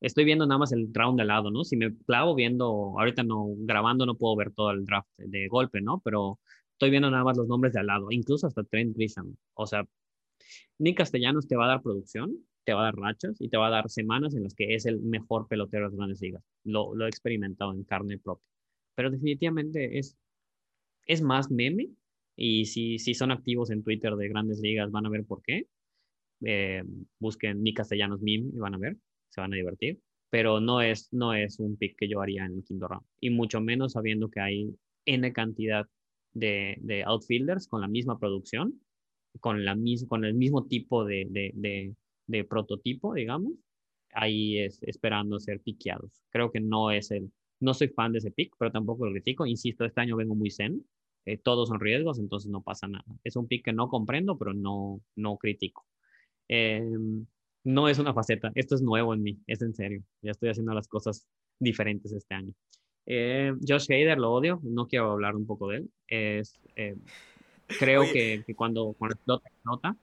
[0.02, 1.64] estoy viendo nada más el round de lado, ¿no?
[1.64, 2.66] Si me clavo viendo,
[3.00, 6.02] ahorita no, grabando no puedo ver todo el draft de golpe, ¿no?
[6.04, 6.40] Pero
[6.74, 9.86] estoy viendo nada más los nombres de al lado, incluso hasta Trent Grisham, o sea,
[10.80, 13.68] ni Castellanos te va a dar producción, te va a dar rachas y te va
[13.68, 16.44] a dar semanas en las que es el mejor pelotero de las grandes ligas.
[16.64, 18.46] Lo, he experimentado en carne propia.
[18.96, 20.18] Pero definitivamente es,
[21.06, 21.90] es más meme
[22.36, 25.68] y si, si son activos en Twitter de grandes ligas van a ver por qué.
[26.44, 26.84] Eh,
[27.20, 28.98] busquen mi castellanos meme y van a ver,
[29.30, 30.00] se van a divertir.
[30.30, 33.06] Pero no es, no es un pick que yo haría en el quinto round.
[33.20, 35.88] Y mucho menos sabiendo que hay N cantidad
[36.34, 38.82] de, de outfielders con la misma producción,
[39.40, 41.96] con, la mis, con el mismo tipo de, de
[42.32, 43.54] de prototipo, digamos,
[44.14, 46.24] ahí es esperando ser piqueados.
[46.30, 49.46] Creo que no es el, no soy fan de ese pick, pero tampoco lo critico.
[49.46, 50.84] Insisto, este año vengo muy zen.
[51.26, 53.06] Eh, todos son riesgos, entonces no pasa nada.
[53.24, 55.86] Es un pick que no comprendo, pero no, no critico.
[56.48, 57.26] Em,
[57.64, 60.04] no es una faceta, esto es nuevo en mí, es en serio.
[60.22, 61.28] Ya estoy haciendo las cosas
[61.60, 62.54] diferentes este año.
[63.06, 65.92] Eh, Josh Hader lo odio, no quiero hablar un poco de él.
[66.08, 66.96] Es, eh,
[67.78, 69.96] creo que, que, cuando, cuando explota, explota.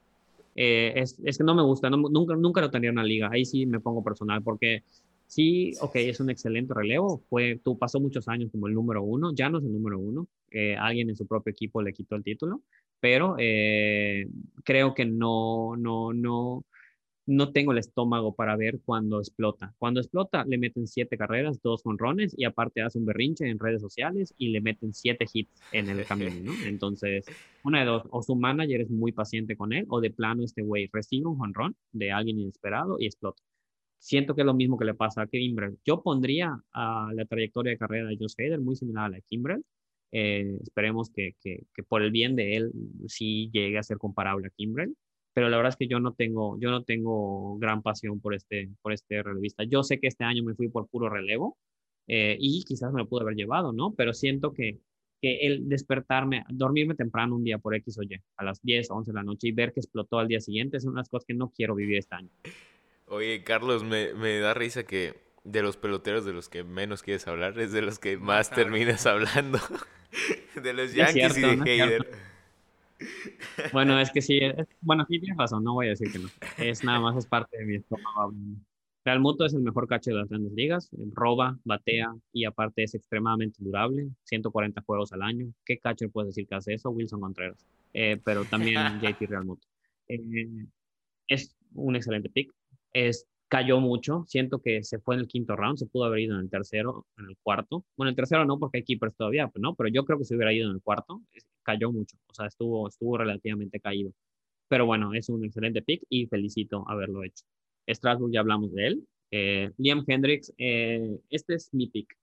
[0.55, 3.45] Eh, es, es, que no me gusta, nunca, nunca lo tendría en una liga, ahí
[3.45, 4.83] sí me pongo personal, porque
[5.25, 9.31] sí, ok, es un excelente relevo, fue, tú pasó muchos años como el número uno,
[9.33, 12.23] ya no es el número uno, eh, alguien en su propio equipo le quitó el
[12.23, 12.61] título,
[12.99, 14.27] pero eh,
[14.65, 16.65] creo que no, no, no,
[17.29, 19.75] no tengo el estómago para ver cuando explota.
[19.77, 23.81] Cuando explota, le meten siete carreras, dos jonrones y aparte hace un berrinche en redes
[23.81, 26.51] sociales y le meten siete hits en el camino, ¿no?
[26.65, 27.25] Entonces,
[27.63, 30.63] una de dos, o su manager es muy paciente con él o de plano este
[30.63, 33.43] güey recibe un jonrón de alguien inesperado y explota.
[33.99, 35.77] Siento que es lo mismo que le pasa a Kimbrel.
[35.85, 39.23] Yo pondría a la trayectoria de carrera de Josh Hader muy similar a la de
[39.29, 39.63] Kimbrel.
[40.11, 42.71] Eh, esperemos que, que, que, por el bien de él
[43.07, 44.95] sí llegue a ser comparable a Kimbrel
[45.33, 48.69] pero la verdad es que yo no tengo, yo no tengo gran pasión por este,
[48.81, 49.63] por este relevista.
[49.63, 51.57] Yo sé que este año me fui por puro relevo
[52.07, 53.93] eh, y quizás me lo pude haber llevado, ¿no?
[53.95, 54.79] Pero siento que,
[55.21, 59.11] que el despertarme, dormirme temprano un día por X o Y, a las 10, 11
[59.11, 61.25] de la noche y ver que explotó al día siguiente, es una de las cosas
[61.25, 62.29] que no quiero vivir este año.
[63.07, 67.27] Oye, Carlos, me, me da risa que de los peloteros de los que menos quieres
[67.27, 69.59] hablar es de los que más terminas hablando.
[70.61, 72.28] de los Yankees y de Hader.
[73.71, 74.39] Bueno, es que sí,
[74.81, 76.27] bueno, sí tienes razón, no voy a decir que no.
[76.57, 78.33] Es nada más, es parte de mi estómago.
[79.05, 82.93] Real Muto es el mejor catcher de las grandes ligas, roba, batea y aparte es
[82.95, 85.51] extremadamente durable, 140 juegos al año.
[85.65, 86.89] ¿Qué catcher puedes decir que hace eso?
[86.89, 89.67] Wilson Contreras, eh, pero también JT Real Muto.
[90.07, 90.19] Eh,
[91.27, 92.51] es un excelente pick,
[92.93, 94.23] es cayó mucho.
[94.27, 97.05] Siento que se fue en el quinto round, se pudo haber ido en el tercero,
[97.17, 97.83] en el cuarto.
[97.97, 99.75] Bueno, en el tercero no, porque hay keepers todavía, ¿no?
[99.75, 101.21] Pero yo creo que se hubiera ido en el cuarto.
[101.69, 104.11] Cayó mucho, o sea, estuvo, estuvo relativamente caído.
[104.67, 107.45] Pero bueno, es un excelente pick y felicito haberlo hecho.
[107.87, 109.07] Strasbourg ya hablamos de él.
[109.31, 112.17] Eh, Liam Hendricks, eh, este es mi pick.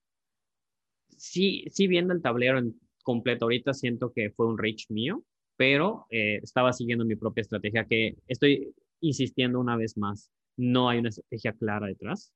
[1.16, 2.74] Sí, sí viendo el tablero en
[3.04, 5.22] completo ahorita siento que fue un reach mío,
[5.56, 10.98] pero eh, estaba siguiendo mi propia estrategia que estoy insistiendo una vez más no hay
[10.98, 12.32] una estrategia clara detrás,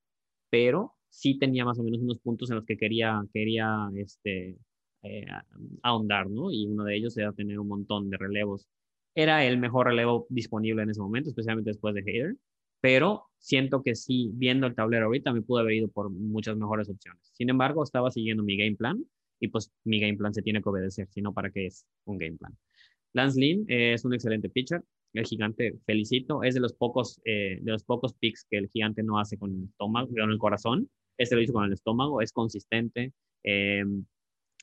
[0.50, 4.56] pero sí tenía más o menos unos puntos en los que quería, quería este,
[5.02, 5.26] eh,
[5.82, 6.50] ahondar, ¿no?
[6.50, 8.66] Y uno de ellos era tener un montón de relevos.
[9.14, 12.36] Era el mejor relevo disponible en ese momento, especialmente después de Hader.
[12.80, 16.88] pero siento que sí, viendo el tablero ahorita, me pude haber ido por muchas mejores
[16.88, 17.20] opciones.
[17.32, 19.04] Sin embargo, estaba siguiendo mi game plan
[19.40, 22.36] y pues mi game plan se tiene que obedecer, sino para qué es un game
[22.36, 22.56] plan.
[23.12, 24.82] Lance Lynn es un excelente pitcher,
[25.14, 29.02] el gigante felicito, es de los pocos, eh, de los pocos picks que el gigante
[29.02, 32.32] no hace con el estómago, con el corazón, este lo hizo con el estómago, es
[32.32, 33.12] consistente.
[33.42, 33.84] Eh,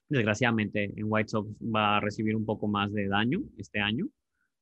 [0.10, 4.08] desgraciadamente en White Sox va a recibir un poco más de daño este año,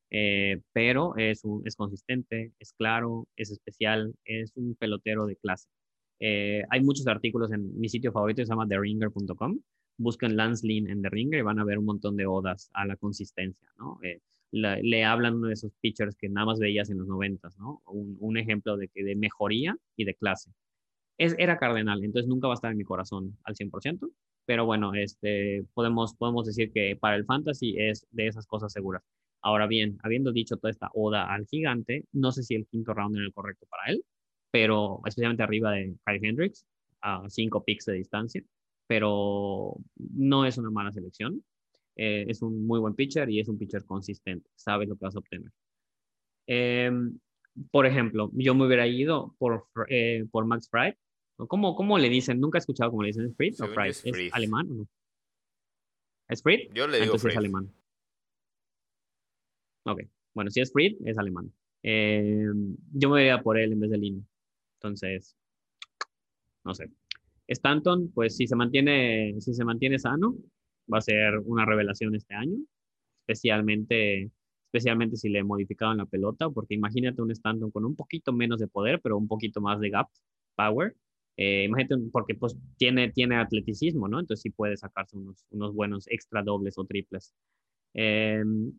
[0.10, 5.68] eh, pero es, es consistente, es claro, es especial, es un pelotero de clase.
[6.20, 9.60] hay muchos artículos en mi sitio favorito, se llama theringer.com.
[9.98, 12.86] Busquen Lance Lynn en The Ringer y van a ver un montón de odas a
[12.86, 14.00] la consistencia, ¿no?
[14.52, 17.82] le hablan de esos pitchers que nada más veías en los noventas, ¿no?
[17.88, 20.52] Un, ejemplo de, de mejoría y de clase.
[21.18, 24.10] Es, era cardenal, entonces nunca va a estar en mi corazón al 100%,
[24.46, 29.04] pero bueno, este, podemos, podemos decir que para el fantasy es de esas cosas seguras.
[29.42, 33.16] Ahora bien, habiendo dicho toda esta oda al gigante, no sé si el quinto round
[33.16, 34.04] era el correcto para él,
[34.52, 36.66] pero especialmente arriba de Kyle Hendricks,
[37.02, 38.44] a cinco picks de distancia,
[38.88, 41.44] pero no es una mala selección.
[41.96, 44.50] Eh, es un muy buen pitcher y es un pitcher consistente.
[44.56, 45.52] Sabes lo que vas a obtener.
[46.48, 47.20] Em,
[47.72, 50.96] por ejemplo, yo me hubiera ido por, eh, por Max Fried.
[51.38, 52.40] ¿Cómo, ¿Cómo le dicen?
[52.40, 53.36] Nunca he escuchado cómo le dicen.
[53.38, 53.90] ¿Es o Fried?
[53.90, 54.88] ¿Es, alemán o no?
[56.30, 56.72] ¿Es Fried?
[56.74, 57.74] Yo le digo Entonces es alemán.
[59.84, 60.02] Ok.
[60.34, 61.52] Bueno, si es Fried, es alemán.
[61.84, 64.26] Em, yo me iría por él en vez de Lino.
[64.80, 65.36] Entonces,
[66.64, 66.90] no sé.
[67.48, 70.36] Stanton, pues si se mantiene, si se mantiene sano,
[70.92, 72.58] va a ser una revelación este año,
[73.22, 74.32] especialmente,
[74.68, 78.68] especialmente si le modificaban la pelota, porque imagínate un Stanton con un poquito menos de
[78.68, 80.08] poder, pero un poquito más de gap,
[80.56, 80.96] power.
[81.38, 84.20] Eh, imagínate, porque pues tiene, tiene atleticismo, ¿no?
[84.20, 87.34] Entonces sí puede sacarse unos, unos buenos extra dobles o triples.
[87.94, 88.72] Em,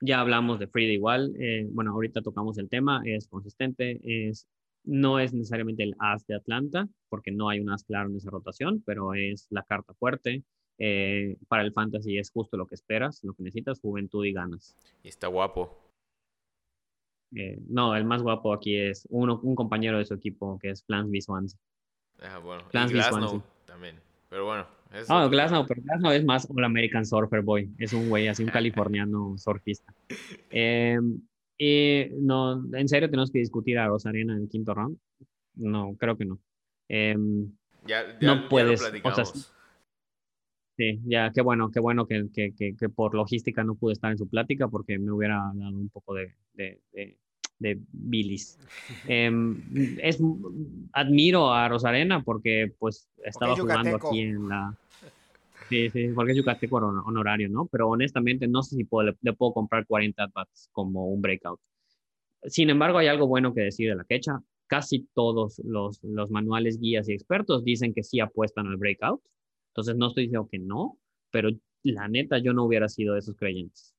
[0.00, 4.46] ya hablamos de Frida igual, eh, bueno, ahorita tocamos el tema, es consistente, es,
[4.84, 8.30] no es necesariamente el as de Atlanta, porque no hay un as claro en esa
[8.30, 10.44] rotación, pero es la carta fuerte,
[10.78, 14.76] eh, para el fantasy es justo lo que esperas, lo que necesitas, juventud y ganas.
[15.02, 15.87] Y está guapo.
[17.34, 20.82] Eh, no, el más guapo aquí es uno, un compañero de su equipo que es
[20.82, 21.18] Plans B.
[22.22, 22.64] Ah, bueno.
[22.72, 23.96] y Glasnow también.
[24.28, 24.66] Pero bueno.
[25.08, 27.70] Ah, no, Glasnow, pero Glasnow es más un American Surfer Boy.
[27.78, 28.50] Es un güey así, un
[28.90, 29.92] californiano surfista.
[30.50, 31.20] Em,
[31.58, 34.98] y no, ¿en serio tenemos que discutir a Rosarena en el quinto round?
[35.54, 36.38] No, creo que no.
[36.88, 37.52] Em,
[37.86, 38.80] ya, ya, no puedes.
[40.78, 44.18] Sí, ya, qué bueno, qué bueno que, que, que, por logística no pude estar en
[44.18, 46.78] su plática porque me hubiera dado un poco de, de,
[47.58, 48.60] de, bilis.
[49.08, 49.60] Em,
[50.00, 50.22] es,
[50.92, 54.72] admiro a Rosarena porque pues estaba jugando aquí en la...
[55.68, 57.66] Sí, sí, porque es yucateco honorario, ¿no?
[57.66, 61.58] Pero honestamente no sé si puedo, le, puedo comprar 40 bats como un breakout.
[62.44, 64.38] Sin embargo, hay algo bueno que decir de la quecha.
[64.68, 69.20] Casi todos los, los manuales, guías y expertos dicen que sí apuestan al breakout
[69.78, 70.98] entonces no estoy diciendo que no,
[71.30, 71.50] pero
[71.84, 73.94] la neta yo no hubiera sido de esos creyentes.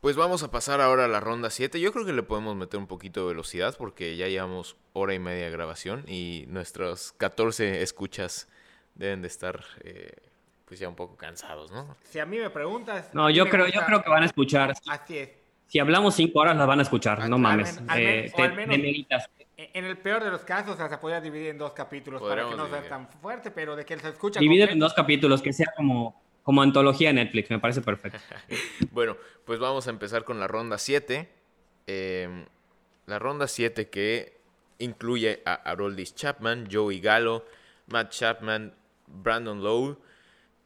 [0.00, 1.78] Pues vamos a pasar ahora a la ronda 7.
[1.80, 5.18] Yo creo que le podemos meter un poquito de velocidad porque ya llevamos hora y
[5.18, 8.48] media de grabación y nuestros 14 escuchas
[8.94, 10.12] deben de estar eh,
[10.64, 11.94] pues ya un poco cansados, ¿no?
[12.04, 13.10] Si a mí me preguntas...
[13.12, 14.72] No, yo creo, yo creo que van a escuchar.
[14.88, 15.28] Así es.
[15.66, 17.82] Si hablamos cinco horas, las van a escuchar, no mames.
[17.96, 18.32] Eh,
[19.56, 22.68] en el peor de los casos, se podría dividir en dos capítulos para que no
[22.68, 24.40] sea tan fuerte, pero de que se escucha.
[24.40, 28.18] Dividir en dos capítulos, que sea como, como antología de Netflix, me parece perfecto.
[28.90, 31.28] bueno, pues vamos a empezar con la ronda 7.
[31.86, 32.46] Em,
[33.06, 34.40] la ronda 7 que
[34.78, 37.44] incluye a Aroldis Chapman, Joey Gallo,
[37.86, 38.74] Matt Chapman,
[39.06, 39.98] Brandon Lowe,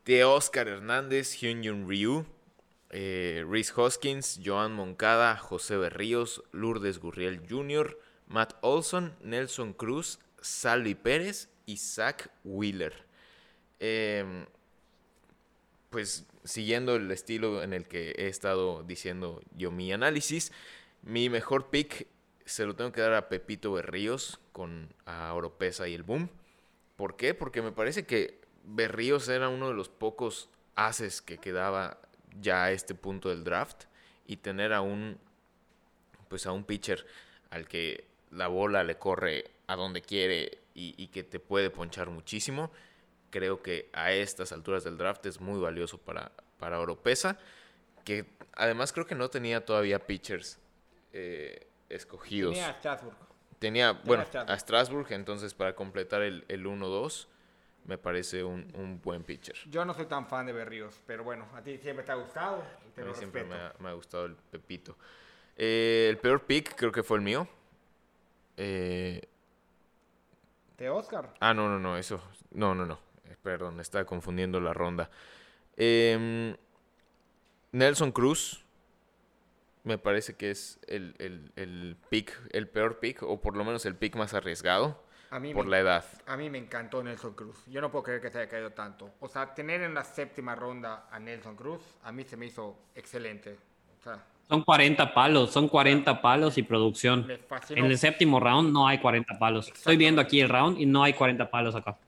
[0.06, 2.24] de Oscar Hernández, Hyun Ryu,
[2.90, 7.98] eh, Reese Hoskins, Joan Moncada, José Berríos, Lourdes Gurriel Jr.,
[8.29, 13.07] Matt Olson, Nelson Cruz, Sally Pérez y Zach Wheeler.
[13.81, 14.47] Em,
[15.91, 20.53] pues siguiendo el estilo en el que he estado diciendo yo mi análisis,
[21.03, 22.07] mi mejor pick
[22.45, 26.31] se lo tengo que dar a Pepito Berríos con a Oropesa y el Boom.
[26.97, 27.35] ¿Por qué?
[27.35, 31.99] Porque me parece que Berríos era uno de los pocos haces que quedaba
[32.41, 33.85] ya a este punto del draft
[34.27, 35.19] y tener a un
[36.29, 37.07] pues a un pitcher
[37.51, 42.71] al que la bola le corre a donde quiere y, que te puede ponchar muchísimo,
[43.31, 47.39] creo que a estas alturas del draft es muy valioso para, para Oropesa,
[48.05, 50.59] que además creo que no tenía todavía pitchers
[51.13, 52.55] eh, escogidos.
[52.55, 53.17] Tenía a Strasburg.
[53.59, 57.27] Tenía, bueno, a Strasburg, entonces para completar el, el 1-2
[57.89, 59.57] me parece un, buen pitcher.
[59.71, 62.63] Yo no soy tan fan de Berríos, pero bueno, a ti siempre te ha gustado.
[62.97, 64.97] a mí siempre me ha, gustado el Pepito.
[65.57, 67.49] Eh, el peor pick creo que fue el mío.
[68.59, 69.23] Eh,
[70.77, 71.33] ¿De Oscar?
[71.41, 72.21] ah, no, no, no, eso.
[72.51, 72.99] No, no, no.
[73.25, 75.11] Eh, Perdón, estaba confundiendo la ronda.
[75.77, 76.57] Em,
[77.73, 78.65] Nelson Cruz.
[79.85, 83.87] Me parece que es el, el, el pick, el peor pick, o por lo menos
[83.87, 86.05] el pick más arriesgado A mí por me- la edad.
[86.27, 87.65] A mí me encantó Nelson Cruz.
[87.69, 89.15] Yo no puedo creer que se haya caído tanto.
[89.21, 92.77] O sea, tener en la séptima ronda a Nelson Cruz, a mí se me hizo
[92.95, 93.57] excelente.
[93.99, 97.27] O sea, Son 40 palos, son 40 palos y producción.
[97.70, 99.69] En el séptimo round no hay 40 palos.
[99.69, 101.99] Estoy viendo aquí el round y no hay 40 palos acá.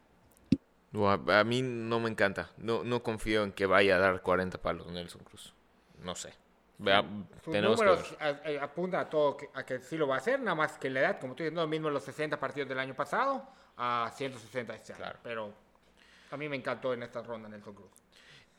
[0.93, 2.51] No, A, a mí no me encanta.
[2.57, 5.53] No, no confío en que vaya a dar 40 palos Nelson Cruz.
[6.03, 6.33] No sé.
[6.79, 7.05] Vea,
[7.45, 8.57] Sus tenemos que números ver.
[8.59, 10.79] a- a- apuntan a todo que, a que sí lo va a hacer, nada más
[10.79, 13.47] que la edad, como tú dices, no mismo los 60 partidos del año pasado
[13.77, 15.03] a 160 este año.
[15.03, 15.19] Claro.
[15.23, 15.53] Pero
[16.31, 17.91] a mí me encantó en esta ronda Nelson Cruz.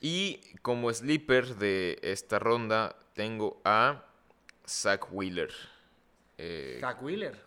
[0.02, 4.04] Y como sleeper de esta ronda, tengo a
[4.68, 5.52] Zach Wheeler.
[6.38, 7.40] Eh, Zach Wheeler,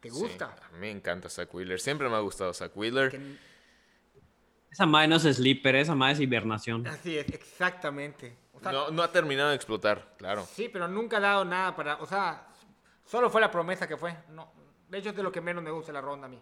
[0.00, 0.56] ¿te sí, gusta?
[0.62, 1.80] a mí me encanta Zach Wheeler.
[1.80, 3.10] Siempre me ha gustado Zach Wheeler.
[3.10, 3.36] Que-
[4.70, 6.86] Esa madre no es sleeper, esa madre es hibernación.
[6.86, 8.36] así es, exactamente.
[8.52, 10.46] O sea, No, no ha terminado de explotar, claro.
[10.50, 11.96] Sí, pero nunca ha dado nada para.
[11.96, 12.46] O sea,
[13.04, 14.16] solo fue la promesa que fue.
[14.30, 14.52] No,
[14.88, 16.40] de hecho, es de lo que menos me gusta la ronda a mí.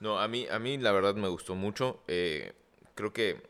[0.00, 2.02] No, a mí, a mí la verdad me gustó mucho.
[2.08, 2.52] Eh,
[2.94, 3.42] creo que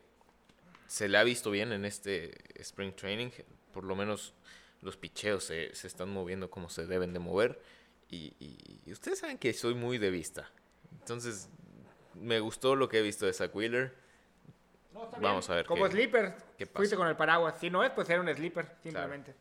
[0.87, 3.29] se le ha visto bien en este Spring Training.
[3.73, 4.33] Por lo menos
[4.81, 7.61] los picheos se, se están moviendo como se deben de mover.
[8.09, 10.51] Y, y- y ustedes saben que soy muy de vista.
[10.99, 11.49] Entonces,
[12.13, 13.95] me gustó lo que he visto de Zach Wheeler.
[14.93, 16.77] No, está Vamos a ver Como qué- sleeper, qué pasa.
[16.77, 17.59] fuiste con el paraguas.
[17.59, 19.33] Si no es, pues era un sleeper, simplemente.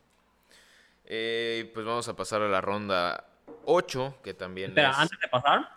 [1.05, 3.27] Eh, pues vamos a pasar a la ronda
[3.65, 4.97] 8, que también Espera, es...
[4.99, 5.69] antes de pasar,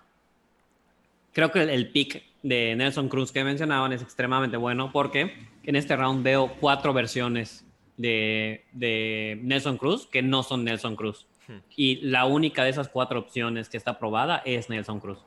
[1.36, 5.34] creo que el, el pick de Nelson Cruz que mencionaban es extremadamente bueno porque
[5.64, 7.66] en este round veo cuatro versiones
[7.98, 11.28] de, de Nelson Cruz que no son Nelson Cruz.
[11.76, 15.20] Y la única de esas cuatro opciones que está aprobada es Nelson Cruz.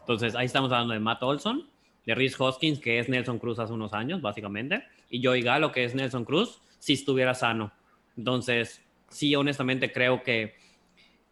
[0.00, 1.70] Entonces ahí estamos hablando de Matt Olson,
[2.04, 5.84] de Rhys Hoskins, que es Nelson Cruz hace unos años, básicamente, y Joey Gallo, que
[5.84, 7.72] es Nelson Cruz, si estuviera sano.
[8.16, 10.54] Entonces, sí, honestamente creo que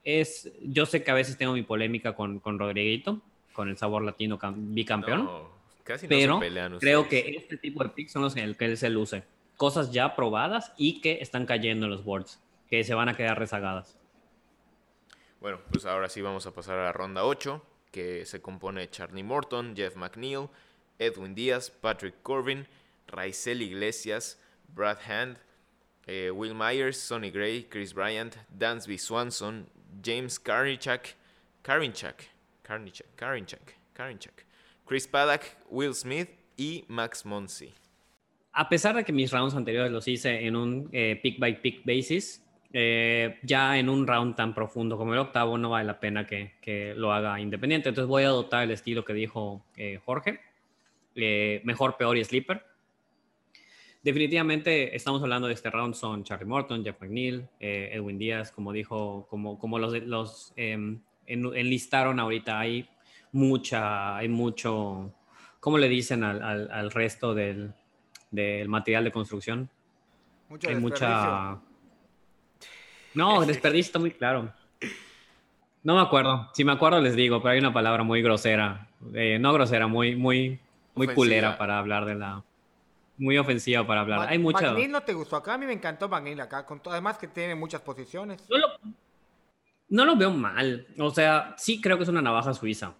[0.04, 3.20] es, yo sé que a veces tengo mi polémica con, con Rodriguito,
[3.52, 5.50] con el sabor latino cam- bicampeón, No,
[5.84, 8.64] casi no pero se creo que este tipo de picks son los en el que
[8.66, 9.24] él se luce.
[9.56, 13.38] Cosas ya probadas y que están cayendo en los boards, que se van a quedar
[13.38, 13.98] rezagadas.
[15.40, 18.90] Bueno, pues ahora sí vamos a pasar a la ronda 8, que se compone de
[18.90, 20.48] Charlie Morton, Jeff McNeil,
[20.98, 22.66] Edwin Díaz, Patrick Corbin,
[23.08, 24.38] Raizel Iglesias,
[24.68, 25.36] Brad Hand,
[26.06, 29.66] eh, Will Myers, Sonny Gray, Chris Bryant, Dansby Swanson,
[30.02, 31.14] James Karinchak,
[31.62, 32.24] Karinchak,
[32.62, 34.44] Karinchak, Karinchak, Karinchak,
[34.86, 37.72] Chris Paddock, Will Smith y Max Monsi.
[38.52, 41.84] A pesar de que mis rounds anteriores los hice en un eh, pick by pick
[41.84, 46.26] basis, eh, ya en un round tan profundo como el octavo no vale la pena
[46.26, 47.88] que, que lo haga independiente.
[47.88, 50.40] Entonces voy a adoptar el estilo que dijo eh, Jorge,
[51.14, 52.64] eh, mejor, peor y sleeper.
[54.02, 58.72] Definitivamente estamos hablando de este round son Charlie Morton, Jeff McNeil, eh, Edwin Díaz, como
[58.72, 62.88] dijo, como, como los, los em, en- enlistaron ahorita, hay
[63.32, 65.14] mucha, hay mucho,
[65.60, 67.74] ¿cómo le dicen al, al- al resto del,
[68.30, 69.70] del material de construcción?
[70.48, 71.58] Mucho hay mucha...
[73.14, 74.52] No, desperdicio está muy claro.
[75.82, 76.48] No me acuerdo.
[76.54, 78.88] Si me acuerdo les digo, pero hay una palabra muy grosera.
[79.14, 80.60] Eh, no grosera, muy, muy,
[80.94, 81.14] muy Ofensiva.
[81.14, 82.44] culera para hablar de la...
[83.18, 84.20] Muy ofensiva para hablar.
[84.20, 84.70] Ma- hay mucha...
[84.70, 87.54] McNeil no te gustó acá, a mí me encantó McNeil acá, con además que tiene
[87.54, 88.44] muchas posiciones.
[88.48, 88.66] Lo,
[89.92, 90.86] no lo veo mal.
[90.98, 92.96] O sea, sí creo que es una navaja suiza.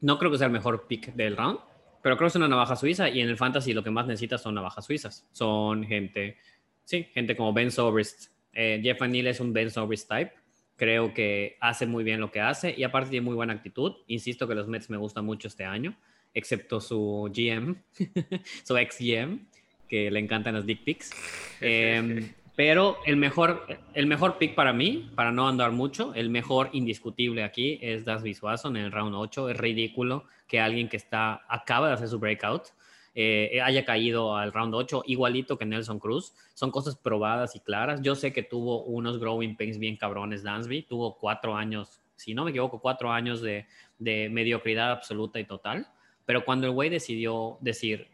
[0.00, 1.60] No creo que sea el mejor pick del round,
[2.02, 4.40] pero creo que es una navaja suiza y en el fantasy lo que más necesitas
[4.40, 5.28] son navajas suizas.
[5.32, 6.38] Son gente,
[6.84, 8.32] sí, gente como Ben Sobrist.
[8.54, 10.32] Eh, Jeff Van es un Ben Sobrist type.
[10.76, 13.96] Creo que hace muy bien lo que hace y aparte tiene muy buena actitud.
[14.06, 15.94] Insisto que los Mets me gustan mucho este año,
[16.32, 17.76] excepto su GM,
[18.64, 19.38] su ex GM,
[19.86, 21.10] que le encantan las dick pics.
[21.60, 26.68] Em, pero el mejor, el mejor pick para mí, para no andar mucho, el mejor
[26.72, 29.50] indiscutible aquí es Das Swanson en el round 8.
[29.50, 32.68] Es ridículo que alguien que está acaba de hacer su breakout
[33.14, 36.34] eh, haya caído al round 8 igualito que Nelson Cruz.
[36.54, 38.02] Son cosas probadas y claras.
[38.02, 40.82] Yo sé que tuvo unos growing pains bien cabrones Dansby.
[40.82, 43.66] Tuvo cuatro años, si no me equivoco, cuatro años de,
[43.98, 45.88] de mediocridad absoluta y total.
[46.26, 48.08] Pero cuando el güey decidió decir,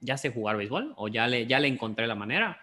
[0.00, 2.60] ya sé jugar béisbol o ya le, ya le encontré la manera,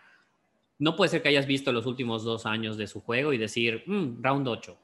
[0.81, 3.83] no puede ser que hayas visto los últimos dos años de su juego y decir,
[3.85, 4.79] "Mm, round 8.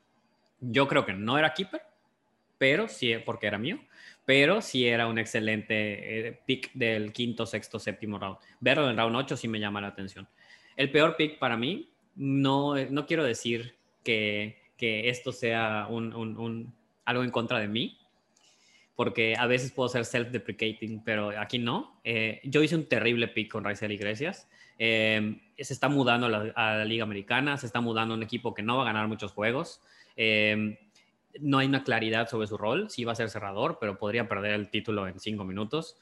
[0.61, 1.81] Yo creo que no era keeper,
[2.59, 3.79] pero sí, porque era mío,
[4.23, 8.37] pero sí era un excelente eh, pick del quinto, sexto, séptimo round.
[8.59, 10.27] Verlo en round 8 sí me llama la atención.
[10.75, 16.75] El peor pick para mí, no, no quiero decir que, que esto sea un, un,
[17.05, 17.97] algo en contra de mí,
[18.95, 21.99] porque a veces puedo ser self-deprecating, pero aquí no.
[22.03, 24.47] Eh, yo hice un terrible pick con Raizel Iglesias.
[24.79, 28.63] Eh, se está mudando a la, Liga Americana, se está mudando a un equipo que
[28.63, 29.81] no va a ganar muchos juegos.
[30.15, 30.79] Eh,
[31.39, 34.53] no hay una claridad sobre su rol, sí va a ser cerrador, pero podría perder
[34.53, 35.97] el título en cinco minutos.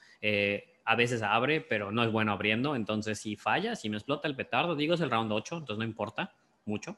[0.86, 4.36] a veces abre, pero no es bueno abriendo, entonces si falla, si me explota el
[4.36, 6.34] petardo, digo es el round 8, entonces no importa
[6.66, 6.98] mucho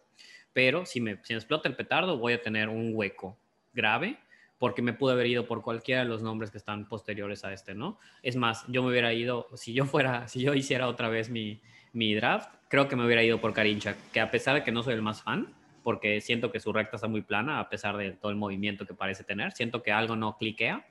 [0.57, 3.37] pero si me, si explota el petardo voy a tener un hueco
[3.75, 4.17] grave
[4.59, 7.75] porque me pude haber ido por cualquiera de los nombres que están posteriores a este,
[7.75, 7.99] ¿no?
[8.23, 11.61] Es más, yo me hubiera ido, si yo fuera, si yo hiciera otra vez mi,
[11.93, 14.83] mi draft, creo que me hubiera ido por Karincha, que a pesar de que no
[14.83, 15.53] soy el más fan,
[15.83, 18.93] porque siento que su recta está muy plana, a pesar de todo el movimiento que
[18.93, 20.85] parece tener, siento que algo no cliquea,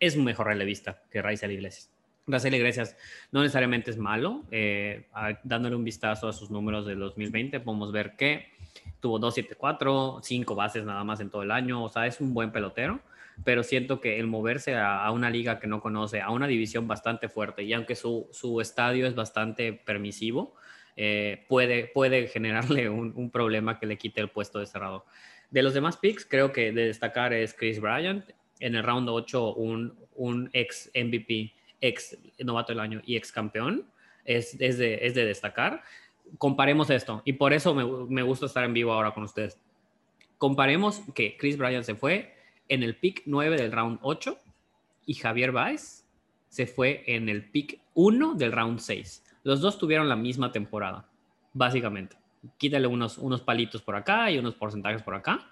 [0.00, 1.90] es un mejor relevista que Raizel Iglesias.
[2.26, 2.96] Raizel Iglesias
[3.30, 5.06] no necesariamente es malo, eh,
[5.42, 8.52] dándole un vistazo a sus números del 2020, podemos ver que
[9.00, 12.52] tuvo 274, 5 bases nada más en todo el año, o sea, es un buen
[12.52, 13.00] pelotero,
[13.44, 17.28] pero siento que el moverse a, una liga que no conoce, a una división bastante
[17.28, 20.54] fuerte, y aunque su, su estadio es bastante permisivo,
[20.96, 25.06] eh, puede, puede generarle un, un, problema que le quite el puesto de cerrado.
[25.50, 28.24] De los demás picks, creo que de destacar es Chris Bryant,
[28.60, 33.86] en el round 8 un, un ex MVP, ex novato del año y ex campeón,
[34.24, 35.82] es, es, de, es de destacar
[36.38, 39.58] comparemos esto, y por eso me, gusta estar en vivo ahora con ustedes.
[40.38, 42.34] Comparemos que Chris Bryant se fue
[42.68, 44.38] en el pick 9 del round 8
[45.06, 46.04] y Javier Baez
[46.48, 49.24] se fue en el pick 1 del round 6.
[49.44, 51.08] Los dos tuvieron la misma temporada,
[51.52, 52.16] básicamente.
[52.56, 55.51] Quítale unos, unos palitos por acá y unos porcentajes por acá.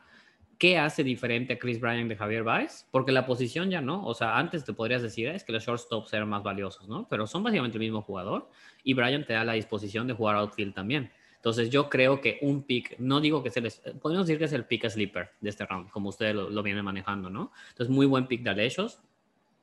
[0.60, 2.86] ¿Qué hace diferente a Chris Bryant de Javier Baez?
[2.90, 4.04] Porque la posición ya no.
[4.04, 7.08] O sea, antes te podrías decir es que los shortstops eran más valiosos, ¿no?
[7.08, 8.50] Pero son básicamente el mismo jugador
[8.84, 11.10] y Bryant te da la disposición de jugar outfield también.
[11.36, 14.52] Entonces yo creo que un pick, no digo que se les, podemos decir que es
[14.52, 17.52] el pick sleeper de este round, como ustedes lo, vienen manejando, ¿no?
[17.70, 19.00] Entonces muy buen pick de Alechos.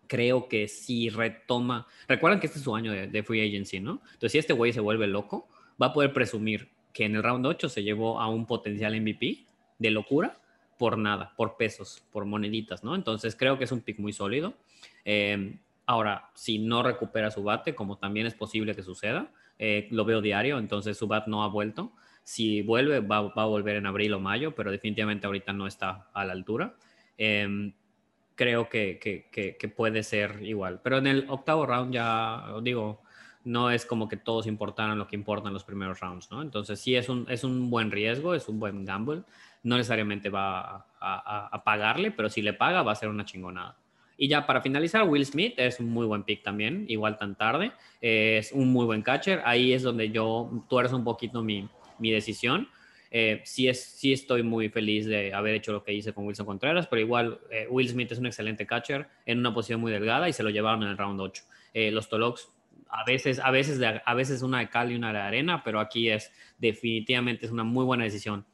[0.07, 4.01] Creo que si retoma, recuerden que este es su año de, de free agency, ¿no?
[4.13, 5.47] Entonces si este güey se vuelve loco,
[5.79, 9.45] va a poder presumir que en el round 8 se llevó a un potencial MVP
[9.77, 10.39] de locura
[10.77, 12.95] por nada, por pesos, por moneditas, ¿no?
[12.95, 14.53] Entonces creo que es un pick muy sólido.
[15.05, 20.05] Eh, ahora, si no recupera su bate, como también es posible que suceda, eh, lo
[20.05, 21.93] veo diario, entonces su bat no ha vuelto.
[22.23, 26.25] Si vuelve, va, a volver en abril o mayo, pero definitivamente ahorita no está a
[26.25, 26.75] la altura.
[27.17, 27.73] Em,
[28.35, 30.81] creo que, que, puede ser igual.
[30.83, 33.01] Pero en el octavo round ya, digo,
[33.45, 36.41] no es como que todos importaran lo que importan los primeros rounds, ¿no?
[36.41, 39.23] Entonces sí es un, es un buen riesgo, es un buen gamble
[39.63, 43.77] no necesariamente va a, pagarle, pero si le paga va a ser una chingonada.
[44.17, 47.71] Y ya para finalizar, Will Smith es un muy buen pick también, igual tan tarde.
[48.01, 49.41] Es un muy buen catcher.
[49.45, 51.67] Ahí es donde yo tuerzo un poquito mi,
[51.99, 52.67] mi decisión.
[53.09, 56.45] Eh, sí, es, sí estoy muy feliz de haber hecho lo que hice con Wilson
[56.45, 60.27] Contreras, pero igual eh, Will Smith es un excelente catcher en una posición muy delgada
[60.27, 61.43] y se lo llevaron en el round 8.
[61.73, 62.51] Eh, los Tolox
[62.89, 66.09] a veces, a veces, a veces una de cal y una de arena, pero aquí
[66.09, 68.45] es definitivamente es una muy buena decisión.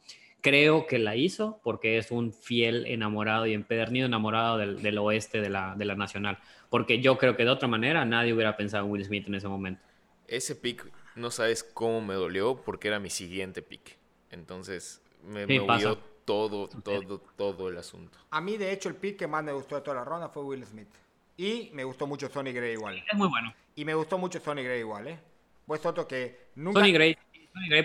[0.43, 5.49] Creo que la hizo porque es un fiel enamorado y empedernido enamorado del, oeste de
[5.49, 6.37] la, de la, Nacional.
[6.69, 9.47] Porque yo creo que de otra manera nadie hubiera pensado en Will Smith en ese
[9.47, 9.81] momento.
[10.27, 13.97] Ese pick, no sabes cómo me dolió porque era mi siguiente pick.
[14.31, 18.17] Entonces me movió todo, todo, todo el asunto.
[18.29, 20.43] A mí, de hecho, el pick que más me gustó de toda la ronda fue
[20.43, 20.89] Will Smith.
[21.37, 23.01] Y me gustó mucho Sonny Gray igual.
[23.09, 23.53] es muy bueno.
[23.75, 25.19] Y me gustó mucho Sonny Gray igual, ¿eh?
[25.65, 26.81] Pues otro que nunca...
[26.81, 27.17] Sonny Gray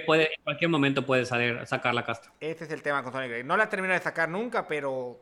[0.07, 2.33] puede, en cualquier momento puede salir, sacar la casta.
[2.41, 3.45] Este es el tema con Sonny Gray.
[3.45, 5.21] No la termina de sacar nunca, pero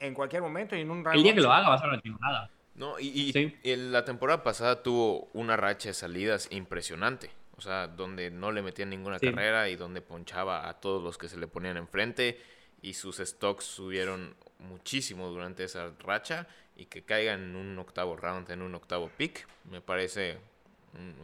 [0.00, 1.16] en cualquier momento y en un rango.
[1.16, 2.50] El día que lo haga va a ser una temporada.
[2.74, 7.30] No, y, en la temporada pasada tuvo una racha de salidas impresionante.
[7.56, 11.28] O sea, donde no le metían ninguna carrera y donde ponchaba a todos los que
[11.28, 12.40] se le ponían enfrente.
[12.82, 16.48] Y sus stocks subieron muchísimo durante esa racha.
[16.76, 20.38] Y que caiga en un octavo round, en un octavo pick, me parece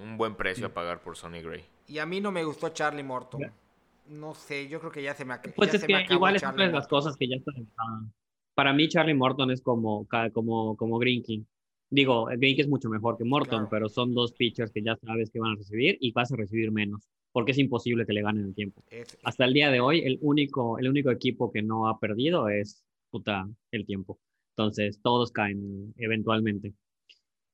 [0.03, 1.65] un, buen precio a pagar por Sonny Gray.
[1.89, 3.51] Y a mí no me gustó Charlie Morton.
[4.09, 5.55] No sé, yo creo que ya se me, acabó.
[5.55, 7.69] Pues es que igual es una de las cosas que ya están.
[8.55, 11.45] Para mí, Charlie Morton es como, como, como Green King.
[11.91, 15.31] Digo, Green King es mucho mejor que Morton, pero son dos pitchers que ya sabes
[15.31, 18.45] que van a recibir y vas a recibir menos, porque es imposible que le ganen
[18.45, 18.85] el tiempo.
[19.25, 22.85] Hasta el día de hoy, el único, el único equipo que no ha perdido es
[23.11, 24.19] puta, el tiempo.
[24.57, 26.75] Entonces, todos caen eventualmente.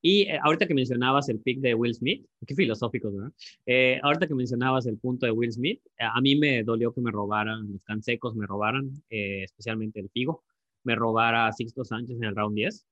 [0.01, 3.31] Y eh, ahorita que mencionabas el pick de Will Smith, qué filosófico, ¿verdad?
[3.65, 7.01] Eh, ahorita que mencionabas el punto de Will Smith, eh, a mí me dolió que
[7.01, 10.43] me robaran, los cansecos me robaran, especialmente el Figo,
[10.83, 12.85] me robara a Sixto Sánchez en el round 10.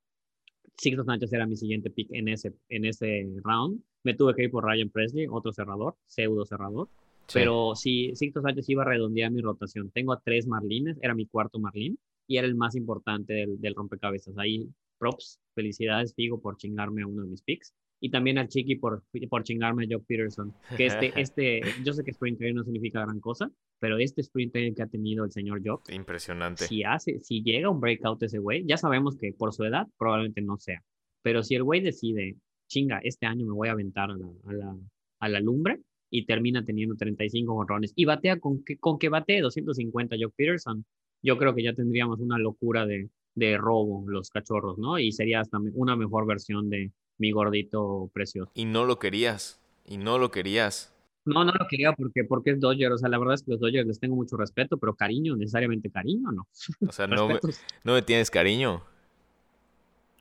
[0.77, 3.81] Sixto Sánchez era mi siguiente pick en ese, en ese round.
[4.03, 6.89] Me tuve que ir por Ryan Presley, otro cerrador, pseudo cerrador.
[7.33, 9.89] Pero sí, Sixto Sánchez iba a redondear mi rotación.
[9.91, 13.75] Tengo a tres Marlines, era mi cuarto Marlin y era el más importante del, del
[13.75, 14.37] rompecabezas.
[14.37, 17.73] Ahí, props, felicidades, Figo, por chingarme a uno de mis picks.
[18.01, 20.53] Y también al Chiqui por, por chingarme a Joe Peterson.
[20.77, 23.49] Que este, este, yo sé que sprint no significa gran cosa,
[23.79, 25.79] pero este sprint que ha tenido el señor Joe.
[25.95, 26.65] Impresionante.
[26.65, 30.41] Si, hace, si llega un breakout ese güey, ya sabemos que por su edad probablemente
[30.41, 30.83] no sea.
[31.23, 32.35] Pero si el güey decide,
[32.67, 34.77] chinga, este año me voy a aventar a la, a la,
[35.21, 39.41] a la lumbre, y termina teniendo 35 jonrones y batea con que, con que batee
[39.41, 40.85] 250 Joe Peterson,
[41.21, 44.97] yo creo que ya tendríamos una locura de, de robo los cachorros, ¿no?
[44.97, 48.51] Y sería hasta una mejor versión de mi gordito precioso.
[48.55, 50.93] Y no lo querías, y no lo querías.
[51.25, 52.91] No, no lo quería porque, porque es Dodger.
[52.91, 55.89] O sea, la verdad es que los Dodgers les tengo mucho respeto, pero cariño, necesariamente
[55.89, 56.47] cariño, ¿no?
[56.87, 57.39] O sea, no me,
[57.83, 58.83] no me tienes cariño.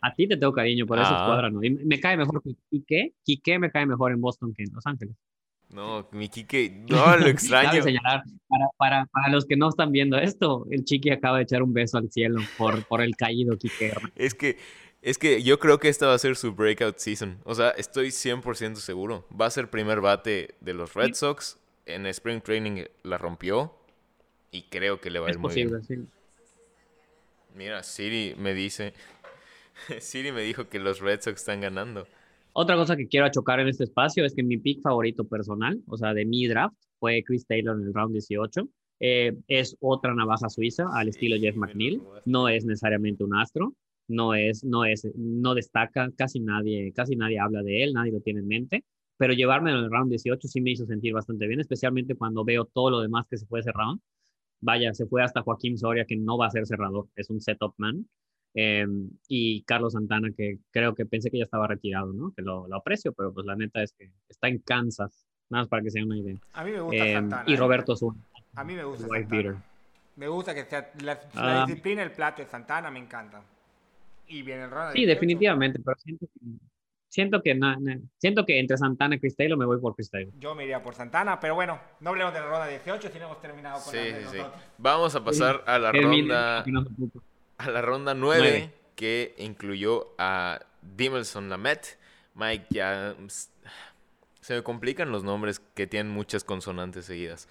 [0.01, 1.23] A ti te tengo cariño por esa ah.
[1.23, 1.63] escuadra, ¿no?
[1.63, 3.15] Y me cae mejor que Quique.
[3.23, 5.15] Quique me cae mejor en Boston que en Los Ángeles.
[5.75, 7.83] No, mi Quique, no, lo extraño.
[7.83, 11.65] señalar, para, para, para, los que no están viendo esto, el Chiqui acaba de echar
[11.65, 13.93] un beso al cielo por, por el caído Quique.
[14.15, 14.57] Es que,
[15.03, 17.41] es que yo creo que esta va a ser su breakout season.
[17.43, 19.27] O sea, estoy 100% seguro.
[19.39, 21.59] Va a ser primer bate de los Red Sox.
[21.87, 23.75] En Spring Training la rompió.
[24.53, 25.83] Y creo que le va a ir muy bien.
[25.83, 26.07] Sí.
[27.55, 28.95] Mira, Siri me dice.
[29.99, 32.07] Siri me dijo que los Red Sox están ganando.
[32.57, 35.97] Otra cosa que quiero chocar en este espacio es que mi pick favorito personal, o
[35.97, 38.69] sea, de mi draft, fue Chris Taylor en el round 18.
[39.01, 42.01] Eh, es otra navaja suiza al estilo Jeff McNeil.
[42.25, 43.75] No es necesariamente un astro,
[44.07, 48.21] no es, no es, no destaca, casi nadie, casi nadie habla de él, nadie lo
[48.21, 48.85] tiene en mente.
[49.17, 52.67] Pero llevarme en el round 18 sí me hizo sentir bastante bien, especialmente cuando veo
[52.67, 54.01] todo lo demás que se fue ese round.
[54.61, 57.75] Vaya, se fue hasta Joaquín Soria, que no va a ser cerrador, es un setup
[57.79, 58.09] man.
[58.57, 62.33] Em, y Carlos Santana, que creo que pensé que ya estaba retirado, ¿no?
[62.37, 65.69] Que lo, lo, aprecio, pero pues la neta es que está en Kansas, nada más
[65.69, 66.37] para que sea una idea.
[66.53, 67.45] A mí me gusta em, Santana.
[67.49, 67.57] Y ¿eh?
[67.57, 68.21] Roberto Zuna.
[68.55, 69.65] A mí me gusta Santana.
[70.17, 71.67] Me gusta que sea la, la ah.
[71.67, 73.43] disciplina, el plato de Santana, me encanta.
[74.29, 76.41] Y viene el Sí, de definitivamente, pero siento que,
[77.09, 80.33] siento que, siento que entre Santana y Chris Taylor me voy por Chris Taylor.
[80.39, 83.25] Yo me iría por Santana, pero bueno, no hablemos de la ronda 18, si no
[83.25, 84.39] hemos terminado con sí, sí, sí.
[84.79, 86.65] Vamos a pasar a la ronda
[87.59, 90.61] a la ronda 9, que incluyó a
[90.97, 91.99] Dimelson Lamet,
[92.35, 93.51] Mike Jams.
[94.41, 97.49] Se me complican los nombres que tienen muchas consonantes seguidas.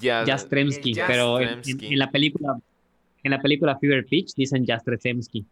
[0.00, 1.62] Jastremski, pero en,
[1.98, 2.58] la película
[3.22, 5.44] en la película Fever Pitch dicen Jastremski.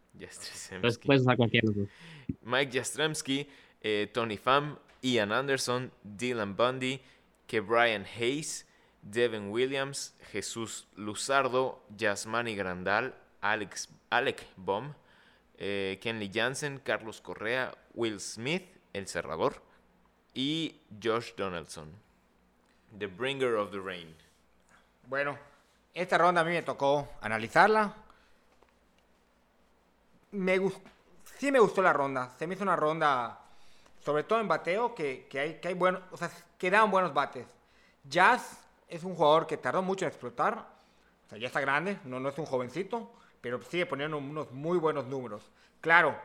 [0.71, 1.95] Entonces puedes usar cualquiera de los dos.
[2.43, 3.47] Mike Jastremski,
[3.81, 6.99] eh, Tony Pham, Ian Anderson, Dylan Bundy,
[7.47, 8.65] que Brian Hayes,
[9.01, 14.93] Devin Williams, Jesús Luzardo, Yasmani Grandal, Alex, Alec Baum,
[15.57, 19.61] eh, Kenley Jansen, Carlos Correa, Will Smith, el cerrador,
[20.33, 21.91] y Josh Donaldson,
[22.97, 24.15] The Bringer of the Rain.
[25.07, 25.37] Bueno,
[25.93, 27.93] esta ronda a mí me tocó analizarla.
[30.31, 30.59] Me
[31.37, 32.31] sí me gustó la ronda.
[32.37, 33.39] Se me hizo una ronda,
[34.03, 35.77] sobre todo en bateo, que, hay, que hay
[36.11, 37.47] o sea, que daban buenos bates.
[38.03, 40.67] Jazz es un jugador que tardó mucho en explotar.
[41.25, 43.11] O sea, ya está grande, no, no es un jovencito
[43.41, 45.49] pero sigue poniendo unos muy buenos números.
[45.81, 46.17] Claro,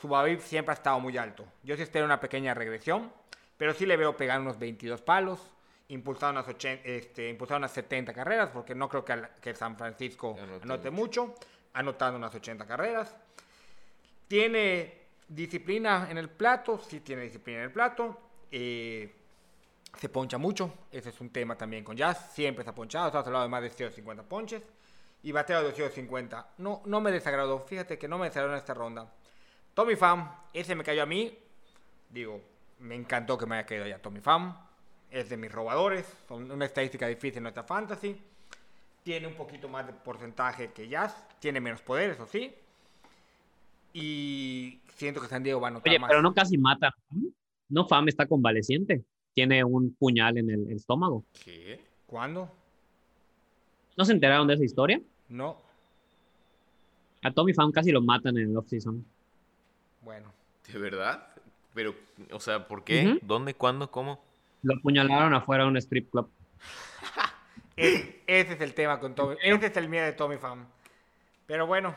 [0.00, 1.44] su Babib siempre ha estado muy alto.
[1.62, 3.12] Yo sí espero una pequeña regresión,
[3.56, 5.40] pero sí le veo pegar unos 22 palos,
[5.88, 10.90] impulsar unas, 80, este, unas 70 carreras, porque no creo que, que San Francisco anote,
[10.90, 11.34] mucho,
[11.74, 13.14] anotando unas 80 carreras.
[14.28, 18.18] Tiene disciplina en el plato, sí tiene disciplina en el plato.
[18.50, 19.14] Eh,
[19.98, 23.26] se poncha mucho, ese es un tema también con Jazz, siempre se ha ponchado, estamos
[23.26, 24.62] hablando de más de 150 ponches
[25.22, 26.54] y bateo de 250.
[26.58, 29.12] No, no me desagradó, fíjate que no me desagradó en esta ronda.
[29.74, 31.36] Tommy Pham, ese me cayó a mí.
[32.10, 32.40] Digo,
[32.80, 34.56] me encantó que me haya caído ya Tommy Pham.
[35.10, 38.16] Es de mis robadores, son una estadística difícil en nuestra fantasy.
[39.02, 42.54] Tiene un poquito más de porcentaje que Jazz, tiene menos poder, eso sí.
[43.92, 46.94] Y siento que San Diego va a notar Oye, pero no casi mata.
[47.68, 49.04] No, Pham está convaleciente.
[49.34, 51.24] Tiene un puñal en el estómago.
[51.44, 51.80] ¿Qué?
[52.06, 52.50] ¿Cuándo?
[53.96, 55.00] ¿No se enteraron de esa historia?
[55.32, 55.56] No.
[57.22, 59.02] A Tommy Pham casi lo matan en el off-season.
[60.02, 60.30] Bueno.
[60.70, 61.26] ¿De verdad?
[61.72, 61.94] Pero,
[62.32, 63.18] o sea, ¿por qué?
[63.22, 63.54] ¿Dónde?
[63.54, 63.90] ¿Cuándo?
[63.90, 64.22] ¿Cómo?
[64.62, 66.28] Lo apuñalaron afuera de un strip club.
[67.76, 69.36] ese es el tema con Tommy.
[69.42, 70.66] Ese es el miedo de Tommy Pham.
[71.46, 71.94] Pero bueno.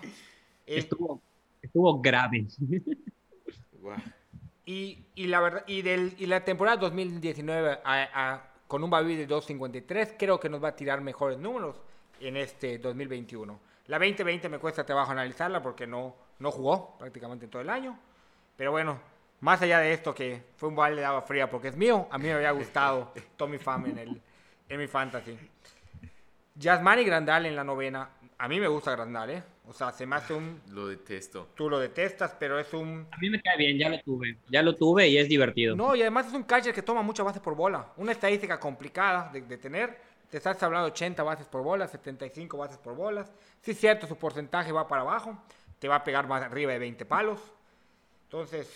[0.65, 1.21] Estuvo,
[1.61, 2.47] estuvo grave.
[4.65, 7.79] y, y, la verdad, y, del, y la temporada 2019
[8.67, 11.81] con un Babi de 2.53, creo que nos va a tirar mejores números
[12.19, 13.59] en este 2021.
[13.87, 17.97] La 2020 me cuesta trabajo analizarla porque no, no jugó prácticamente todo el año.
[18.55, 18.99] Pero bueno,
[19.41, 22.17] más allá de esto que fue un balde de agua fría porque es mío, a
[22.17, 24.21] mí me había gustado Tommy Pham en el,
[24.69, 25.37] en mi fantasy.
[26.55, 28.09] Yasmani Grandal en la novena.
[28.37, 29.43] A mí me gusta Grandal, ¿eh?
[29.67, 30.61] O sea, se me hace un...
[30.69, 31.49] Lo detesto.
[31.55, 33.07] Tú lo detestas, pero es un...
[33.11, 34.37] A mí me cae bien, ya lo tuve.
[34.49, 35.75] Ya lo tuve y es divertido.
[35.75, 37.93] No, y además es un catcher que toma muchas bases por bola.
[37.97, 39.99] Una estadística complicada de, de tener.
[40.35, 43.31] Te estás hablando de 80 bases por bola, 75 bases por bolas.
[43.61, 45.41] Sí es cierto, su porcentaje va para abajo.
[45.79, 47.39] Te va a pegar más arriba de 20 palos.
[48.25, 48.69] Entonces,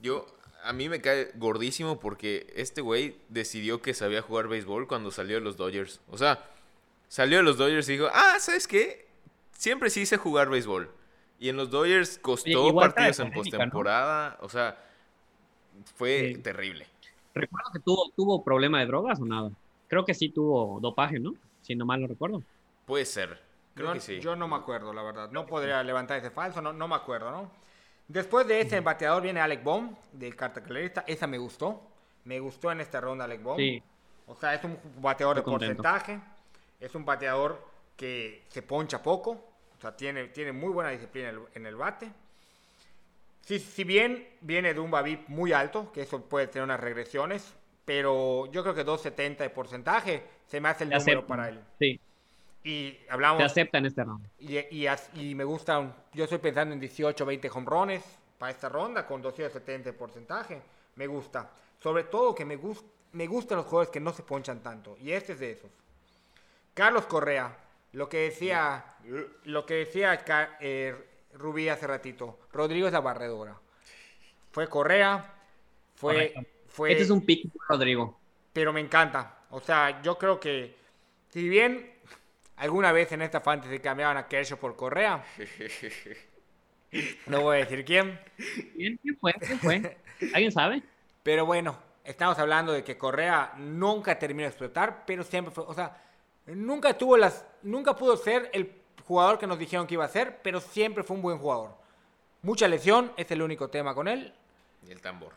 [0.00, 0.24] Yo,
[0.62, 5.34] a mí me cae gordísimo porque este güey decidió que sabía jugar béisbol cuando salió
[5.34, 5.98] de los Dodgers.
[6.12, 6.44] O sea,
[7.08, 9.08] salió de los Dodgers y dijo, ah, ¿sabes qué?
[9.50, 10.92] Siempre sí hice jugar béisbol.
[11.40, 14.38] Y en los Dodgers costó Oye, partidos en postemporada.
[14.42, 14.78] O sea,
[15.96, 16.40] fue Sí.
[16.40, 16.86] terrible.
[17.34, 19.50] ¿Recuerdo que tuvo, tuvo problema de drogas o nada?
[19.90, 21.34] Creo que sí tuvo dopaje, ¿no?
[21.62, 22.44] Si no mal lo recuerdo.
[22.86, 23.42] Puede ser.
[23.74, 24.20] Creo yo, que sí.
[24.20, 25.30] yo no me acuerdo, la verdad.
[25.32, 27.50] No podría levantar ese falso, no, no me acuerdo, ¿no?
[28.06, 31.02] Después de ese bateador viene Alec Baum, del cartacalerista.
[31.08, 31.82] Esa me gustó.
[32.24, 33.56] Me gustó en esta ronda Alec Baum.
[33.56, 33.82] Sí.
[34.28, 35.82] O sea, es un bateador de Estoy contento.
[35.82, 36.20] porcentaje.
[36.78, 37.60] Es un bateador
[37.96, 39.30] que se poncha poco.
[39.76, 42.12] O sea, tiene, tiene muy buena disciplina en el, en el bate.
[43.40, 47.54] Si, si bien viene de un BABIP muy alto, que eso puede tener unas regresiones,
[47.90, 51.26] pero yo creo que 2.70 de porcentaje se me hace el Te número aceptan.
[51.26, 51.60] para él.
[51.80, 52.00] Sí,
[52.62, 54.24] Y te hablamos, acepta en este round.
[54.38, 58.04] y, y me gusta, yo estoy pensando en 18, 20 hombrones
[58.38, 60.62] para esta ronda con 270 de porcentaje.
[60.94, 61.50] Me gusta.
[61.82, 64.96] Sobre todo que me, gus- me gustan los jugadores que no se ponchan tanto.
[65.00, 65.70] Y este es de esos.
[66.74, 67.56] Carlos Correa,
[67.92, 68.84] lo que decía,
[69.44, 70.20] lo que decía
[70.60, 70.94] eh,
[71.34, 72.38] Rubí hace ratito.
[72.52, 73.56] Rodrigo es la barredora.
[74.52, 75.34] Fue Correa,
[75.96, 76.40] fue, Correcto.
[76.80, 78.18] Fue Este es un pick, Rodrigo.
[78.54, 79.36] pero me encanta.
[79.50, 80.74] O sea, yo creo que
[81.28, 81.92] si bien
[82.56, 85.22] alguna vez en esta fantasy cambiaban a Kershaw por Correa,
[87.26, 88.18] no voy a decir quién,
[88.74, 89.34] ¿Quién, quién fue?
[89.34, 89.98] ¿Quién fue?
[90.32, 90.82] ¿Alguien sabe?
[91.22, 95.74] pero bueno, estamos hablando de que Correa nunca terminó de explotar, pero siempre fue, o
[95.74, 96.02] sea,
[96.46, 98.72] nunca tuvo las, nunca pudo ser el
[99.06, 101.76] jugador que nos dijeron que iba a ser, pero siempre fue un buen jugador.
[102.40, 104.32] Mucha lesión, es el único tema con él.
[104.88, 105.34] Y el tambor.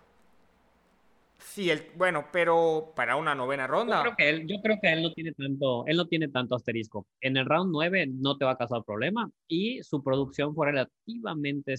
[1.54, 4.02] Sí, el, bueno, pero para una novena Yo ronda.
[4.02, 7.06] creo que él, yo creo que él no tiene tanto, él no tiene tanto asterisco.
[7.22, 11.76] En el round 9 no te va a causar problema y su producción fue relativamente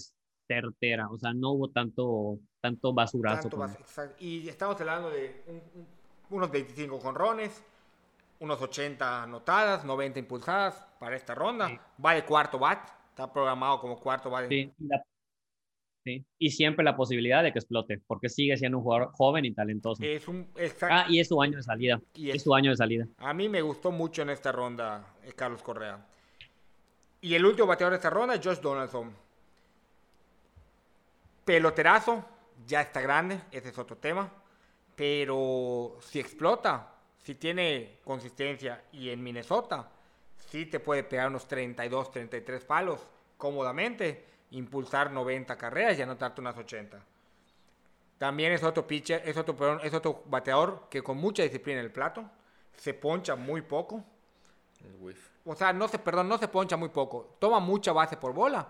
[0.47, 3.49] certera, o sea, no hubo tanto, tanto basurazo.
[3.49, 4.15] Tanto.
[4.17, 5.87] Y estamos hablando de un- un-
[6.29, 7.61] unos 25 jonrones,
[8.39, 11.67] unos 80 anotadas, 90 impulsadas para esta ronda.
[11.67, 11.77] Sí.
[12.05, 12.79] Va de cuarto bat,
[13.09, 14.47] está programado como cuarto bat.
[14.47, 15.03] Sí, la-
[16.05, 16.23] sí.
[16.39, 20.01] Y siempre la posibilidad de que explote, porque sigue siendo un jugador joven y talentoso.
[20.03, 21.99] Es un, exact- Ah, y es su año de salida.
[22.13, 23.07] Y es es- su año de salida.
[23.17, 26.05] A mí me gustó mucho en esta ronda eh, Carlos Correa.
[27.21, 29.11] Y el último bateador de esta ronda, Josh Donaldson.
[31.43, 32.23] Peloterazo,
[32.65, 34.31] ya está grande, ese es otro tema.
[34.95, 39.89] Pero si explota, si tiene consistencia y en Minnesota,
[40.37, 43.05] sí te puede pegar unos 32, 33 palos
[43.37, 46.99] cómodamente, impulsar 90 carreras y anotarte unas 80.
[48.17, 51.85] También es otro pitcher, es otro, perdón, es otro bateador que con mucha disciplina en
[51.85, 52.23] el plato,
[52.77, 54.03] se poncha muy poco.
[54.83, 55.29] El whiff.
[55.45, 57.35] O sea, no se, perdón, no se poncha muy poco.
[57.39, 58.69] Toma mucha base por bola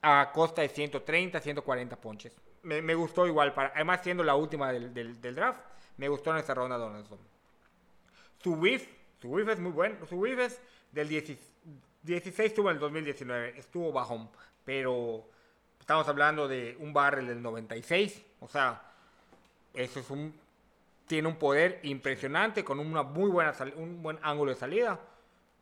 [0.00, 2.34] a costa de 130, 140 ponches.
[2.62, 5.60] Me, me gustó igual, para, además siendo la última del, del- del draft,
[5.96, 7.18] me gustó en esta ronda Donaldson.
[8.42, 8.88] Su whiff,
[9.20, 10.04] su whiff es muy bueno.
[10.06, 10.60] Su whiff es
[10.90, 11.38] del 10
[12.02, 14.28] 16 tuvo en el 2019, estuvo bajón,
[14.64, 15.24] pero
[15.80, 18.82] estamos hablando de un barrel del 96, o sea,
[19.74, 20.40] eso es un
[21.06, 24.98] tiene un poder impresionante con una muy buena un buen ángulo de salida.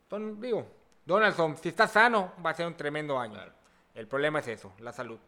[0.05, 0.65] Entonces, digo,
[1.05, 3.41] Donaldson, si está sano, va a ser un tremendo año.
[3.95, 5.19] El problema es eso, la salud.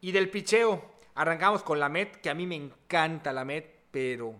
[0.00, 4.34] Y del picheo, arrancamos con la Met, que a mí me encanta la Met, pero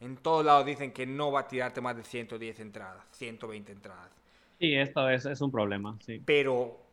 [0.00, 4.10] en todos lados dicen que no va a tirarte más de 110 entradas, 120 entradas.
[4.58, 6.22] Sí, esto es, es un problema, sí.
[6.24, 6.83] Pero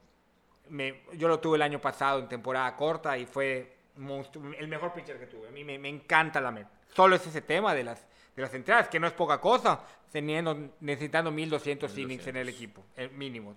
[0.70, 5.20] me- yo lo tuve el año pasado en temporada corta y fue el mejor pitcher
[5.20, 5.48] que tuve.
[5.50, 6.68] A mí me, me encanta la Met.
[6.96, 8.06] Solo es ese tema de las,
[8.36, 9.82] de las entradas, que no es poca cosa,
[10.12, 12.56] teniendo, necesitando 1200 innings en el 1200.
[12.56, 13.56] equipo, el mínimo.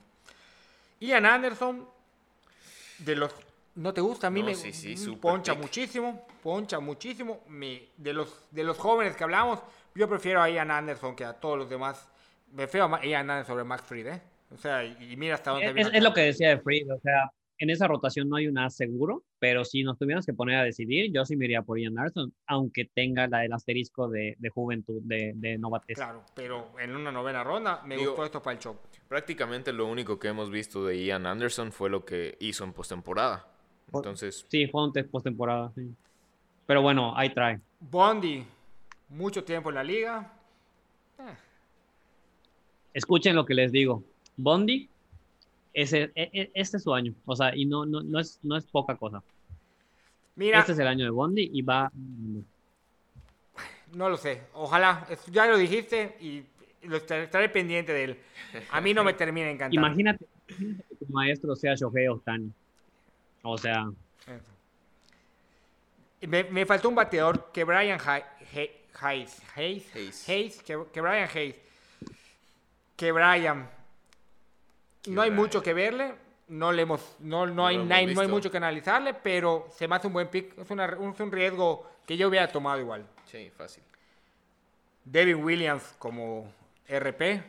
[1.00, 1.88] Ian Anderson,
[2.98, 3.34] de los...
[3.76, 4.28] ¿No te gusta?
[4.28, 5.62] A mí No, me sí, poncha pick.
[5.62, 7.42] muchísimo, poncha muchísimo.
[7.48, 9.60] Me- de, los, de los jóvenes que hablamos,
[9.96, 12.08] yo prefiero a Ian Anderson que a todos los demás.
[12.54, 14.22] Prefiero a Ma- Ian Anderson sobre Max Fried, ¿eh?
[14.50, 17.30] O sea, y, mira hasta dónde Es, es lo que decía de Freed, o sea,
[17.58, 20.62] en esa rotación no hay un as seguro, pero si nos tuviéramos que poner a
[20.64, 24.48] decidir, yo sí me iría por Ian Anderson, aunque tenga la, el asterisco de, de
[24.50, 25.96] juventud, de, de novatez.
[25.96, 28.76] Claro, pero en una novena ronda me Digo- gustó esto para el show.
[29.08, 33.46] Prácticamente lo único que hemos visto de Ian Anderson fue lo que hizo en postemporada.
[33.92, 35.88] Entonces, Sí, fue un test postemporada, sí.
[36.66, 37.60] Pero bueno, ahí trae.
[37.78, 38.44] Bondi,
[39.10, 40.32] mucho tiempo en la liga.
[41.20, 41.22] Eh,
[42.94, 44.02] escuchen lo que les digo.
[44.36, 44.88] Bondi,
[45.72, 47.14] ese, e, e, este es su año.
[47.26, 49.22] O sea, y no, no, no, es, no es poca cosa.
[50.36, 51.90] Mira, Este es el año de Bondi y va.
[53.92, 54.42] no lo sé.
[54.54, 56.44] Ojalá, ya lo dijiste y
[56.86, 58.18] lo estaré, estaré pendiente de él.
[58.70, 59.74] A mí no me termina de encantar.
[59.74, 62.50] Imagínate, imagínate que tu maestro sea Shohei Ohtani.
[63.42, 63.90] O sea,
[66.26, 68.22] Me, me faltó un bateador que Brian Hay-
[68.54, 68.70] Hay-
[69.00, 69.42] Hayes.
[69.56, 69.94] Hayes.
[69.94, 70.28] Hayes.
[70.28, 71.56] Hayes, que, que Brian Hayes.
[72.96, 73.68] Que Brian.
[75.06, 76.14] No hay mucho que verle.
[76.48, 79.88] No le hemos, no, no, No hay, hemos no hay- mucho que analizarle, pero se
[79.88, 80.58] me hace un buen pick.
[80.58, 83.06] Es, una- un, es un riesgo que yo hubiera tomado igual.
[83.24, 83.82] Sí, fácil.
[85.04, 86.52] Devin Williams como
[86.88, 87.42] RP.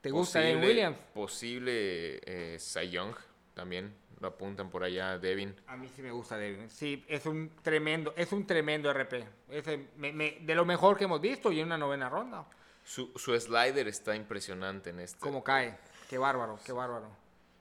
[0.00, 0.98] ¿Te gusta Devin Posible- Williams?
[1.14, 3.14] Posible eh, Cy Young
[3.54, 3.94] también.
[4.20, 5.54] Lo apuntan por allá, Devin.
[5.68, 6.68] A mí sí me gusta Devin.
[6.70, 9.24] Sí, es un tremendo, es un tremendo RP.
[9.50, 12.44] Es el- me- me- de lo mejor que hemos visto y en una novena ronda.
[12.82, 15.18] Su, su slider está impresionante en este.
[15.20, 15.76] Cómo cae.
[16.08, 17.06] Qué bárbaro, qué bárbaro.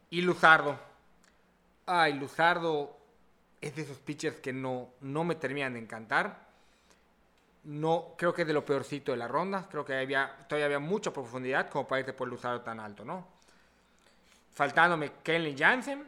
[0.09, 0.79] Y Luzardo.
[1.85, 2.97] Ay, Luzardo
[3.61, 6.47] es de esos pitchers que no, no me terminan de encantar.
[7.65, 9.67] No, creo que es de lo peorcito de la ronda.
[9.69, 13.27] Creo que había, todavía había mucha profundidad como para irte por Luzardo tan alto, ¿no?
[14.53, 16.07] Faltándome Kenley Jansen,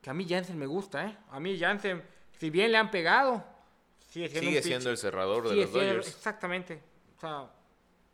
[0.00, 1.16] que a mí Jansen me gusta, ¿eh?
[1.30, 2.02] A mí Jansen,
[2.38, 3.44] si bien le han pegado,
[4.08, 6.08] sigue siendo, Sigue un siendo el cerrador de sigue los siendo- Dodgers.
[6.08, 6.82] Exactamente.
[7.16, 7.50] O sea,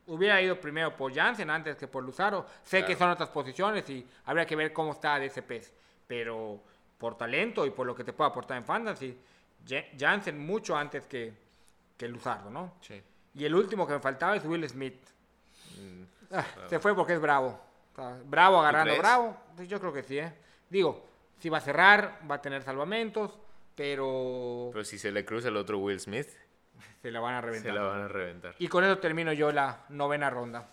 [0.06, 2.46] hubiera ido primero por Jansen antes que por Luzaro.
[2.62, 2.98] Sé que Claro.
[2.98, 5.72] son otras posiciones y habría que ver cómo está de ese pez.
[6.06, 6.60] Pero
[6.98, 9.18] por talento y por lo que te puede aportar en fantasy,
[9.68, 11.32] Ja- Jansen mucho antes que,
[11.96, 12.74] que Luzardo, ¿no?
[12.80, 13.02] Sí.
[13.34, 14.98] Y el último que me faltaba es Will Smith.
[15.78, 16.02] Mm,
[16.32, 17.58] Ah, se fue porque es bravo.
[17.92, 19.36] O sea, bravo agarrando bravo.
[19.54, 20.32] Pues yo creo que sí, ¿eh?
[20.68, 21.04] Digo,
[21.38, 23.38] si va a cerrar, va a tener salvamentos,
[23.76, 26.28] pero Pero si se le cruza el otro Will Smith,
[27.02, 27.72] se la van a reventar.
[27.72, 28.54] se la van a reventar.
[28.58, 30.70] Y con eso termino yo la novena ronda.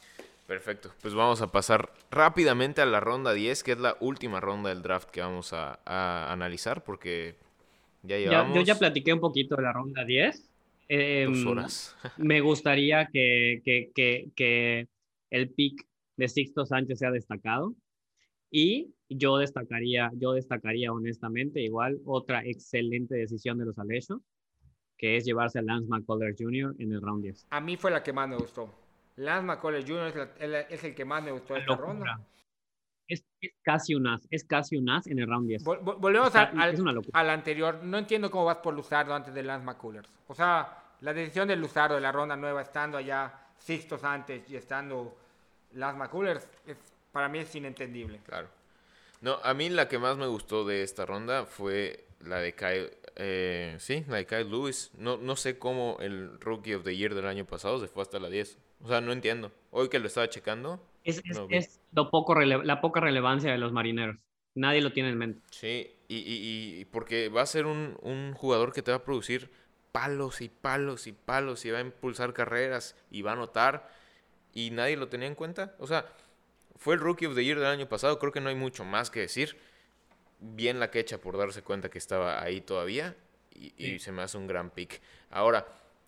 [0.47, 0.91] Perfecto.
[1.01, 4.81] Pues vamos a pasar rápidamente a la ronda 10, que es la última ronda del
[4.81, 7.35] draft que vamos a, a analizar, porque
[8.03, 10.49] ya ya- llevamos yo ya platiqué un poquito de la ronda 10.
[10.89, 11.95] Em, dos horas.
[12.17, 14.88] me gustaría que, que, que, que
[15.31, 17.73] el pick de Sixto Sánchez sea destacado.
[18.51, 24.19] Y yo destacaría, yo destacaría honestamente igual otra excelente decisión de los Alechos,
[25.03, 26.75] que es llevarse a Lance McCullers Jr.
[26.80, 27.47] en el round 10.
[27.49, 28.73] A mí fue la que más me gustó.
[29.17, 30.07] Lance McCullers Jr.
[30.07, 32.21] es, la- el- es el que más me gustó de esta ronda.
[33.05, 35.65] Es, es casi un as, es casi un as en el round 10.
[35.65, 37.19] Vol- vol- volvemos Está- al, al- es una locura.
[37.19, 37.81] al anterior.
[37.84, 40.07] No entiendo cómo vas por Luzardo antes de Lance McCullers.
[40.30, 44.55] O sea, la decisión de Luzardo de la ronda nueva, estando allá Sixtos antes y
[44.55, 45.17] estando
[45.73, 46.77] Lance McCullers, es,
[47.11, 48.21] para mí es inentendible.
[48.25, 48.47] Claro.
[49.19, 52.91] No, a mí la que más me gustó de esta ronda fue la de Kyle,
[53.16, 54.91] eh, sí, la de Kyle Lewis.
[54.98, 58.20] No, no sé cómo el Rookie of the Year del año pasado se fue hasta
[58.20, 58.58] la 10.
[58.84, 59.52] O sea, no entiendo.
[59.72, 61.58] Hoy que lo estaba checando, Es, es- No vi.
[61.58, 64.18] es lo poco la poca relevancia de los marineros.
[64.56, 65.41] Nadie lo tiene en mente.
[65.52, 69.04] sí, y, y- y porque va a ser un, un jugador que te va a
[69.04, 69.50] producir
[69.91, 73.90] palos y palos y palos y va a impulsar carreras y va a anotar
[74.54, 75.76] y nadie lo tenía en cuenta.
[75.80, 76.06] O sea,
[76.78, 79.10] fue el Rookie of the Year del año pasado, creo que no hay mucho más
[79.12, 79.58] que decir.
[80.39, 83.15] Bien la quecha por darse cuenta que estaba ahí todavía
[83.53, 83.99] y, y Sí.
[83.99, 85.01] se me hace un gran pick.
[85.30, 85.65] Ahora,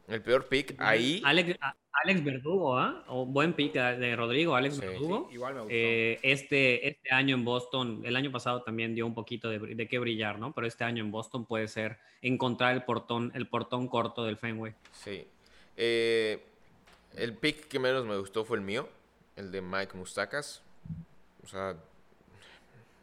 [0.08, 1.22] el peor pick ahí...
[1.26, 1.58] Alex,
[2.04, 3.04] Alex Verdugo, ¿ah?
[3.08, 4.82] O buen pick de Rodrigo, Alex Sí.
[4.82, 5.30] Verdugo.
[5.32, 5.74] Igual me gustó.
[5.76, 9.88] Eh, este, este año en Boston, el año pasado también dio un poquito de, de
[9.88, 10.54] qué brillar, ¿no?
[10.54, 14.74] Pero este año en Boston puede ser encontrar el portón, el portón corto del Fenway.
[14.92, 15.26] Sí.
[15.78, 16.44] Eh,
[17.16, 18.90] el pick que menos me gustó fue el mío,
[19.38, 20.62] el de Mike Mustakas.
[21.44, 21.78] O sea,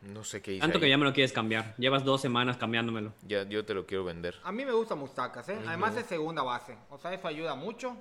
[0.03, 0.61] no sé qué hice.
[0.61, 1.75] Tanto que ya me lo quieres cambiar.
[1.79, 3.15] Llevas dos semanas cambiándomelo.
[3.27, 4.37] Ya, yo te lo quiero vender.
[4.43, 5.59] A mí me gusta Mustacas, ¿eh?
[5.67, 6.77] Además es segunda base.
[6.91, 7.97] O sea, eso ayuda mucho.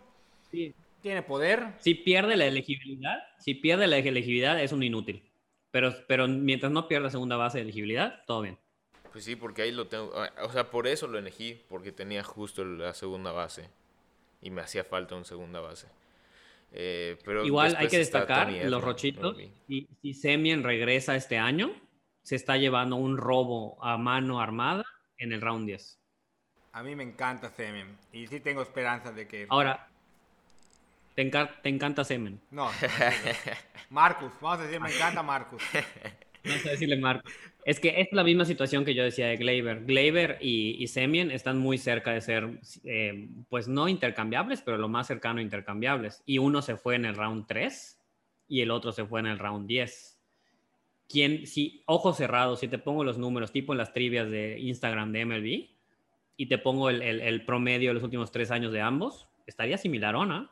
[0.49, 0.73] Sí.
[1.01, 1.73] Tiene poder.
[1.79, 5.23] Si pierde la elegibilidad, si pierde la elegibilidad es un inútil.
[5.71, 8.57] Pero, pero mientras no pierda segunda base de elegibilidad, todo bien.
[9.11, 10.11] Pues sí, porque ahí lo tengo.
[10.15, 13.69] ah, O sea, por eso lo elegí, porque tenía justo la segunda base.
[14.41, 15.87] Y me hacía falta un segunda base.
[16.71, 19.37] Eh, pero Igual hay que destacar Tony los rochitos.
[19.37, 19.43] no.
[19.67, 21.71] Si, si Semien regresa este año,
[22.23, 24.83] se está llevando un robo a mano armada
[25.17, 25.99] en el round 10.
[26.73, 27.97] A mí me encanta Semen.
[28.13, 29.45] Y sí tengo esperanzas de que.
[29.49, 29.89] Ahora,
[31.15, 31.21] te,
[31.69, 32.39] encanta Semen.
[32.49, 32.69] No.
[33.89, 34.31] Marcus.
[34.39, 35.61] Vamos a decir, me encanta Marcus.
[36.43, 37.29] No sé decirle Marco.
[37.65, 39.85] Es que es la misma situación que yo decía de Gleyber.
[39.85, 44.89] Gleyber y, y Semien están muy cerca de ser, eh, pues no intercambiables, pero lo
[44.89, 46.23] más cercano a intercambiables.
[46.25, 47.99] Y uno se fue en el round 3
[48.47, 50.20] y el otro se fue en el round 10.
[51.11, 55.11] ¿Quién, si, ojos cerrados, si te pongo los números, tipo en las trivias de Instagram
[55.11, 55.69] de MLB,
[56.37, 59.77] y te pongo el, el- el promedio de los últimos tres años de ambos, estaría
[59.77, 60.49] similar, ¿o no?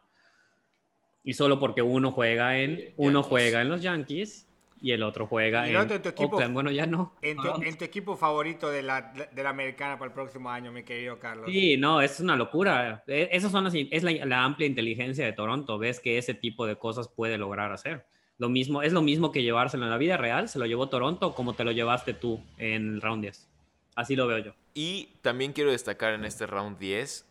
[1.23, 4.48] Y solo porque uno juega en, uno juega en los Yankees
[4.81, 6.53] y el otro juega en otro en tu equipo- Oakland.
[6.53, 7.14] Bueno, ya no.
[7.22, 10.72] En tu, en tu equipo favorito de la, de la americana para el próximo año,
[10.72, 11.45] mi querido Carlos.
[11.52, 13.03] Sí, no, es una locura.
[13.07, 15.77] E- Esas son las, es la, la amplia inteligencia de Toronto.
[15.77, 18.06] Ves que ese tipo de cosas puede lograr hacer.
[18.39, 21.35] Lo mismo, es lo mismo que llevárselo en la vida real, se lo llevó Toronto
[21.35, 23.47] como te lo llevaste tú en el round 10.
[23.95, 24.53] Así lo veo yo.
[24.73, 27.25] Y también quiero destacar en este round 10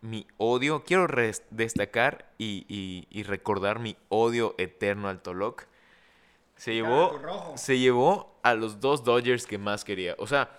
[0.00, 0.84] mi odio.
[0.84, 1.06] Quiero
[1.50, 5.64] destacar y, y- y recordar mi odio eterno al Tolok.
[6.56, 7.10] Se llevó,
[7.56, 10.14] se llevó a los dos Dodgers que más quería.
[10.18, 10.50] O sea,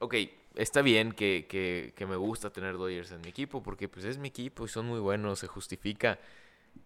[0.00, 0.14] ok,
[0.56, 4.18] está bien que, que- que me gusta tener Dodgers en mi equipo porque pues es
[4.18, 6.18] mi equipo y son muy buenos, se justifica.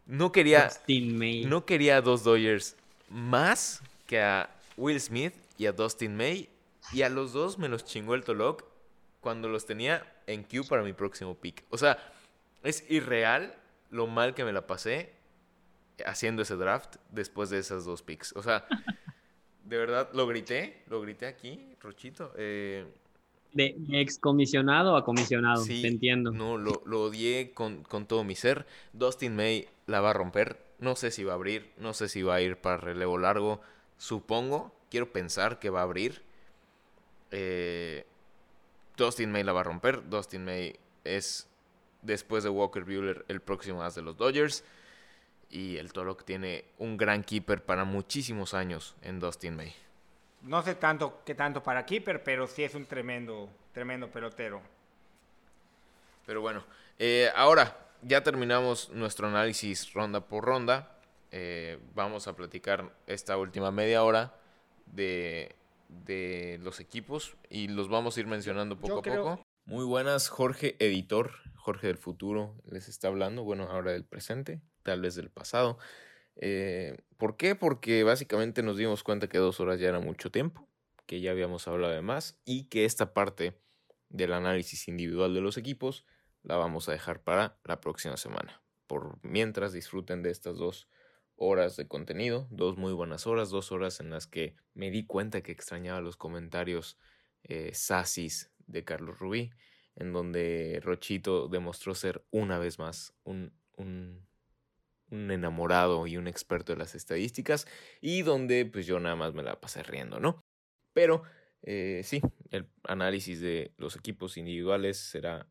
[0.07, 1.45] No quería, Dustin May.
[1.45, 2.77] no quería a dos Dodgers
[3.09, 6.49] más que a Will Smith y a Dustin May.
[6.93, 8.65] Y a los dos me los chingó el Tolok
[9.21, 11.65] cuando los tenía en queue para mi próximo pick.
[11.71, 11.97] O sea,
[12.63, 13.55] es irreal
[13.91, 15.13] lo mal que me la pasé
[16.07, 18.35] haciendo ese draft después de esas dos picks.
[18.37, 18.67] O sea,
[19.65, 22.33] de verdad, lo grité, lo grité aquí, Rochito.
[22.37, 22.87] Eh,
[23.53, 26.31] De, de excomisionado a comisionado, Sí, te entiendo.
[26.31, 28.67] No, lo, lo odié con, con todo mi ser.
[28.93, 30.59] Dustin May la va a romper.
[30.79, 31.71] No sé si va a abrir.
[31.77, 33.61] No sé si va a ir para relevo largo.
[33.99, 36.23] Supongo, quiero pensar que va a abrir.
[37.31, 38.05] Eh,
[38.97, 40.09] Dustin May la va a romper.
[40.09, 41.49] Dustin May es,
[42.03, 44.65] después de Walker Bueller, el próximo as de los Dodgers.
[45.51, 49.75] Y el Tolok tiene un gran keeper para muchísimos años en Dustin May.
[50.43, 54.61] No sé tanto qué tanto para Keeper, pero sí es un tremendo, tremendo pelotero.
[56.27, 56.65] Pero bueno,
[56.99, 60.97] eh, ahora ya terminamos nuestro análisis ronda por ronda.
[61.31, 64.35] Eh, vamos a platicar esta última media hora
[64.87, 65.55] de,
[65.89, 69.43] de los equipos y los vamos a ir mencionando poco Yo a creo- poco.
[69.65, 75.01] Muy buenas, Jorge, editor, Jorge del futuro, les está hablando, bueno, ahora del presente, tal
[75.01, 75.79] vez del pasado.
[76.37, 77.55] Eh, ¿Por qué?
[77.55, 80.69] Porque básicamente nos dimos cuenta que dos horas ya era mucho tiempo,
[81.07, 83.59] que ya habíamos hablado de más y que esta parte
[84.09, 86.05] del análisis individual de los equipos
[86.43, 88.63] la vamos a dejar para la próxima semana.
[88.87, 90.89] Por mientras disfruten de estas dos
[91.37, 95.43] horas de contenido, dos muy buenas horas, dos horas en las que me di cuenta
[95.43, 96.99] que extrañaba los comentarios
[97.45, 99.51] eh, sasis de Carlos Rubí,
[99.97, 104.27] en donde Rochito demostró ser una vez más un, un,
[105.13, 107.67] un enamorado y un experto de las estadísticas,
[108.01, 110.45] y donde pues yo nada más me la pasé riendo, ¿no?
[110.93, 111.23] Pero
[111.63, 112.21] eh, sí,
[112.51, 115.47] el análisis de los equipos individuales será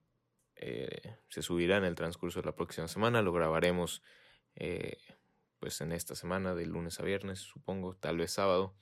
[0.61, 3.21] eh, se subirá en el transcurso de la próxima semana.
[3.21, 4.03] Lo grabaremos
[4.55, 4.97] eh,
[5.59, 8.75] pues en esta semana, de lunes a viernes, supongo, tal vez sábado.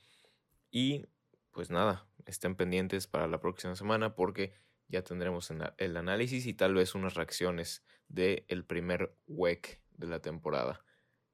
[0.72, 1.06] Y
[1.51, 4.53] pues nada, estén pendientes para la próxima semana porque
[4.88, 10.20] ya tendremos el análisis y tal vez unas reacciones del el primer WEC de la
[10.22, 10.84] temporada.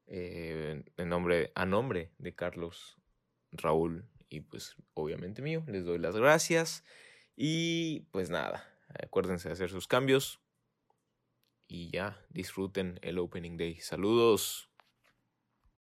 [0.07, 2.97] Eh, en nombre, a nombre de Carlos,
[3.51, 6.83] Raúl y pues obviamente mío, les doy las gracias.
[7.35, 8.63] Y pues nada,
[9.01, 10.41] acuérdense de hacer sus cambios.
[11.67, 13.79] Y ya, disfruten el Opening Day.
[13.79, 14.69] Saludos.